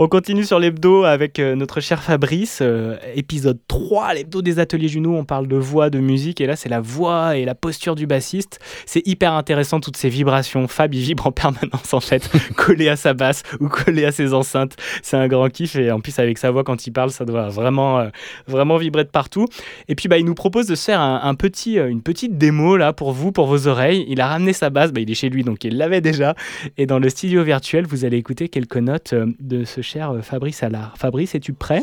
On 0.00 0.06
continue 0.06 0.44
sur 0.44 0.60
l'hebdo 0.60 1.02
avec 1.02 1.40
euh, 1.40 1.56
notre 1.56 1.80
cher 1.80 2.04
Fabrice, 2.04 2.60
euh, 2.62 2.96
épisode 3.16 3.58
3, 3.66 4.14
l'hebdo 4.14 4.42
des 4.42 4.60
ateliers 4.60 4.86
Juno, 4.86 5.16
on 5.16 5.24
parle 5.24 5.48
de 5.48 5.56
voix, 5.56 5.90
de 5.90 5.98
musique, 5.98 6.40
et 6.40 6.46
là 6.46 6.54
c'est 6.54 6.68
la 6.68 6.80
voix 6.80 7.36
et 7.36 7.44
la 7.44 7.56
posture 7.56 7.96
du 7.96 8.06
bassiste. 8.06 8.60
C'est 8.86 9.04
hyper 9.08 9.32
intéressant, 9.32 9.80
toutes 9.80 9.96
ces 9.96 10.08
vibrations. 10.08 10.68
Fab, 10.68 10.94
il 10.94 11.00
vibre 11.00 11.26
en 11.26 11.32
permanence 11.32 11.92
en 11.92 11.98
fait, 11.98 12.30
collé 12.56 12.88
à 12.88 12.94
sa 12.94 13.12
basse 13.12 13.42
ou 13.58 13.66
collé 13.66 14.04
à 14.04 14.12
ses 14.12 14.34
enceintes. 14.34 14.76
C'est 15.02 15.16
un 15.16 15.26
grand 15.26 15.48
kiff, 15.48 15.74
et 15.74 15.90
en 15.90 15.98
plus 15.98 16.16
avec 16.20 16.38
sa 16.38 16.52
voix 16.52 16.62
quand 16.62 16.86
il 16.86 16.92
parle, 16.92 17.10
ça 17.10 17.24
doit 17.24 17.48
vraiment, 17.48 17.98
euh, 17.98 18.08
vraiment 18.46 18.76
vibrer 18.76 19.02
de 19.02 19.10
partout. 19.10 19.46
Et 19.88 19.96
puis 19.96 20.08
bah, 20.08 20.18
il 20.18 20.24
nous 20.24 20.36
propose 20.36 20.68
de 20.68 20.76
se 20.76 20.84
faire 20.84 21.00
un, 21.00 21.22
un 21.24 21.34
petit, 21.34 21.74
une 21.74 22.02
petite 22.02 22.38
démo 22.38 22.76
là 22.76 22.92
pour 22.92 23.10
vous, 23.10 23.32
pour 23.32 23.48
vos 23.48 23.66
oreilles. 23.66 24.04
Il 24.08 24.20
a 24.20 24.28
ramené 24.28 24.52
sa 24.52 24.70
basse, 24.70 24.92
bah, 24.92 25.00
il 25.00 25.10
est 25.10 25.14
chez 25.14 25.28
lui 25.28 25.42
donc 25.42 25.64
il 25.64 25.76
l'avait 25.76 26.00
déjà. 26.00 26.36
Et 26.76 26.86
dans 26.86 27.00
le 27.00 27.08
studio 27.08 27.42
virtuel, 27.42 27.84
vous 27.84 28.04
allez 28.04 28.16
écouter 28.16 28.48
quelques 28.48 28.76
notes 28.76 29.12
de 29.40 29.64
ce 29.64 29.82
cher 29.88 30.10
euh, 30.10 30.22
Fabrice 30.22 30.62
Allard. 30.62 30.92
Fabrice, 30.98 31.34
es-tu 31.34 31.54
prêt 31.54 31.82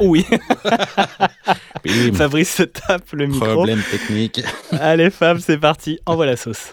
Oui. 0.00 0.24
Fabrice 2.14 2.54
se 2.54 2.62
tape 2.62 3.12
le 3.12 3.26
micro. 3.26 3.46
Problème 3.46 3.82
technique. 3.90 4.40
Allez 4.72 5.10
Fab, 5.10 5.38
c'est 5.38 5.58
parti, 5.58 5.98
envoie 6.06 6.24
la 6.26 6.36
sauce. 6.36 6.72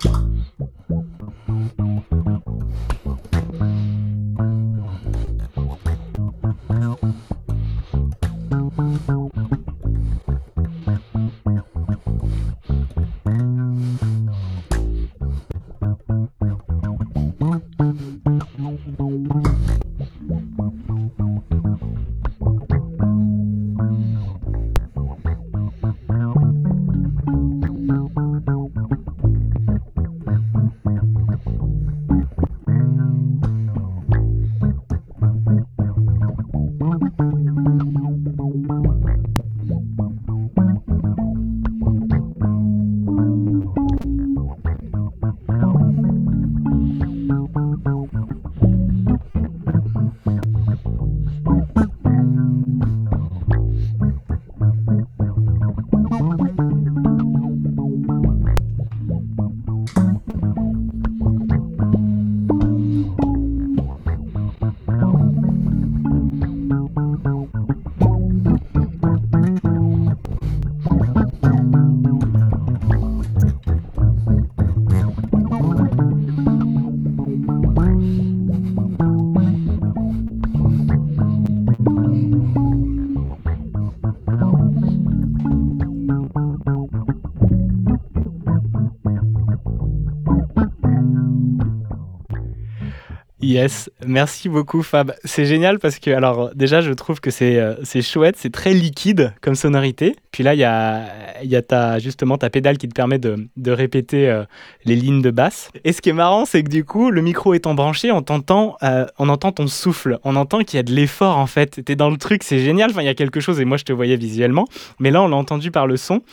Yes, 93.55 93.89
merci 94.05 94.49
beaucoup 94.49 94.83
Fab. 94.83 95.13
C'est 95.23 95.45
génial 95.45 95.79
parce 95.79 95.99
que, 95.99 96.11
alors 96.11 96.53
déjà, 96.53 96.81
je 96.81 96.91
trouve 96.91 97.21
que 97.21 97.31
c'est 97.31 97.55
euh, 97.57 98.01
chouette, 98.01 98.35
c'est 98.37 98.51
très 98.51 98.73
liquide 98.73 99.33
comme 99.39 99.55
sonorité. 99.55 100.17
Puis 100.33 100.43
là, 100.43 100.55
il 100.55 100.59
y 100.59 100.65
a, 100.65 101.05
y 101.41 101.55
a 101.55 101.61
ta, 101.61 101.97
justement 101.99 102.37
ta 102.37 102.49
pédale 102.49 102.77
qui 102.77 102.89
te 102.89 102.93
permet 102.93 103.17
de, 103.17 103.47
de 103.55 103.71
répéter 103.71 104.27
euh, 104.29 104.43
les 104.83 104.97
lignes 104.97 105.21
de 105.21 105.31
basse. 105.31 105.69
Et 105.85 105.93
ce 105.93 106.01
qui 106.01 106.09
est 106.09 106.13
marrant, 106.13 106.43
c'est 106.43 106.63
que 106.63 106.69
du 106.69 106.83
coup, 106.83 107.11
le 107.11 107.21
micro 107.21 107.53
étant 107.53 107.75
branché, 107.75 108.11
on, 108.11 108.21
t'entend, 108.21 108.75
euh, 108.83 109.05
on 109.19 109.29
entend 109.29 109.53
ton 109.53 109.67
souffle, 109.67 110.19
on 110.25 110.35
entend 110.35 110.59
qu'il 110.59 110.75
y 110.75 110.79
a 110.81 110.83
de 110.83 110.91
l'effort 110.91 111.37
en 111.37 111.47
fait. 111.47 111.81
T'es 111.85 111.95
dans 111.95 112.09
le 112.09 112.17
truc, 112.17 112.43
c'est 112.43 112.59
génial. 112.59 112.91
Enfin, 112.91 113.03
il 113.03 113.05
y 113.05 113.07
a 113.07 113.15
quelque 113.15 113.39
chose 113.39 113.61
et 113.61 113.65
moi, 113.65 113.77
je 113.77 113.85
te 113.85 113.93
voyais 113.93 114.17
visuellement. 114.17 114.67
Mais 114.99 115.11
là, 115.11 115.23
on 115.23 115.29
l'a 115.29 115.37
entendu 115.37 115.71
par 115.71 115.87
le 115.87 115.95
son. 115.95 116.23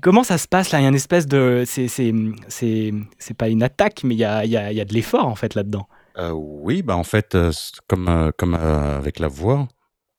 Comment 0.00 0.24
ça 0.24 0.38
se 0.38 0.48
passe 0.48 0.72
là? 0.72 0.80
Il 0.80 0.82
y 0.82 0.86
a 0.86 0.88
une 0.88 0.96
espèce 0.96 1.28
de. 1.28 1.62
C'est 1.68 3.36
pas 3.38 3.48
une 3.48 3.62
attaque, 3.62 4.00
mais 4.02 4.16
il 4.16 4.18
y 4.18 4.24
a, 4.24 4.44
y, 4.44 4.56
a, 4.56 4.72
y 4.72 4.80
a 4.80 4.84
de 4.84 4.92
l'effort 4.92 5.28
en 5.28 5.36
fait 5.36 5.54
là-dedans. 5.54 5.86
Euh, 6.18 6.30
oui, 6.32 6.82
bah 6.82 6.96
en 6.96 7.04
fait, 7.04 7.34
euh, 7.34 7.52
comme, 7.86 8.08
euh, 8.08 8.30
comme 8.36 8.54
avec 8.54 9.18
la 9.18 9.28
voix, 9.28 9.68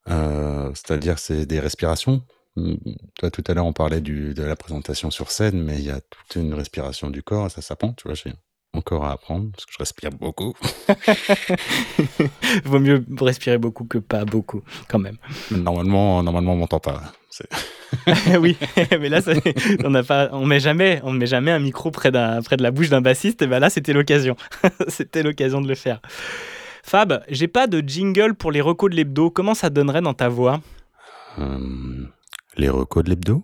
c'est-à-dire 0.08 1.20
c'est 1.20 1.45
des 1.45 1.60
respirations. 1.60 2.24
Mmh, 2.56 2.76
toi, 3.16 3.32
tout 3.32 3.43
à 3.47 3.54
l'heure, 3.54 3.66
on 3.66 3.74
parlait 3.74 4.02
de 4.34 4.43
la 4.43 4.56
présentation 4.56 5.12
sur 5.12 5.32
scène, 5.32 5.62
mais 5.64 5.78
il 5.80 5.86
y 5.86 5.91
a 5.91 6.02
toute 6.02 6.36
une 6.36 6.54
respiration 6.54 7.10
du 7.10 7.24
corps, 7.24 7.52
ça 7.52 7.62
s'apprend, 7.62 7.93
tu 7.93 8.08
vois, 8.08 8.16
encore 8.80 9.06
à 9.06 9.12
apprendre, 9.12 9.52
parce 9.52 9.66
que 9.66 9.72
je 9.74 9.78
respire 9.78 10.10
beaucoup. 10.12 10.54
Vaut 12.66 12.80
mieux 12.80 13.06
respirer 13.20 13.58
beaucoup 13.58 13.86
que 13.86 13.98
pas 14.00 14.26
beaucoup, 14.26 14.62
quand 14.88 15.00
même. 15.00 15.18
Normalement, 15.52 16.24
normalement 16.24 16.54
on 16.54 16.58
m'entend 16.58 16.80
pas. 16.80 17.02
oui, 18.40 18.58
mais 19.00 19.10
là, 19.10 19.22
on 19.84 19.90
ne 19.90 20.02
pas, 20.02 20.30
on 20.32 20.46
met 20.46 20.60
jamais, 20.60 21.00
on 21.04 21.12
met 21.12 21.28
jamais 21.28 21.52
un 21.52 21.60
micro 21.60 21.92
près, 21.92 22.12
près 22.12 22.58
de 22.58 22.64
la 22.64 22.72
bouche 22.72 22.90
d'un 22.90 23.02
bassiste. 23.02 23.42
Et 23.42 23.48
ben 23.48 23.60
là, 23.60 23.70
c'était 23.70 23.94
l'occasion. 23.94 24.36
c'était 24.88 25.24
l'occasion 25.24 25.62
de 25.62 25.68
le 25.68 25.76
faire. 25.76 26.02
Fab, 26.84 27.24
j'ai 27.30 27.48
pas 27.48 27.68
de 27.68 27.88
jingle 27.88 28.34
pour 28.36 28.52
les 28.52 28.62
recos 28.62 28.90
de 28.90 28.96
l'hebdo. 28.96 29.30
Comment 29.30 29.54
ça 29.54 29.70
donnerait 29.70 30.02
dans 30.02 30.14
ta 30.14 30.30
voix? 30.30 30.60
Euh, 31.38 32.06
Les 32.58 32.70
recos 32.70 33.04
de 33.04 33.10
l'hebdo? 33.10 33.44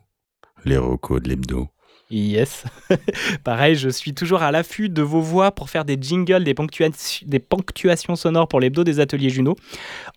Les 0.64 0.78
recos 0.78 1.22
de 1.22 1.30
l'hebdo. 1.30 1.70
Yes. 2.12 2.66
Pareil, 3.44 3.76
je 3.76 3.90
suis 3.90 4.14
toujours 4.14 4.44
à 4.44 4.52
l'affût 4.52 4.90
de 4.90 5.02
vos 5.02 5.22
voix 5.22 5.52
pour 5.52 5.72
faire 5.72 5.86
des 5.86 5.98
jingles, 6.00 6.44
des, 6.44 7.40
ponctuations 7.40 8.16
sonores 8.16 8.48
pour 8.48 8.60
l'hebdo 8.60 8.84
des 8.84 9.00
ateliers 9.00 9.32
Juno. 9.32 9.56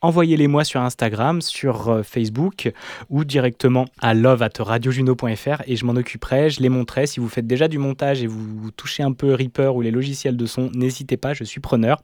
Envoyez-les 0.02 0.48
moi 0.48 0.64
sur 0.64 0.82
Instagram, 0.82 1.40
sur 1.40 1.88
euh, 1.88 2.02
Facebook 2.02 2.70
ou 3.08 3.24
directement 3.24 3.86
à 4.00 4.12
love@radiojuno.fr 4.12 5.62
et 5.66 5.76
je 5.76 5.84
m'en 5.86 5.94
occuperai, 5.94 6.50
je 6.50 6.60
les 6.60 6.68
montrerai. 6.68 7.06
Si 7.06 7.20
vous 7.20 7.28
faites 7.28 7.46
déjà 7.46 7.68
du 7.68 7.78
montage 7.78 8.22
et 8.22 8.26
vous 8.26 8.70
touchez 8.70 9.02
un 9.02 9.12
peu 9.12 9.32
Reaper 9.32 9.74
ou 9.74 9.80
les 9.80 9.90
logiciels 9.90 10.36
de 10.36 10.44
son, 10.44 10.70
n'hésitez 10.74 11.16
pas, 11.16 11.32
je 11.32 11.44
suis 11.44 11.60
preneur. 11.60 12.02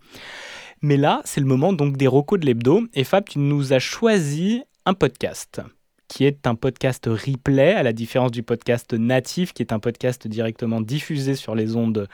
Mais 0.80 0.97
là, 0.97 1.20
c'est 1.24 1.41
le 1.41 1.47
moment 1.47 1.74
donc 1.74 1.99
des 1.99 2.07
recos 2.07 2.41
de 2.41 2.47
l'hebdo 2.47 2.85
et 2.95 3.05
Fab, 3.05 3.28
tu 3.28 3.39
nous 3.39 3.74
as 3.74 3.80
choisi 3.80 4.62
un 4.87 4.95
podcast 4.95 5.61
qui 6.09 6.25
est 6.25 6.47
un 6.47 6.55
podcast 6.55 7.07
replay, 7.07 7.73
à 7.73 7.83
la 7.83 7.93
différence 7.93 8.31
du 8.31 8.43
podcast 8.43 8.93
natif, 8.93 9.53
qui 9.53 9.63
est 9.63 9.73
un 9.73 9.79
podcast 9.79 10.27
directement 10.27 10.81
diffusé 10.81 11.35
sur 11.35 11.55
les 11.55 11.77
ondes 11.77 12.09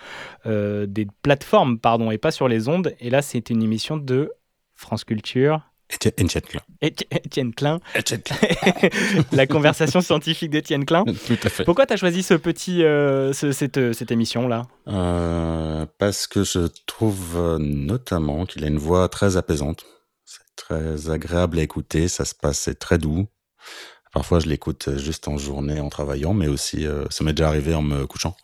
euh, 0.46 0.86
des 0.86 1.06
plateformes, 1.22 1.78
pardon, 1.78 2.10
et 2.10 2.18
pas 2.18 2.30
sur 2.30 2.48
les 2.48 2.68
ondes. 2.68 2.94
Et 3.00 3.10
là, 3.10 3.22
c'est 3.22 3.50
une 3.50 3.62
émission 3.62 3.96
de 3.96 4.32
France 4.74 5.04
Culture. 5.04 5.62
Étienne 5.92 6.28
Klein. 6.28 6.60
Étienne 6.80 7.52
Klein. 7.52 7.80
la 9.32 9.46
conversation 9.48 10.00
scientifique 10.00 10.50
d'Étienne 10.50 10.84
Klein. 10.84 11.04
Tout 11.26 11.38
à 11.42 11.48
fait. 11.48 11.64
Pourquoi 11.64 11.84
tu 11.84 11.94
as 11.94 11.96
choisi 11.96 12.22
ce 12.22 12.34
petit, 12.34 12.84
euh, 12.84 13.32
cette, 13.32 13.92
cette 13.92 14.12
émission-là? 14.12 14.68
Euh, 14.86 15.86
Parce 15.98 16.28
que 16.28 16.44
je 16.44 16.68
trouve 16.86 17.58
notamment 17.58 18.46
qu'il 18.46 18.64
a 18.64 18.68
une 18.68 18.78
voix 18.78 19.08
très 19.08 19.36
apaisante. 19.36 19.84
C'est 20.24 20.54
très 20.54 21.10
agréable 21.10 21.58
à 21.58 21.62
écouter, 21.62 22.06
ça 22.06 22.24
se 22.24 22.36
passe, 22.36 22.60
c'est 22.60 22.78
très 22.78 22.98
doux. 22.98 23.26
Parfois, 24.12 24.40
je 24.40 24.48
l'écoute 24.48 24.96
juste 24.96 25.28
en 25.28 25.38
journée, 25.38 25.80
en 25.80 25.88
travaillant, 25.88 26.34
mais 26.34 26.48
aussi, 26.48 26.86
euh, 26.86 27.04
ça 27.10 27.22
m'est 27.24 27.32
déjà 27.32 27.48
arrivé 27.48 27.74
en 27.74 27.82
me 27.82 28.06
couchant. 28.06 28.36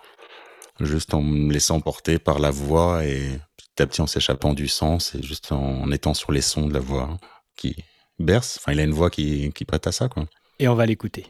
Juste 0.80 1.14
en 1.14 1.22
me 1.22 1.52
laissant 1.52 1.80
porter 1.80 2.18
par 2.18 2.38
la 2.38 2.50
voix 2.50 3.04
et 3.04 3.40
petit 3.56 3.82
à 3.82 3.86
petit 3.86 4.00
en 4.00 4.06
s'échappant 4.06 4.54
du 4.54 4.68
sens 4.68 5.14
et 5.14 5.22
juste 5.22 5.50
en 5.52 5.90
étant 5.90 6.14
sur 6.14 6.32
les 6.32 6.42
sons 6.42 6.68
de 6.68 6.74
la 6.74 6.80
voix 6.80 7.16
qui 7.56 7.76
berce. 8.18 8.58
Enfin, 8.60 8.72
il 8.72 8.80
a 8.80 8.84
une 8.84 8.92
voix 8.92 9.10
qui, 9.10 9.52
qui 9.54 9.64
prête 9.64 9.86
à 9.86 9.92
ça, 9.92 10.08
quoi. 10.08 10.26
Et 10.58 10.68
on 10.68 10.74
va 10.74 10.86
l'écouter. 10.86 11.26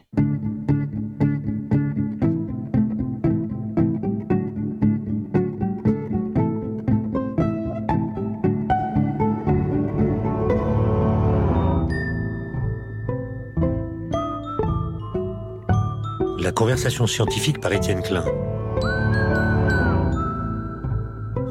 Conversation 16.57 17.05
scientifique 17.05 17.61
par 17.61 17.71
Étienne 17.71 18.01
Klein. 18.01 18.25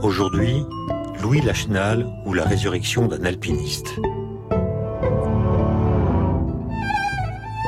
Aujourd'hui, 0.03 0.65
Louis 1.23 1.41
Lachenal 1.43 2.05
ou 2.25 2.35
la 2.35 2.43
résurrection 2.43 3.07
d'un 3.07 3.25
alpiniste. 3.25 3.95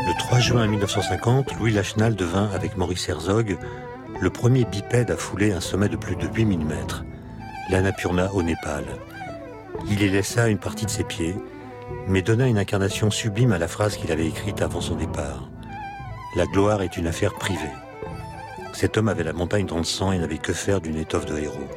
Le 0.03 0.18
3 0.18 0.41
juin 0.41 0.66
1950, 0.66 1.61
Louis 1.61 1.70
Lachenal 1.70 2.16
devint, 2.16 2.51
avec 2.53 2.76
Maurice 2.76 3.09
Herzog, 3.09 3.57
le 4.20 4.30
premier 4.30 4.64
bipède 4.64 5.12
à 5.12 5.16
fouler 5.16 5.53
un 5.53 5.61
sommet 5.61 5.89
de 5.89 5.97
plus 5.97 6.16
de 6.16 6.26
8000 6.26 6.59
mètres, 6.66 7.05
l'Annapurna 7.70 8.34
au 8.34 8.43
Népal. 8.43 8.84
Il 9.89 10.03
y 10.03 10.09
laissa 10.09 10.49
une 10.49 10.59
partie 10.59 10.86
de 10.86 10.91
ses 10.91 11.05
pieds, 11.05 11.36
mais 12.09 12.22
donna 12.22 12.49
une 12.49 12.59
incarnation 12.59 13.12
sublime 13.12 13.53
à 13.53 13.59
la 13.59 13.68
phrase 13.68 13.97
qu'il 13.97 14.11
avait 14.11 14.26
écrite 14.26 14.61
avant 14.61 14.80
son 14.80 14.97
départ. 14.97 15.49
La 16.37 16.45
gloire 16.45 16.83
est 16.83 16.97
une 16.99 17.07
affaire 17.07 17.33
privée. 17.33 17.72
Cet 18.74 18.99
homme 18.99 19.09
avait 19.09 19.24
la 19.24 19.33
montagne 19.33 19.64
dans 19.64 19.79
le 19.79 19.85
sang 19.85 20.12
et 20.12 20.18
n'avait 20.18 20.37
que 20.39 20.53
faire 20.53 20.83
d'une 20.83 20.99
étoffe 20.99 21.24
de 21.24 21.39
héros. 21.39 21.68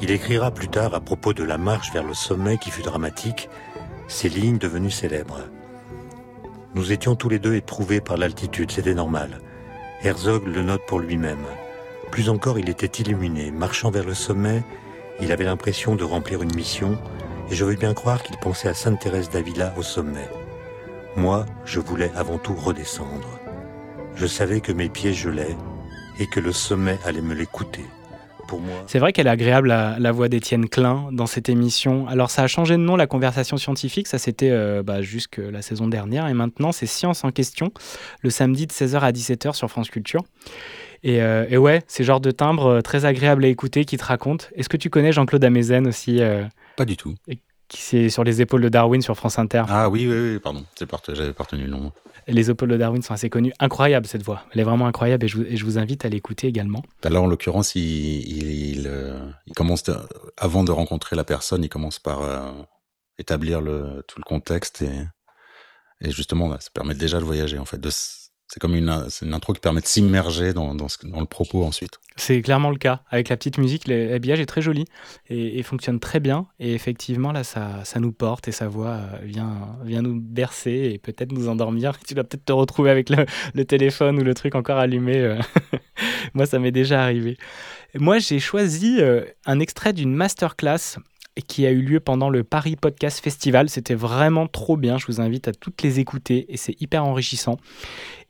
Il 0.00 0.12
écrira 0.12 0.52
plus 0.52 0.68
tard 0.68 0.94
à 0.94 1.00
propos 1.00 1.32
de 1.32 1.42
la 1.42 1.58
marche 1.58 1.92
vers 1.92 2.04
le 2.04 2.14
sommet 2.14 2.56
qui 2.56 2.70
fut 2.70 2.82
dramatique, 2.82 3.48
ces 4.06 4.28
lignes 4.28 4.58
devenues 4.58 4.92
célèbres. 4.92 5.40
Nous 6.74 6.92
étions 6.92 7.16
tous 7.16 7.28
les 7.28 7.40
deux 7.40 7.56
éprouvés 7.56 8.00
par 8.00 8.16
l'altitude, 8.16 8.70
c'était 8.70 8.94
normal. 8.94 9.40
Herzog 10.02 10.46
le 10.46 10.62
note 10.62 10.86
pour 10.86 11.00
lui-même. 11.00 11.44
Plus 12.12 12.28
encore, 12.28 12.60
il 12.60 12.68
était 12.68 13.02
illuminé. 13.02 13.50
Marchant 13.50 13.90
vers 13.90 14.04
le 14.04 14.14
sommet, 14.14 14.62
il 15.20 15.32
avait 15.32 15.44
l'impression 15.44 15.96
de 15.96 16.04
remplir 16.04 16.42
une 16.42 16.54
mission, 16.54 16.96
et 17.50 17.54
je 17.54 17.64
veux 17.64 17.74
bien 17.74 17.92
croire 17.92 18.22
qu'il 18.22 18.36
pensait 18.38 18.68
à 18.68 18.74
Sainte 18.74 19.00
Thérèse 19.00 19.30
d'Avila 19.30 19.74
au 19.76 19.82
sommet. 19.82 20.28
Moi, 21.16 21.44
je 21.64 21.80
voulais 21.80 22.12
avant 22.14 22.38
tout 22.38 22.54
redescendre. 22.54 23.33
Je 24.16 24.26
savais 24.26 24.60
que 24.60 24.72
mes 24.72 24.88
pieds 24.88 25.12
gelaient 25.12 25.56
et 26.18 26.26
que 26.26 26.40
le 26.40 26.52
sommet 26.52 26.98
allait 27.04 27.20
me 27.20 27.34
moi... 28.52 28.84
C'est 28.86 28.98
vrai 28.98 29.12
qu'elle 29.12 29.26
est 29.26 29.30
agréable, 29.30 29.68
la, 29.68 30.12
voix 30.12 30.28
d'Étienne 30.28 30.68
Klein, 30.68 31.08
dans 31.12 31.26
cette 31.26 31.48
émission. 31.48 32.06
Alors, 32.08 32.30
ça 32.30 32.42
a 32.42 32.46
changé 32.46 32.74
de 32.74 32.82
nom, 32.82 32.96
la 32.96 33.06
conversation 33.06 33.56
scientifique. 33.56 34.08
Ça, 34.08 34.18
c'était 34.18 34.50
euh, 34.50 34.82
bah, 34.82 35.02
jusque 35.02 35.38
la 35.38 35.62
saison 35.62 35.88
dernière. 35.88 36.28
Et 36.28 36.34
maintenant, 36.34 36.72
c'est 36.72 36.86
Science 36.86 37.24
en 37.24 37.30
question, 37.30 37.72
le 38.22 38.30
samedi 38.30 38.66
de 38.66 38.72
16h 38.72 38.98
à 39.00 39.12
17h 39.12 39.54
sur 39.54 39.70
France 39.70 39.90
Culture. 39.90 40.22
Et, 41.02 41.20
euh, 41.22 41.44
et 41.48 41.58
ouais, 41.58 41.82
c'est 41.86 42.04
genre 42.04 42.20
de 42.20 42.30
timbre 42.30 42.66
euh, 42.66 42.80
très 42.80 43.04
agréable 43.04 43.44
à 43.44 43.48
écouter 43.48 43.84
qui 43.84 43.96
te 43.96 44.04
raconte. 44.04 44.50
Est-ce 44.54 44.68
que 44.68 44.76
tu 44.76 44.90
connais 44.90 45.12
Jean-Claude 45.12 45.44
Amezen 45.44 45.86
aussi 45.86 46.20
Pas 46.76 46.84
du 46.84 46.96
tout. 46.96 47.14
C'est 47.76 48.08
sur 48.08 48.24
les 48.24 48.40
épaules 48.40 48.62
de 48.62 48.68
Darwin 48.68 49.02
sur 49.02 49.16
France 49.16 49.38
Inter. 49.38 49.64
Ah 49.68 49.88
oui, 49.88 50.06
oui, 50.08 50.32
oui 50.34 50.38
pardon. 50.38 50.64
J'avais 51.08 51.32
partenu 51.32 51.64
le 51.64 51.70
nom. 51.70 51.92
Les 52.26 52.50
épaules 52.50 52.70
de 52.70 52.76
Darwin 52.76 53.02
sont 53.02 53.12
assez 53.12 53.28
connues. 53.28 53.52
Incroyable 53.58 54.06
cette 54.06 54.22
voix. 54.22 54.42
Elle 54.52 54.60
est 54.60 54.64
vraiment 54.64 54.86
incroyable 54.86 55.24
et 55.24 55.28
je 55.28 55.64
vous, 55.64 55.78
invite 55.78 56.04
à 56.04 56.08
l'écouter 56.08 56.46
également. 56.46 56.82
Là, 57.02 57.20
en 57.20 57.26
l'occurrence, 57.26 57.74
il, 57.74 58.84
euh, 58.86 59.18
commence, 59.54 59.84
avant 60.36 60.64
de 60.64 60.72
rencontrer 60.72 61.16
la 61.16 61.24
personne, 61.24 61.64
il 61.64 61.68
commence 61.68 61.98
par 61.98 62.22
euh, 62.22 62.50
établir 63.18 63.60
le, 63.60 64.02
tout 64.08 64.18
le 64.18 64.24
contexte 64.24 64.82
et, 64.82 65.06
et 66.00 66.10
justement, 66.10 66.50
ça 66.60 66.70
permet 66.72 66.94
déjà 66.94 67.18
de 67.18 67.24
voyager, 67.24 67.58
en 67.58 67.64
fait, 67.64 67.80
de, 67.80 67.90
c'est 68.54 68.60
comme 68.60 68.76
une, 68.76 68.88
une, 69.22 69.34
intro 69.34 69.52
qui 69.52 69.58
permet 69.58 69.80
de 69.80 69.86
s'immerger 69.86 70.52
dans, 70.52 70.76
dans, 70.76 70.86
le 71.02 71.26
propos 71.26 71.64
ensuite. 71.64 71.98
C'est 72.14 72.40
clairement 72.40 72.70
le 72.70 72.76
cas. 72.76 73.00
Avec 73.10 73.28
la 73.28 73.36
petite 73.36 73.58
musique, 73.58 73.88
l'habillage 73.88 74.38
est 74.38 74.46
très 74.46 74.62
joli 74.62 74.84
et, 75.28 75.60
fonctionne 75.64 75.98
très 75.98 76.20
bien. 76.20 76.46
Et 76.60 76.72
effectivement, 76.72 77.32
là, 77.32 77.42
ça, 77.42 77.82
ça 77.82 77.98
nous 77.98 78.12
porte 78.12 78.46
et 78.46 78.52
sa 78.52 78.68
voix 78.68 78.90
euh, 78.90 79.18
vient, 79.24 79.76
vient 79.82 80.02
nous 80.02 80.20
bercer 80.20 80.92
et 80.94 80.98
peut-être 80.98 81.32
nous 81.32 81.48
endormir. 81.48 81.98
Tu 82.06 82.14
dois 82.14 82.22
peut-être 82.22 82.44
te 82.44 82.52
retrouver 82.52 82.90
avec 82.90 83.10
le, 83.10 83.64
téléphone 83.64 84.20
ou 84.20 84.22
le 84.22 84.34
truc 84.34 84.54
encore 84.54 84.78
allumé. 84.78 85.16
Euh. 85.16 85.40
Moi, 86.34 86.46
ça 86.46 86.60
m'est 86.60 86.70
déjà 86.70 87.02
arrivé. 87.02 87.36
Moi, 87.96 88.18
j'ai 88.18 88.38
choisi 88.38 88.98
euh, 89.00 89.24
un 89.46 89.58
extrait 89.58 89.92
d'une 89.92 90.14
masterclass 90.14 90.98
qui 91.42 91.66
a 91.66 91.70
eu 91.70 91.82
lieu 91.82 92.00
pendant 92.00 92.30
le 92.30 92.44
Paris 92.44 92.76
Podcast 92.76 93.22
Festival. 93.22 93.68
C'était 93.68 93.94
vraiment 93.94 94.46
trop 94.46 94.76
bien. 94.76 94.98
Je 94.98 95.06
vous 95.06 95.20
invite 95.20 95.48
à 95.48 95.52
toutes 95.52 95.82
les 95.82 96.00
écouter 96.00 96.46
et 96.48 96.56
c'est 96.56 96.80
hyper 96.80 97.04
enrichissant. 97.04 97.58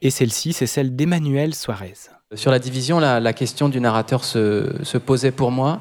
Et 0.02 0.10
celle-ci, 0.10 0.52
c'est 0.52 0.66
celle 0.66 0.96
d'Emmanuel 0.96 1.54
Suarez. 1.54 1.94
Sur 2.34 2.50
la 2.50 2.58
division, 2.58 2.98
la, 2.98 3.32
question 3.32 3.68
du 3.68 3.80
narrateur 3.80 4.24
se, 4.24 4.98
posait 4.98 5.30
pour 5.30 5.50
moi. 5.50 5.80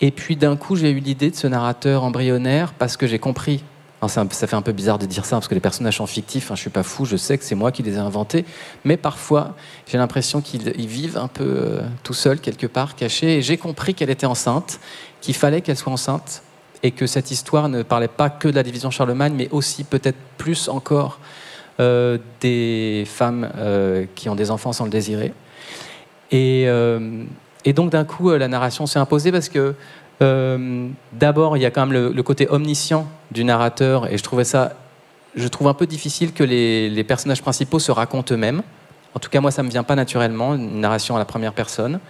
Et 0.00 0.12
puis 0.12 0.36
d'un 0.36 0.56
coup, 0.56 0.76
j'ai 0.76 0.90
eu 0.90 1.00
l'idée 1.00 1.30
de 1.30 1.36
ce 1.36 1.46
narrateur 1.46 2.04
embryonnaire 2.04 2.72
parce 2.72 2.96
que 2.96 3.06
j'ai 3.06 3.18
compris. 3.18 3.62
Ça, 4.06 4.24
fait 4.28 4.54
un 4.54 4.62
peu 4.62 4.70
bizarre 4.70 4.98
de 4.98 5.06
dire 5.06 5.24
ça 5.24 5.36
parce 5.36 5.48
que 5.48 5.54
les 5.54 5.60
personnages 5.60 5.96
sont 5.96 6.06
fictifs. 6.06 6.50
Hein, 6.50 6.54
je 6.54 6.60
suis 6.60 6.70
pas 6.70 6.84
fou, 6.84 7.04
je 7.04 7.16
sais 7.16 7.36
que 7.36 7.44
c'est 7.44 7.56
moi 7.56 7.72
qui 7.72 7.82
les 7.82 7.94
ai 7.94 7.98
inventés. 7.98 8.44
Mais 8.84 8.96
parfois, 8.96 9.56
j'ai 9.88 9.98
l'impression 9.98 10.40
qu'ils 10.40 10.86
vivent 10.86 11.18
un 11.18 11.26
peu 11.26 11.44
euh, 11.44 11.80
tout 12.04 12.14
seuls 12.14 12.38
quelque 12.38 12.68
part, 12.68 12.94
cachés. 12.94 13.38
Et 13.38 13.42
j'ai 13.42 13.56
compris 13.56 13.94
qu'elle 13.94 14.10
était 14.10 14.26
enceinte, 14.26 14.78
qu'il 15.20 15.34
fallait 15.34 15.62
qu'elle 15.62 15.76
soit 15.76 15.92
enceinte 15.92 16.42
et 16.84 16.92
que 16.92 17.08
cette 17.08 17.32
histoire 17.32 17.68
ne 17.68 17.82
parlait 17.82 18.06
pas 18.06 18.30
que 18.30 18.46
de 18.46 18.54
la 18.54 18.62
division 18.62 18.92
Charlemagne, 18.92 19.34
mais 19.36 19.48
aussi 19.50 19.82
peut-être 19.82 20.18
plus 20.36 20.68
encore 20.68 21.18
euh, 21.80 22.18
des 22.40 23.02
femmes 23.04 23.50
euh, 23.56 24.06
qui 24.14 24.28
ont 24.28 24.36
des 24.36 24.52
enfants 24.52 24.72
sans 24.72 24.84
le 24.84 24.90
désirer. 24.90 25.32
Et 26.30 26.66
donc 27.72 27.90
d'un 27.90 28.04
coup, 28.04 28.30
la 28.30 28.48
narration 28.48 28.86
s'est 28.86 28.98
imposée 28.98 29.32
parce 29.32 29.48
que 29.48 29.74
d'abord, 30.20 31.56
il 31.56 31.60
y 31.60 31.66
a 31.66 31.70
quand 31.70 31.86
même 31.86 32.12
le, 32.12 32.22
côté 32.22 32.48
omniscient 32.48 33.06
du 33.30 33.44
narrateur, 33.44 34.12
et 34.12 34.18
je 34.18 34.22
trouvais 34.22 34.44
ça, 34.44 34.72
je 35.34 35.46
trouve 35.48 35.68
un 35.68 35.74
peu 35.74 35.86
difficile 35.86 36.32
que 36.32 36.44
les, 36.44 37.04
personnages 37.04 37.42
principaux 37.42 37.78
se 37.78 37.92
racontent 37.92 38.34
eux-mêmes. 38.34 38.62
En 39.14 39.20
tout 39.20 39.30
cas, 39.30 39.40
moi, 39.40 39.50
ça 39.50 39.62
me 39.62 39.70
vient 39.70 39.84
pas 39.84 39.94
naturellement, 39.94 40.54
une 40.54 40.80
narration 40.80 41.16
à 41.16 41.18
la 41.18 41.24
première 41.24 41.52
personne. 41.52 42.00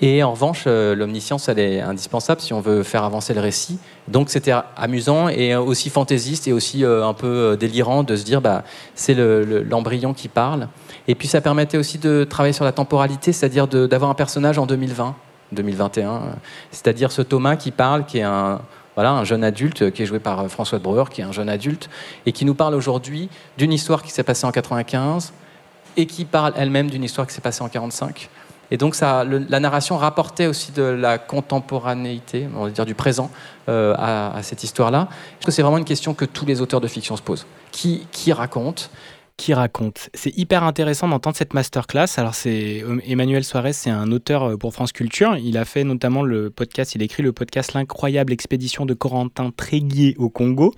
Et 0.00 0.22
en 0.22 0.32
revanche, 0.32 0.64
euh, 0.66 0.94
l'omniscience, 0.94 1.48
elle 1.48 1.58
est 1.58 1.80
indispensable 1.80 2.40
si 2.42 2.52
on 2.52 2.60
veut 2.60 2.82
faire 2.82 3.02
avancer 3.02 3.32
le 3.32 3.40
récit. 3.40 3.78
Donc 4.08 4.28
c'était 4.28 4.52
amusant 4.76 5.28
et 5.28 5.56
aussi 5.56 5.88
fantaisiste 5.88 6.46
et 6.48 6.52
aussi 6.52 6.84
euh, 6.84 7.06
un 7.06 7.14
peu 7.14 7.26
euh, 7.26 7.56
délirant 7.56 8.02
de 8.02 8.14
se 8.14 8.24
dire, 8.24 8.42
bah, 8.42 8.62
c'est 8.94 9.14
l'embryon 9.14 10.12
qui 10.12 10.28
parle. 10.28 10.68
Et 11.08 11.14
puis 11.14 11.28
ça 11.28 11.40
permettait 11.40 11.78
aussi 11.78 11.96
de 11.96 12.26
travailler 12.28 12.52
sur 12.52 12.64
la 12.64 12.72
temporalité, 12.72 13.32
c'est-à-dire 13.32 13.68
d'avoir 13.68 14.10
un 14.10 14.14
personnage 14.14 14.58
en 14.58 14.66
2020, 14.66 15.14
2021, 15.56 16.36
c'est-à-dire 16.70 17.10
ce 17.10 17.22
Thomas 17.22 17.56
qui 17.56 17.72
parle, 17.72 18.06
qui 18.06 18.18
est 18.18 18.22
un, 18.22 18.60
voilà, 18.94 19.12
un 19.12 19.24
jeune 19.24 19.42
adulte 19.42 19.90
qui 19.90 20.02
est 20.02 20.06
joué 20.06 20.20
par 20.20 20.46
François 20.48 20.78
de 20.78 20.84
Breuer, 20.84 21.04
qui 21.10 21.20
est 21.20 21.24
un 21.24 21.32
jeune 21.32 21.48
adulte, 21.48 21.90
et 22.24 22.32
qui 22.32 22.44
nous 22.44 22.54
parle 22.54 22.74
aujourd'hui 22.74 23.28
d'une 23.58 23.72
histoire 23.72 24.02
qui 24.02 24.10
s'est 24.10 24.22
passée 24.22 24.46
en 24.46 24.52
95 24.52 25.32
et 25.96 26.06
qui 26.06 26.24
parle 26.24 26.52
elle-même 26.56 26.90
d'une 26.90 27.04
histoire 27.04 27.26
qui 27.26 27.34
s'est 27.34 27.40
passée 27.40 27.62
en 27.62 27.68
45. 27.68 28.28
Et 28.70 28.76
donc 28.76 28.94
ça, 28.94 29.24
la 29.24 29.60
narration 29.60 29.96
rapportait 29.96 30.46
aussi 30.46 30.72
de 30.72 30.82
la 30.82 31.18
contemporanéité, 31.18 32.48
on 32.56 32.64
va 32.64 32.70
dire 32.70 32.86
du 32.86 32.94
présent, 32.94 33.30
euh, 33.68 33.94
à, 33.96 34.42
cette 34.42 34.64
histoire-là. 34.64 35.08
Je 35.10 35.36
pense 35.36 35.44
que 35.46 35.52
c'est 35.52 35.62
vraiment 35.62 35.78
une 35.78 35.84
question 35.84 36.14
que 36.14 36.24
tous 36.24 36.46
les 36.46 36.60
auteurs 36.60 36.80
de 36.80 36.88
fiction 36.88 37.16
se 37.16 37.22
posent. 37.22 37.46
Qui, 37.70 38.06
qui 38.10 38.32
raconte? 38.32 38.90
Qui 39.36 39.52
raconte. 39.52 40.08
C'est 40.14 40.36
hyper 40.36 40.64
intéressant 40.64 41.08
d'entendre 41.08 41.36
cette 41.36 41.52
masterclass. 41.52 42.06
Alors, 42.16 42.34
c'est 42.34 42.82
euh, 42.82 42.98
Emmanuel 43.06 43.44
Suarez, 43.44 43.74
c'est 43.74 43.90
un 43.90 44.10
auteur 44.10 44.42
euh, 44.44 44.56
pour 44.56 44.72
France 44.72 44.92
Culture. 44.92 45.36
Il 45.36 45.58
a 45.58 45.66
fait 45.66 45.84
notamment 45.84 46.22
le 46.22 46.48
podcast, 46.48 46.94
il 46.94 47.02
écrit 47.02 47.22
le 47.22 47.32
podcast 47.32 47.74
L'incroyable 47.74 48.32
expédition 48.32 48.86
de 48.86 48.94
Corentin 48.94 49.50
Tréguier 49.54 50.14
au 50.18 50.30
Congo 50.30 50.74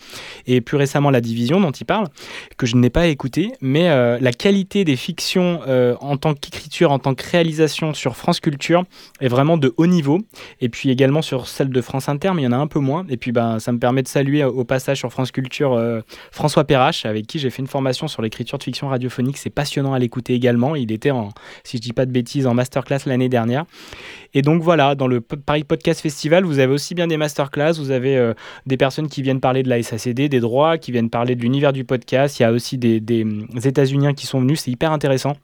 et 0.47 0.61
plus 0.61 0.77
récemment 0.77 1.11
La 1.11 1.21
Division 1.21 1.61
dont 1.61 1.71
il 1.71 1.85
parle, 1.85 2.09
que 2.57 2.67
je 2.67 2.75
n'ai 2.75 2.91
pas 2.91 3.07
écouté. 3.07 3.53
Mais 3.61 3.91
euh, 3.91 4.19
la 4.21 4.33
qualité 4.33 4.85
des 4.85 4.97
fictions 4.97 5.61
en 6.01 6.17
tant 6.17 6.35
qu'écriture, 6.35 6.91
en 6.93 6.99
tant 6.99 7.15
que 7.15 7.23
réalisation 7.31 7.95
sur 7.95 8.17
France 8.17 8.41
Culture 8.41 8.85
est 9.21 9.29
vraiment 9.29 9.57
de 9.57 9.73
haut 9.77 9.87
niveau. 9.87 10.19
Et 10.61 10.69
puis 10.69 10.91
également 10.91 11.23
sur 11.23 11.47
celle 11.47 11.69
de 11.69 11.81
France 11.81 12.09
Inter, 12.09 12.33
mais 12.35 12.43
il 12.43 12.45
y 12.45 12.49
en 12.49 12.53
a 12.53 12.57
un 12.57 12.67
peu 12.67 12.81
moins. 12.81 13.05
Et 13.09 13.17
puis, 13.17 13.33
ben, 13.33 13.59
ça 13.59 13.73
me 13.73 13.79
permet 13.79 14.03
de 14.03 14.09
saluer 14.09 14.45
au 14.45 14.65
passage 14.65 14.99
sur 14.99 15.13
France 15.13 15.31
Culture 15.31 15.81
François 16.31 16.65
Perrache, 16.65 17.07
avec 17.07 17.27
qui 17.27 17.39
j'ai 17.39 17.51
fait 17.51 17.63
une 17.63 17.69
formation 17.69 18.09
sur 18.09 18.23
l'écriture 18.23 18.48
de 18.57 18.63
fiction 18.63 18.89
radiophonique. 18.89 19.37
C'est 19.37 19.51
passionnant 19.51 19.93
à 19.93 19.99
l'écouter 19.99 20.33
également. 20.33 20.75
Il 20.75 20.91
était, 20.93 21.11
en, 21.11 21.31
si 21.65 21.77
je 21.77 21.83
dis 21.83 21.93
pas 21.93 22.07
de 22.07 22.11
bêtises, 22.11 22.47
en 22.47 22.55
masterclass 22.55 23.01
l'année 23.07 23.29
dernière. 23.29 23.65
Et 24.33 24.43
donc 24.43 24.63
voilà, 24.63 24.95
dans 24.95 25.07
le 25.07 25.21
Paris 25.21 25.65
Podcast 25.65 26.01
Festival, 26.01 26.45
vous 26.45 26.59
avez 26.59 26.73
aussi 26.73 26.95
bien 26.95 27.07
des 27.07 27.17
masterclass, 27.17 27.73
vous 27.73 27.91
avez 27.91 28.17
euh, 28.17 28.35
des 28.67 28.77
personnes 28.77 29.09
qui 29.09 29.23
viennent 29.23 29.41
parler 29.41 29.63
de 29.63 29.69
la 29.69 29.83
SACD, 29.83 30.29
des 30.29 30.41
droits, 30.41 30.79
qui 30.79 30.93
viennent 30.93 31.11
parler 31.11 31.35
de 31.35 31.43
l'univers 31.43 31.73
du 31.73 31.85
podcast. 31.85 32.39
Il 32.39 32.43
y 32.43 32.47
a 32.47 32.53
aussi 32.53 32.79
des, 32.79 33.01
des 33.01 33.27
États-Uniens 33.65 34.15
qui 34.15 34.27
sont 34.27 34.41
venus. 34.41 34.61
C'est 34.61 34.71
hyper 34.71 34.93
intéressant. 34.93 35.37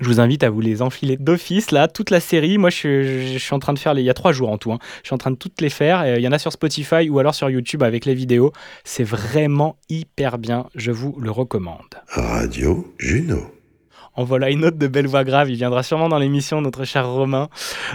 Je 0.00 0.04
vous 0.04 0.20
invite 0.20 0.44
à 0.44 0.50
vous 0.50 0.60
les 0.60 0.82
enfiler 0.82 1.16
d'office, 1.16 1.70
là, 1.70 1.88
toute 1.88 2.10
la 2.10 2.20
série. 2.20 2.58
Moi, 2.58 2.68
je, 2.68 3.36
suis 3.38 3.54
en 3.54 3.58
train 3.58 3.72
de 3.72 3.78
faire, 3.78 3.94
les... 3.94 4.02
il 4.02 4.04
y 4.04 4.10
a 4.10 4.14
trois 4.14 4.32
jours 4.32 4.50
en 4.50 4.58
tout, 4.58 4.70
hein. 4.70 4.78
je 5.02 5.08
suis 5.08 5.14
en 5.14 5.18
train 5.18 5.30
de 5.30 5.36
toutes 5.36 5.60
les 5.62 5.70
faire. 5.70 6.18
Il 6.18 6.22
y 6.22 6.28
en 6.28 6.32
a 6.32 6.38
sur 6.38 6.52
Spotify 6.52 7.08
ou 7.08 7.18
alors 7.18 7.34
sur 7.34 7.48
YouTube 7.48 7.82
avec 7.82 8.04
les 8.04 8.14
vidéos. 8.14 8.52
C'est 8.84 9.04
vraiment 9.04 9.76
hyper 9.88 10.36
bien, 10.38 10.66
je 10.74 10.92
vous 10.92 11.16
le 11.18 11.30
recommande. 11.30 11.94
Radio 12.08 12.94
Juno. 12.98 13.50
En 14.14 14.24
voilà 14.24 14.50
une 14.50 14.64
autre 14.64 14.76
de 14.76 14.88
belle 14.88 15.06
voix 15.06 15.24
grave. 15.24 15.48
Il 15.48 15.56
viendra 15.56 15.82
sûrement 15.82 16.08
dans 16.08 16.18
l'émission, 16.18 16.60
notre 16.60 16.84
cher 16.84 17.08
Romain, 17.08 17.48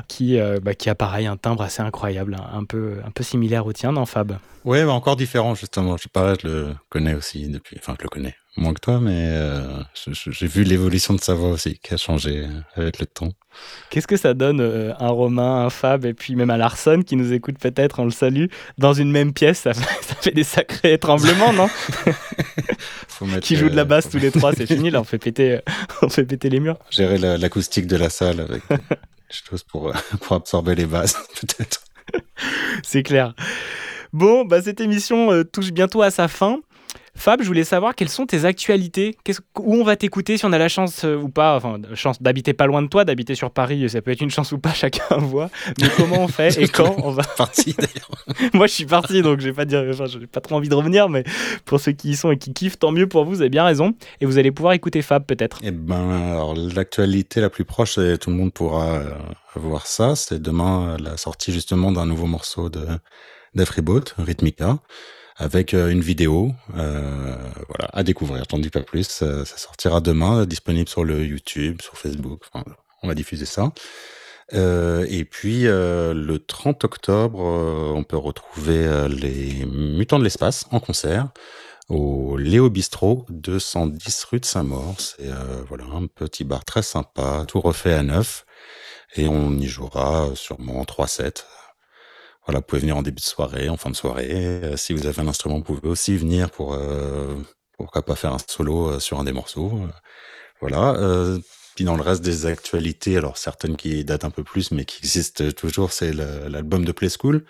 qui, 0.07 0.39
euh, 0.39 0.59
bah, 0.63 0.73
qui 0.73 0.89
a 0.89 0.95
pareil 0.95 1.27
un 1.27 1.35
timbre 1.35 1.63
assez 1.63 1.81
incroyable, 1.81 2.37
un 2.53 2.63
peu, 2.63 2.95
un 3.05 3.11
peu 3.11 3.23
similaire 3.23 3.65
au 3.65 3.73
tien, 3.73 3.91
non, 3.91 4.05
Fab? 4.05 4.37
Oui, 4.63 4.77
mais 4.77 4.91
encore 4.91 5.17
différent, 5.17 5.53
justement. 5.53 5.97
Je 5.97 6.03
sais 6.03 6.09
pas, 6.09 6.33
je 6.41 6.47
le 6.47 6.75
connais 6.89 7.13
aussi 7.13 7.49
depuis. 7.49 7.75
Enfin, 7.77 7.95
je 7.99 8.03
le 8.03 8.09
connais 8.09 8.35
moins 8.55 8.73
que 8.73 8.79
toi, 8.79 8.99
mais 8.99 9.29
euh, 9.31 9.61
j'ai 10.05 10.47
vu 10.47 10.63
l'évolution 10.63 11.13
de 11.13 11.19
sa 11.19 11.33
voix 11.33 11.49
aussi, 11.49 11.79
qui 11.81 11.93
a 11.93 11.97
changé 11.97 12.47
avec 12.75 12.99
le 12.99 13.05
temps. 13.05 13.31
Qu'est-ce 13.89 14.07
que 14.07 14.17
ça 14.17 14.33
donne 14.33 14.61
euh, 14.61 14.93
un 14.99 15.09
Romain, 15.09 15.65
un 15.65 15.69
Fab, 15.69 16.05
et 16.05 16.13
puis 16.13 16.35
même 16.35 16.49
un 16.49 16.57
Larson 16.57 17.01
qui 17.05 17.15
nous 17.15 17.33
écoute 17.33 17.57
peut-être, 17.59 17.99
on 17.99 18.05
le 18.05 18.11
salue, 18.11 18.45
dans 18.77 18.93
une 18.93 19.11
même 19.11 19.33
pièce? 19.33 19.59
Ça 19.59 19.73
fait, 19.73 20.31
des 20.35 20.43
sacrés 20.43 20.97
tremblements, 20.97 21.53
non? 21.53 21.69
Qui 23.41 23.55
joue 23.55 23.69
de 23.69 23.75
la 23.75 23.85
basse 23.85 24.09
tous 24.09 24.17
les 24.17 24.31
trois, 24.31 24.53
c'est 24.53 24.65
fini, 24.65 24.89
là, 24.89 24.99
on 24.99 25.05
fait 25.05 25.17
péter, 25.17 25.59
on 26.01 26.09
fait 26.09 26.25
péter 26.25 26.49
les 26.49 26.59
murs. 26.59 26.77
Gérer 26.89 27.17
l'acoustique 27.37 27.87
de 27.87 27.95
la 27.95 28.09
salle 28.09 28.41
avec 28.41 28.61
des 28.69 28.77
choses 29.29 29.63
pour, 29.63 29.93
pour 30.19 30.35
absorber 30.35 30.75
les 30.75 30.85
basses, 30.85 31.15
peut-être. 31.39 31.83
c'est 32.83 33.03
clair. 33.03 33.33
Bon, 34.11 34.45
bah, 34.45 34.61
cette 34.61 34.79
émission 34.79 35.31
euh, 35.31 35.43
touche 35.43 35.71
bientôt 35.71 36.01
à 36.01 36.11
sa 36.11 36.27
fin. 36.27 36.59
Fab, 37.15 37.41
je 37.41 37.47
voulais 37.47 37.63
savoir 37.63 37.93
quelles 37.93 38.09
sont 38.09 38.25
tes 38.25 38.43
actualités, 38.45 39.15
où 39.59 39.75
on 39.75 39.83
va 39.83 39.95
t'écouter 39.95 40.37
si 40.37 40.45
on 40.45 40.51
a 40.51 40.57
la 40.57 40.67
chance 40.67 41.05
euh, 41.05 41.15
ou 41.15 41.29
pas, 41.29 41.55
enfin 41.55 41.79
chance 41.93 42.21
d'habiter 42.21 42.53
pas 42.53 42.65
loin 42.65 42.81
de 42.81 42.87
toi, 42.87 43.05
d'habiter 43.05 43.35
sur 43.35 43.51
Paris, 43.51 43.87
ça 43.87 44.01
peut 44.01 44.11
être 44.11 44.21
une 44.21 44.31
chance 44.31 44.51
ou 44.51 44.57
pas, 44.57 44.73
chacun 44.73 45.17
voit. 45.17 45.49
Mais 45.79 45.89
comment 45.95 46.23
on 46.23 46.27
fait 46.27 46.59
et 46.61 46.67
quand 46.69 46.95
on 47.03 47.11
va 47.11 47.23
parti 47.23 47.75
d'ailleurs. 47.77 48.51
Moi 48.53 48.65
je 48.65 48.73
suis 48.73 48.85
parti 48.85 49.21
donc 49.21 49.41
je 49.41 49.45
vais 49.45 49.53
pas 49.53 49.65
dire, 49.65 49.85
enfin 49.91 50.05
j'ai 50.07 50.25
pas 50.25 50.41
trop 50.41 50.55
envie 50.55 50.69
de 50.69 50.75
revenir, 50.75 51.07
mais 51.07 51.23
pour 51.65 51.79
ceux 51.79 51.91
qui 51.91 52.09
y 52.09 52.15
sont 52.15 52.31
et 52.31 52.37
qui 52.37 52.51
kiffent, 52.51 52.79
tant 52.79 52.91
mieux 52.91 53.07
pour 53.07 53.25
vous, 53.25 53.31
vous 53.31 53.41
avez 53.41 53.49
bien 53.49 53.63
raison. 53.63 53.93
Et 54.19 54.25
vous 54.25 54.39
allez 54.39 54.51
pouvoir 54.51 54.73
écouter 54.73 55.01
Fab 55.03 55.23
peut-être. 55.23 55.59
Eh 55.63 55.71
ben 55.71 56.31
alors 56.31 56.55
l'actualité 56.55 57.41
la 57.41 57.49
plus 57.49 57.63
proche, 57.63 57.97
et 57.99 58.17
tout 58.17 58.31
le 58.31 58.35
monde 58.35 58.53
pourra 58.53 58.95
euh, 58.95 59.13
voir 59.55 59.85
ça, 59.85 60.15
c'est 60.15 60.41
demain 60.41 60.97
la 60.99 61.15
sortie 61.17 61.53
justement 61.53 61.91
d'un 61.91 62.07
nouveau 62.07 62.25
morceau 62.25 62.69
de 62.69 62.85
d'Afriboat, 63.53 64.15
Rhythmica 64.17 64.79
avec 65.37 65.73
euh, 65.73 65.89
une 65.89 66.01
vidéo 66.01 66.51
euh, 66.77 67.35
voilà, 67.67 67.89
à 67.93 68.03
découvrir. 68.03 68.43
J'en 68.49 68.59
dis 68.59 68.69
pas 68.69 68.81
plus. 68.81 69.07
Ça, 69.07 69.45
sortira 69.45 70.01
demain, 70.01 70.45
disponible 70.45 70.89
sur 70.89 71.03
le 71.03 71.23
YouTube, 71.25 71.81
sur 71.81 71.97
Facebook. 71.97 72.43
on 73.01 73.07
va 73.07 73.15
diffuser 73.15 73.45
ça. 73.45 73.71
Euh, 74.53 75.05
et 75.09 75.25
puis 75.25 75.63
le 75.63 76.37
30 76.37 76.83
octobre, 76.83 77.39
on 77.39 78.03
peut 78.03 78.17
retrouver 78.17 79.07
les 79.09 79.65
Mutants 79.65 80.19
de 80.19 80.23
l'espace 80.23 80.65
en 80.71 80.79
concert 80.79 81.29
au 81.89 82.37
Léo 82.37 82.69
Bistro, 82.69 83.25
210 83.29 84.23
rue 84.25 84.39
de 84.39 84.45
Saint-Maur. 84.45 84.95
C'est 84.99 85.29
voilà 85.67 85.85
un 85.85 86.07
petit 86.07 86.43
bar 86.43 86.63
très 86.65 86.81
sympa, 86.81 87.45
tout 87.47 87.59
refait 87.59 87.93
à 87.93 88.03
neuf. 88.03 88.45
Et 89.15 89.27
on 89.27 89.51
y 89.51 89.67
jouera 89.67 90.29
sûrement 90.33 90.83
3-7 90.83 91.43
voilà, 92.45 92.59
vous 92.59 92.65
pouvez 92.65 92.81
venir 92.81 92.97
en 92.97 93.01
début 93.01 93.21
de 93.21 93.25
soirée, 93.25 93.69
en 93.69 93.77
fin 93.77 93.89
de 93.89 93.95
soirée. 93.95 94.29
Euh, 94.31 94.77
si 94.77 94.93
vous 94.93 95.07
avez 95.07 95.19
un 95.21 95.27
instrument, 95.27 95.57
vous 95.57 95.63
pouvez 95.63 95.87
aussi 95.87 96.17
venir 96.17 96.51
pour 96.51 96.73
euh, 96.73 97.35
pourquoi 97.77 98.03
pas 98.03 98.15
faire 98.15 98.33
un 98.33 98.37
solo 98.47 98.89
euh, 98.89 98.99
sur 98.99 99.19
un 99.19 99.23
des 99.23 99.31
morceaux. 99.31 99.87
voilà. 100.61 100.97
puis 101.75 101.85
dans 101.85 101.95
le 101.95 102.01
reste 102.03 102.21
des 102.21 102.45
actualités, 102.45 103.17
alors 103.17 103.37
certaines 103.37 103.77
qui 103.77 104.03
datent 104.05 104.25
un 104.25 104.29
peu 104.29 104.43
plus, 104.43 104.71
mais 104.71 104.85
qui 104.85 104.99
existent 104.99 105.51
toujours, 105.51 105.91
c'est 105.93 106.13
l'album 106.13 106.85
de 106.85 106.91
Play 106.91 107.09
School, 107.09 107.45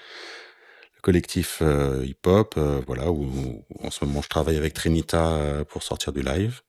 le 0.96 1.02
collectif 1.02 1.62
hip-hop, 2.04 2.58
voilà, 2.88 3.12
où, 3.12 3.66
en 3.84 3.92
ce 3.92 4.06
moment 4.06 4.22
je 4.22 4.30
travaille 4.30 4.58
avec 4.58 4.74
Trinita 4.74 5.66
pour 5.70 5.84
sortir 5.84 6.14
du 6.14 6.22
live. 6.22 6.62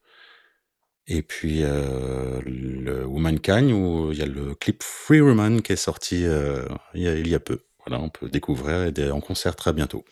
Et 1.06 1.22
puis 1.22 1.62
euh, 1.62 2.40
le 2.46 3.04
Womankind, 3.04 3.70
où 3.72 4.10
il 4.12 4.18
y 4.18 4.22
a 4.22 4.26
le 4.26 4.54
clip 4.54 4.82
Free 4.82 5.20
Woman 5.20 5.60
qui 5.60 5.72
est 5.72 5.76
sorti 5.76 6.24
il, 6.94 7.02
y 7.02 7.08
a, 7.08 7.14
il 7.14 7.28
y 7.28 7.34
a 7.34 7.40
peu. 7.40 7.60
Voilà, 7.87 8.03
on 8.03 8.09
peut 8.09 8.28
découvrir 8.28 8.91
et 8.97 9.11
en 9.11 9.20
concert 9.20 9.57
très 9.57 9.72
bientôt. 9.72 10.05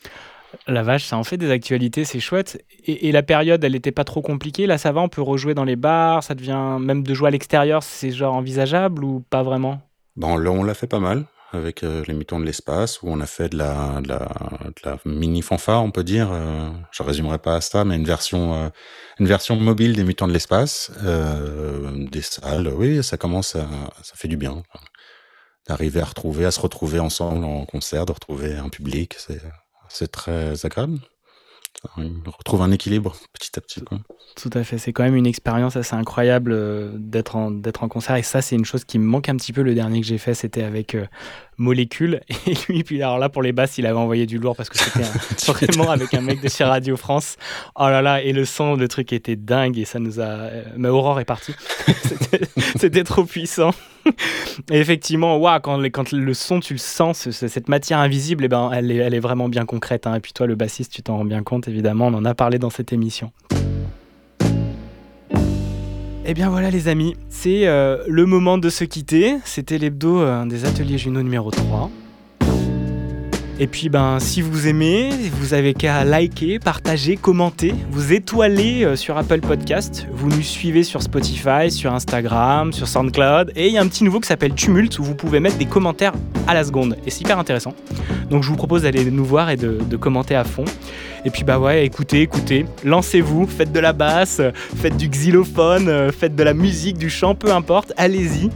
La 0.67 0.83
vache, 0.83 1.05
ça 1.05 1.17
en 1.17 1.23
fait 1.23 1.37
des 1.37 1.49
actualités, 1.49 2.05
c'est 2.05 2.19
chouette. 2.19 2.63
Et, 2.85 3.11
la 3.11 3.23
période, 3.23 3.63
elle 3.63 3.71
n'était 3.71 3.91
pas 3.91 4.03
trop 4.03 4.21
compliquée. 4.21 4.67
Là, 4.67 4.77
ça 4.77 4.91
va, 4.91 5.01
on 5.01 5.09
peut 5.09 5.21
rejouer 5.21 5.55
dans 5.55 5.63
les 5.63 5.75
bars. 5.75 6.23
Ça 6.23 6.35
devient 6.35 6.77
même 6.79 7.03
de 7.03 7.13
jouer 7.13 7.29
à 7.29 7.31
l'extérieur, 7.31 7.81
c'est 7.81 8.11
genre 8.11 8.35
envisageable 8.35 9.03
ou 9.03 9.23
pas 9.29 9.41
vraiment? 9.41 9.81
Bon, 10.15 10.37
là, 10.37 10.51
on 10.51 10.63
l'a 10.63 10.75
fait 10.75 10.87
pas 10.87 10.99
mal 10.99 11.25
avec 11.53 11.83
euh, 11.83 12.03
les 12.07 12.13
Mutants 12.13 12.39
de 12.39 12.45
l'espace 12.45 13.01
où 13.01 13.09
on 13.09 13.19
a 13.19 13.25
fait 13.25 13.49
de 13.49 13.57
la, 13.57 14.01
de 14.01 14.09
la, 14.83 14.97
mini 15.05 15.41
fanfare, 15.41 15.83
on 15.83 15.91
peut 15.91 16.03
dire. 16.03 16.29
Euh, 16.31 16.69
je 16.91 17.03
résumerai 17.03 17.37
pas 17.37 17.55
à 17.55 17.61
ça, 17.61 17.85
mais 17.85 17.95
une 17.95 18.05
version, 18.05 18.53
euh, 18.55 18.69
une 19.19 19.27
version 19.27 19.55
mobile 19.55 19.95
des 19.95 20.03
Mutants 20.03 20.27
de 20.27 20.33
l'espace, 20.33 20.91
des 22.11 22.21
salles. 22.21 22.67
Oui, 22.75 23.03
ça 23.03 23.17
commence, 23.17 23.55
à, 23.55 23.67
ça 24.01 24.15
fait 24.15 24.27
du 24.27 24.37
bien. 24.37 24.63
D'arriver 25.67 26.01
à 26.01 26.05
retrouver, 26.05 26.45
à 26.45 26.51
se 26.51 26.59
retrouver 26.59 26.99
ensemble 26.99 27.43
en 27.45 27.65
concert, 27.65 28.05
de 28.05 28.11
retrouver 28.11 28.55
un 28.55 28.69
public, 28.69 29.15
c'est 29.17 29.41
c'est 29.89 30.11
très 30.11 30.65
agréable. 30.65 30.99
On 31.97 32.31
retrouve 32.37 32.61
un 32.61 32.71
équilibre 32.71 33.13
petit 33.33 33.51
à 33.57 33.61
petit. 33.61 33.81
Quoi. 33.81 33.99
Tout 34.35 34.49
à 34.53 34.63
fait, 34.63 34.77
c'est 34.77 34.93
quand 34.93 35.03
même 35.03 35.17
une 35.17 35.27
expérience 35.27 35.75
assez 35.75 35.95
incroyable 35.95 36.53
euh, 36.53 36.91
d'être 36.95 37.35
en, 37.35 37.51
d'être 37.51 37.83
en 37.83 37.89
concert. 37.89 38.15
Et 38.15 38.23
ça, 38.23 38.41
c'est 38.41 38.55
une 38.55 38.63
chose 38.63 38.85
qui 38.85 38.99
me 38.99 39.05
manque 39.05 39.27
un 39.27 39.35
petit 39.35 39.51
peu. 39.51 39.63
Le 39.63 39.75
dernier 39.75 39.99
que 39.99 40.07
j'ai 40.07 40.17
fait, 40.17 40.33
c'était 40.33 40.63
avec 40.63 40.95
euh, 40.95 41.05
Molécule. 41.57 42.21
Et 42.47 42.55
lui, 42.69 42.83
puis 42.83 43.03
alors 43.03 43.19
là, 43.19 43.27
pour 43.27 43.43
les 43.43 43.51
basses, 43.51 43.77
il 43.77 43.85
avait 43.85 43.97
envoyé 43.97 44.25
du 44.25 44.37
lourd 44.37 44.55
parce 44.55 44.69
que 44.69 44.77
c'était 44.77 45.03
vraiment 45.73 45.91
avec 45.91 46.13
un 46.13 46.21
mec 46.21 46.41
de 46.41 46.47
chez 46.47 46.63
Radio 46.63 46.95
France. 46.95 47.35
Oh 47.75 47.89
là 47.89 48.01
là, 48.01 48.21
et 48.21 48.31
le 48.31 48.45
son, 48.45 48.75
le 48.75 48.87
truc 48.87 49.11
était 49.11 49.35
dingue. 49.35 49.77
Et 49.77 49.85
ça 49.85 49.99
nous 49.99 50.21
a. 50.21 50.23
Euh, 50.23 50.63
mais 50.77 50.87
Aurore 50.87 51.19
est 51.19 51.25
partie. 51.25 51.53
c'était, 52.77 53.03
trop 53.03 53.25
puissant. 53.25 53.71
Et 54.71 54.79
effectivement, 54.79 55.37
wow, 55.37 55.59
quand, 55.61 55.77
le 56.11 56.33
son, 56.33 56.59
tu 56.59 56.73
le 56.73 56.79
sens, 56.79 57.29
cette 57.31 57.69
matière 57.69 57.99
invisible, 57.99 58.45
eh 58.45 58.47
ben, 58.47 58.71
elle, 58.73 58.91
est, 58.91 58.97
elle 58.97 59.13
est 59.13 59.19
vraiment 59.19 59.49
bien 59.49 59.65
concrète. 59.65 60.07
Hein. 60.07 60.15
Et 60.15 60.19
puis 60.19 60.33
toi, 60.33 60.47
le 60.47 60.55
bassiste, 60.55 60.93
tu 60.93 61.01
t'en 61.03 61.17
rends 61.17 61.25
bien 61.25 61.43
compte, 61.43 61.67
évidemment. 61.67 62.07
On 62.07 62.13
en 62.13 62.25
a 62.25 62.33
parlé 62.33 62.59
dans 62.59 62.69
cette 62.69 62.93
émission. 62.93 63.31
Eh 66.25 66.33
bien 66.33 66.49
voilà 66.49 66.71
les 66.71 66.87
amis, 66.87 67.17
c'est 67.27 67.67
euh, 67.67 67.97
le 68.07 68.25
moment 68.25 68.57
de 68.57 68.69
se 68.69 68.85
quitter. 68.85 69.35
C'était 69.43 69.77
l'hebdo 69.77 70.21
euh, 70.21 70.45
des 70.45 70.63
ateliers 70.63 70.97
Juno 70.97 71.21
numéro 71.21 71.51
3. 71.51 71.91
Et 73.63 73.67
puis 73.67 73.87
ben 73.87 74.19
si 74.19 74.41
vous 74.41 74.67
aimez, 74.67 75.09
vous 75.39 75.53
avez 75.53 75.73
qu'à 75.73 76.03
liker, 76.03 76.59
partager, 76.59 77.15
commenter, 77.15 77.73
vous 77.91 78.11
étoiler 78.11 78.83
euh, 78.83 78.97
sur 78.97 79.17
Apple 79.17 79.39
Podcast, 79.39 80.05
vous 80.11 80.27
nous 80.27 80.41
suivez 80.41 80.83
sur 80.83 81.01
Spotify, 81.01 81.71
sur 81.71 81.93
Instagram, 81.93 82.73
sur 82.73 82.89
SoundCloud 82.89 83.53
et 83.55 83.67
il 83.67 83.73
y 83.73 83.77
a 83.77 83.81
un 83.81 83.87
petit 83.87 84.03
nouveau 84.03 84.19
qui 84.19 84.27
s'appelle 84.27 84.53
Tumult 84.53 84.99
où 84.99 85.03
vous 85.05 85.15
pouvez 85.15 85.39
mettre 85.39 85.55
des 85.55 85.65
commentaires 85.65 86.11
à 86.45 86.53
la 86.53 86.65
seconde 86.65 86.97
et 87.05 87.09
c'est 87.09 87.21
hyper 87.21 87.39
intéressant. 87.39 87.73
Donc 88.29 88.43
je 88.43 88.49
vous 88.49 88.57
propose 88.57 88.81
d'aller 88.81 89.09
nous 89.09 89.23
voir 89.23 89.49
et 89.49 89.55
de, 89.55 89.79
de, 89.89 89.95
commenter 89.95 90.35
à 90.35 90.43
fond. 90.43 90.65
Et 91.23 91.29
puis 91.29 91.45
bah 91.45 91.57
ouais, 91.57 91.85
écoutez, 91.85 92.19
écoutez, 92.19 92.65
lancez-vous, 92.83 93.47
faites 93.47 93.71
de 93.71 93.79
la 93.79 93.93
basse, 93.93 94.41
faites 94.75 94.97
du 94.97 95.07
xylophone, 95.07 95.87
euh, 95.87 96.11
faites 96.11 96.35
de 96.35 96.43
la 96.43 96.53
musique, 96.53 96.97
du 96.97 97.09
chant, 97.09 97.33
peu 97.33 97.53
importe, 97.53 97.93
allez-y. 97.95 98.49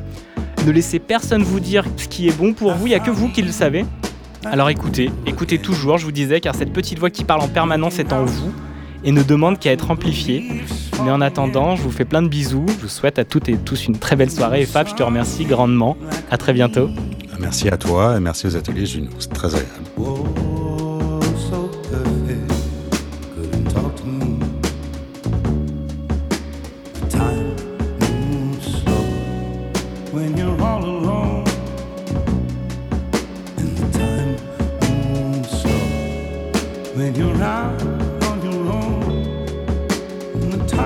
Ne 0.66 0.72
laissez 0.74 1.00
personne 1.00 1.44
vous 1.44 1.62
dire 1.62 1.86
ce 1.96 2.10
qui 2.10 2.28
est 2.28 2.38
bon 2.38 2.52
pour 2.52 2.74
vous, 2.74 2.88
il 2.88 2.90
n'y 2.90 2.96
a 2.96 3.00
que 3.00 3.10
vous 3.10 3.30
qui 3.30 3.42
le 3.42 3.54
savez. 3.54 3.86
Alors 4.52 4.70
écoutez, 4.70 5.12
écoutez 5.26 5.60
toujours, 5.60 5.98
je 5.98 6.06
vous 6.06 6.12
disais, 6.12 6.40
car 6.40 6.56
cette 6.56 6.72
petite 6.72 7.00
voix 7.00 7.10
qui 7.10 7.24
parle 7.24 7.42
en 7.42 7.48
permanence 7.48 8.00
est 8.00 8.14
en 8.14 8.26
vous 8.26 8.52
et 9.04 9.12
ne 9.12 9.22
demande 9.24 9.60
qu'à 9.60 9.72
être 9.72 9.92
amplifiée. 9.92 10.64
Mais 11.04 11.12
en 11.12 11.22
attendant, 11.22 11.76
je 11.76 11.82
vous 11.82 11.92
fais 11.92 12.06
plein 12.06 12.22
de 12.22 12.28
bisous. 12.28 12.66
Je 12.68 12.84
vous 12.84 12.88
souhaite 12.88 13.20
à 13.20 13.26
toutes 13.26 13.50
et 13.50 13.58
tous 13.58 13.88
une 13.88 13.98
très 13.98 14.16
belle 14.16 14.32
soirée. 14.32 14.62
Et 14.62 14.66
Fab, 14.66 14.88
je 14.88 14.96
te 14.96 15.04
remercie 15.04 15.46
grandement. 15.46 15.98
À 16.32 16.38
très 16.38 16.54
bientôt. 16.54 16.90
Merci 17.40 17.70
à 17.70 17.78
toi 17.78 18.18
et 18.18 18.20
merci 18.20 18.48
aux 18.48 18.56
ateliers. 18.56 18.86
C'est 19.20 19.34
très 19.34 19.50
agréable. 19.50 20.47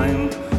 mind 0.02 0.51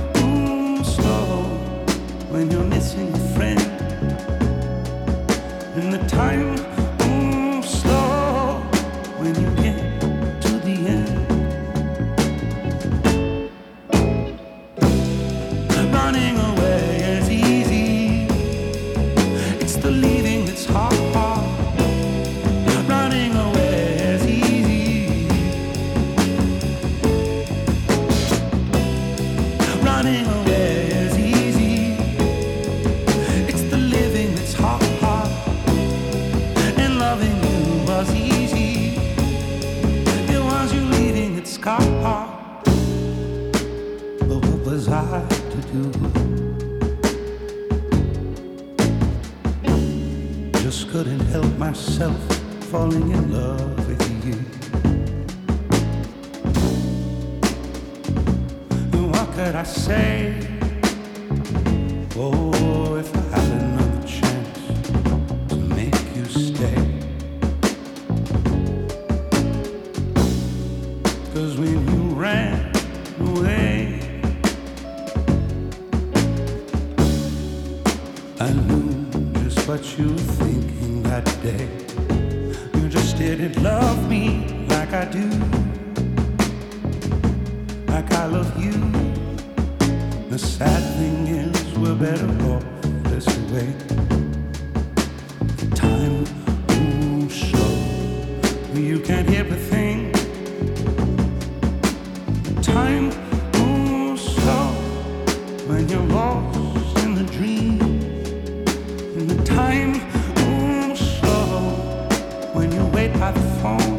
phone. 113.62 113.91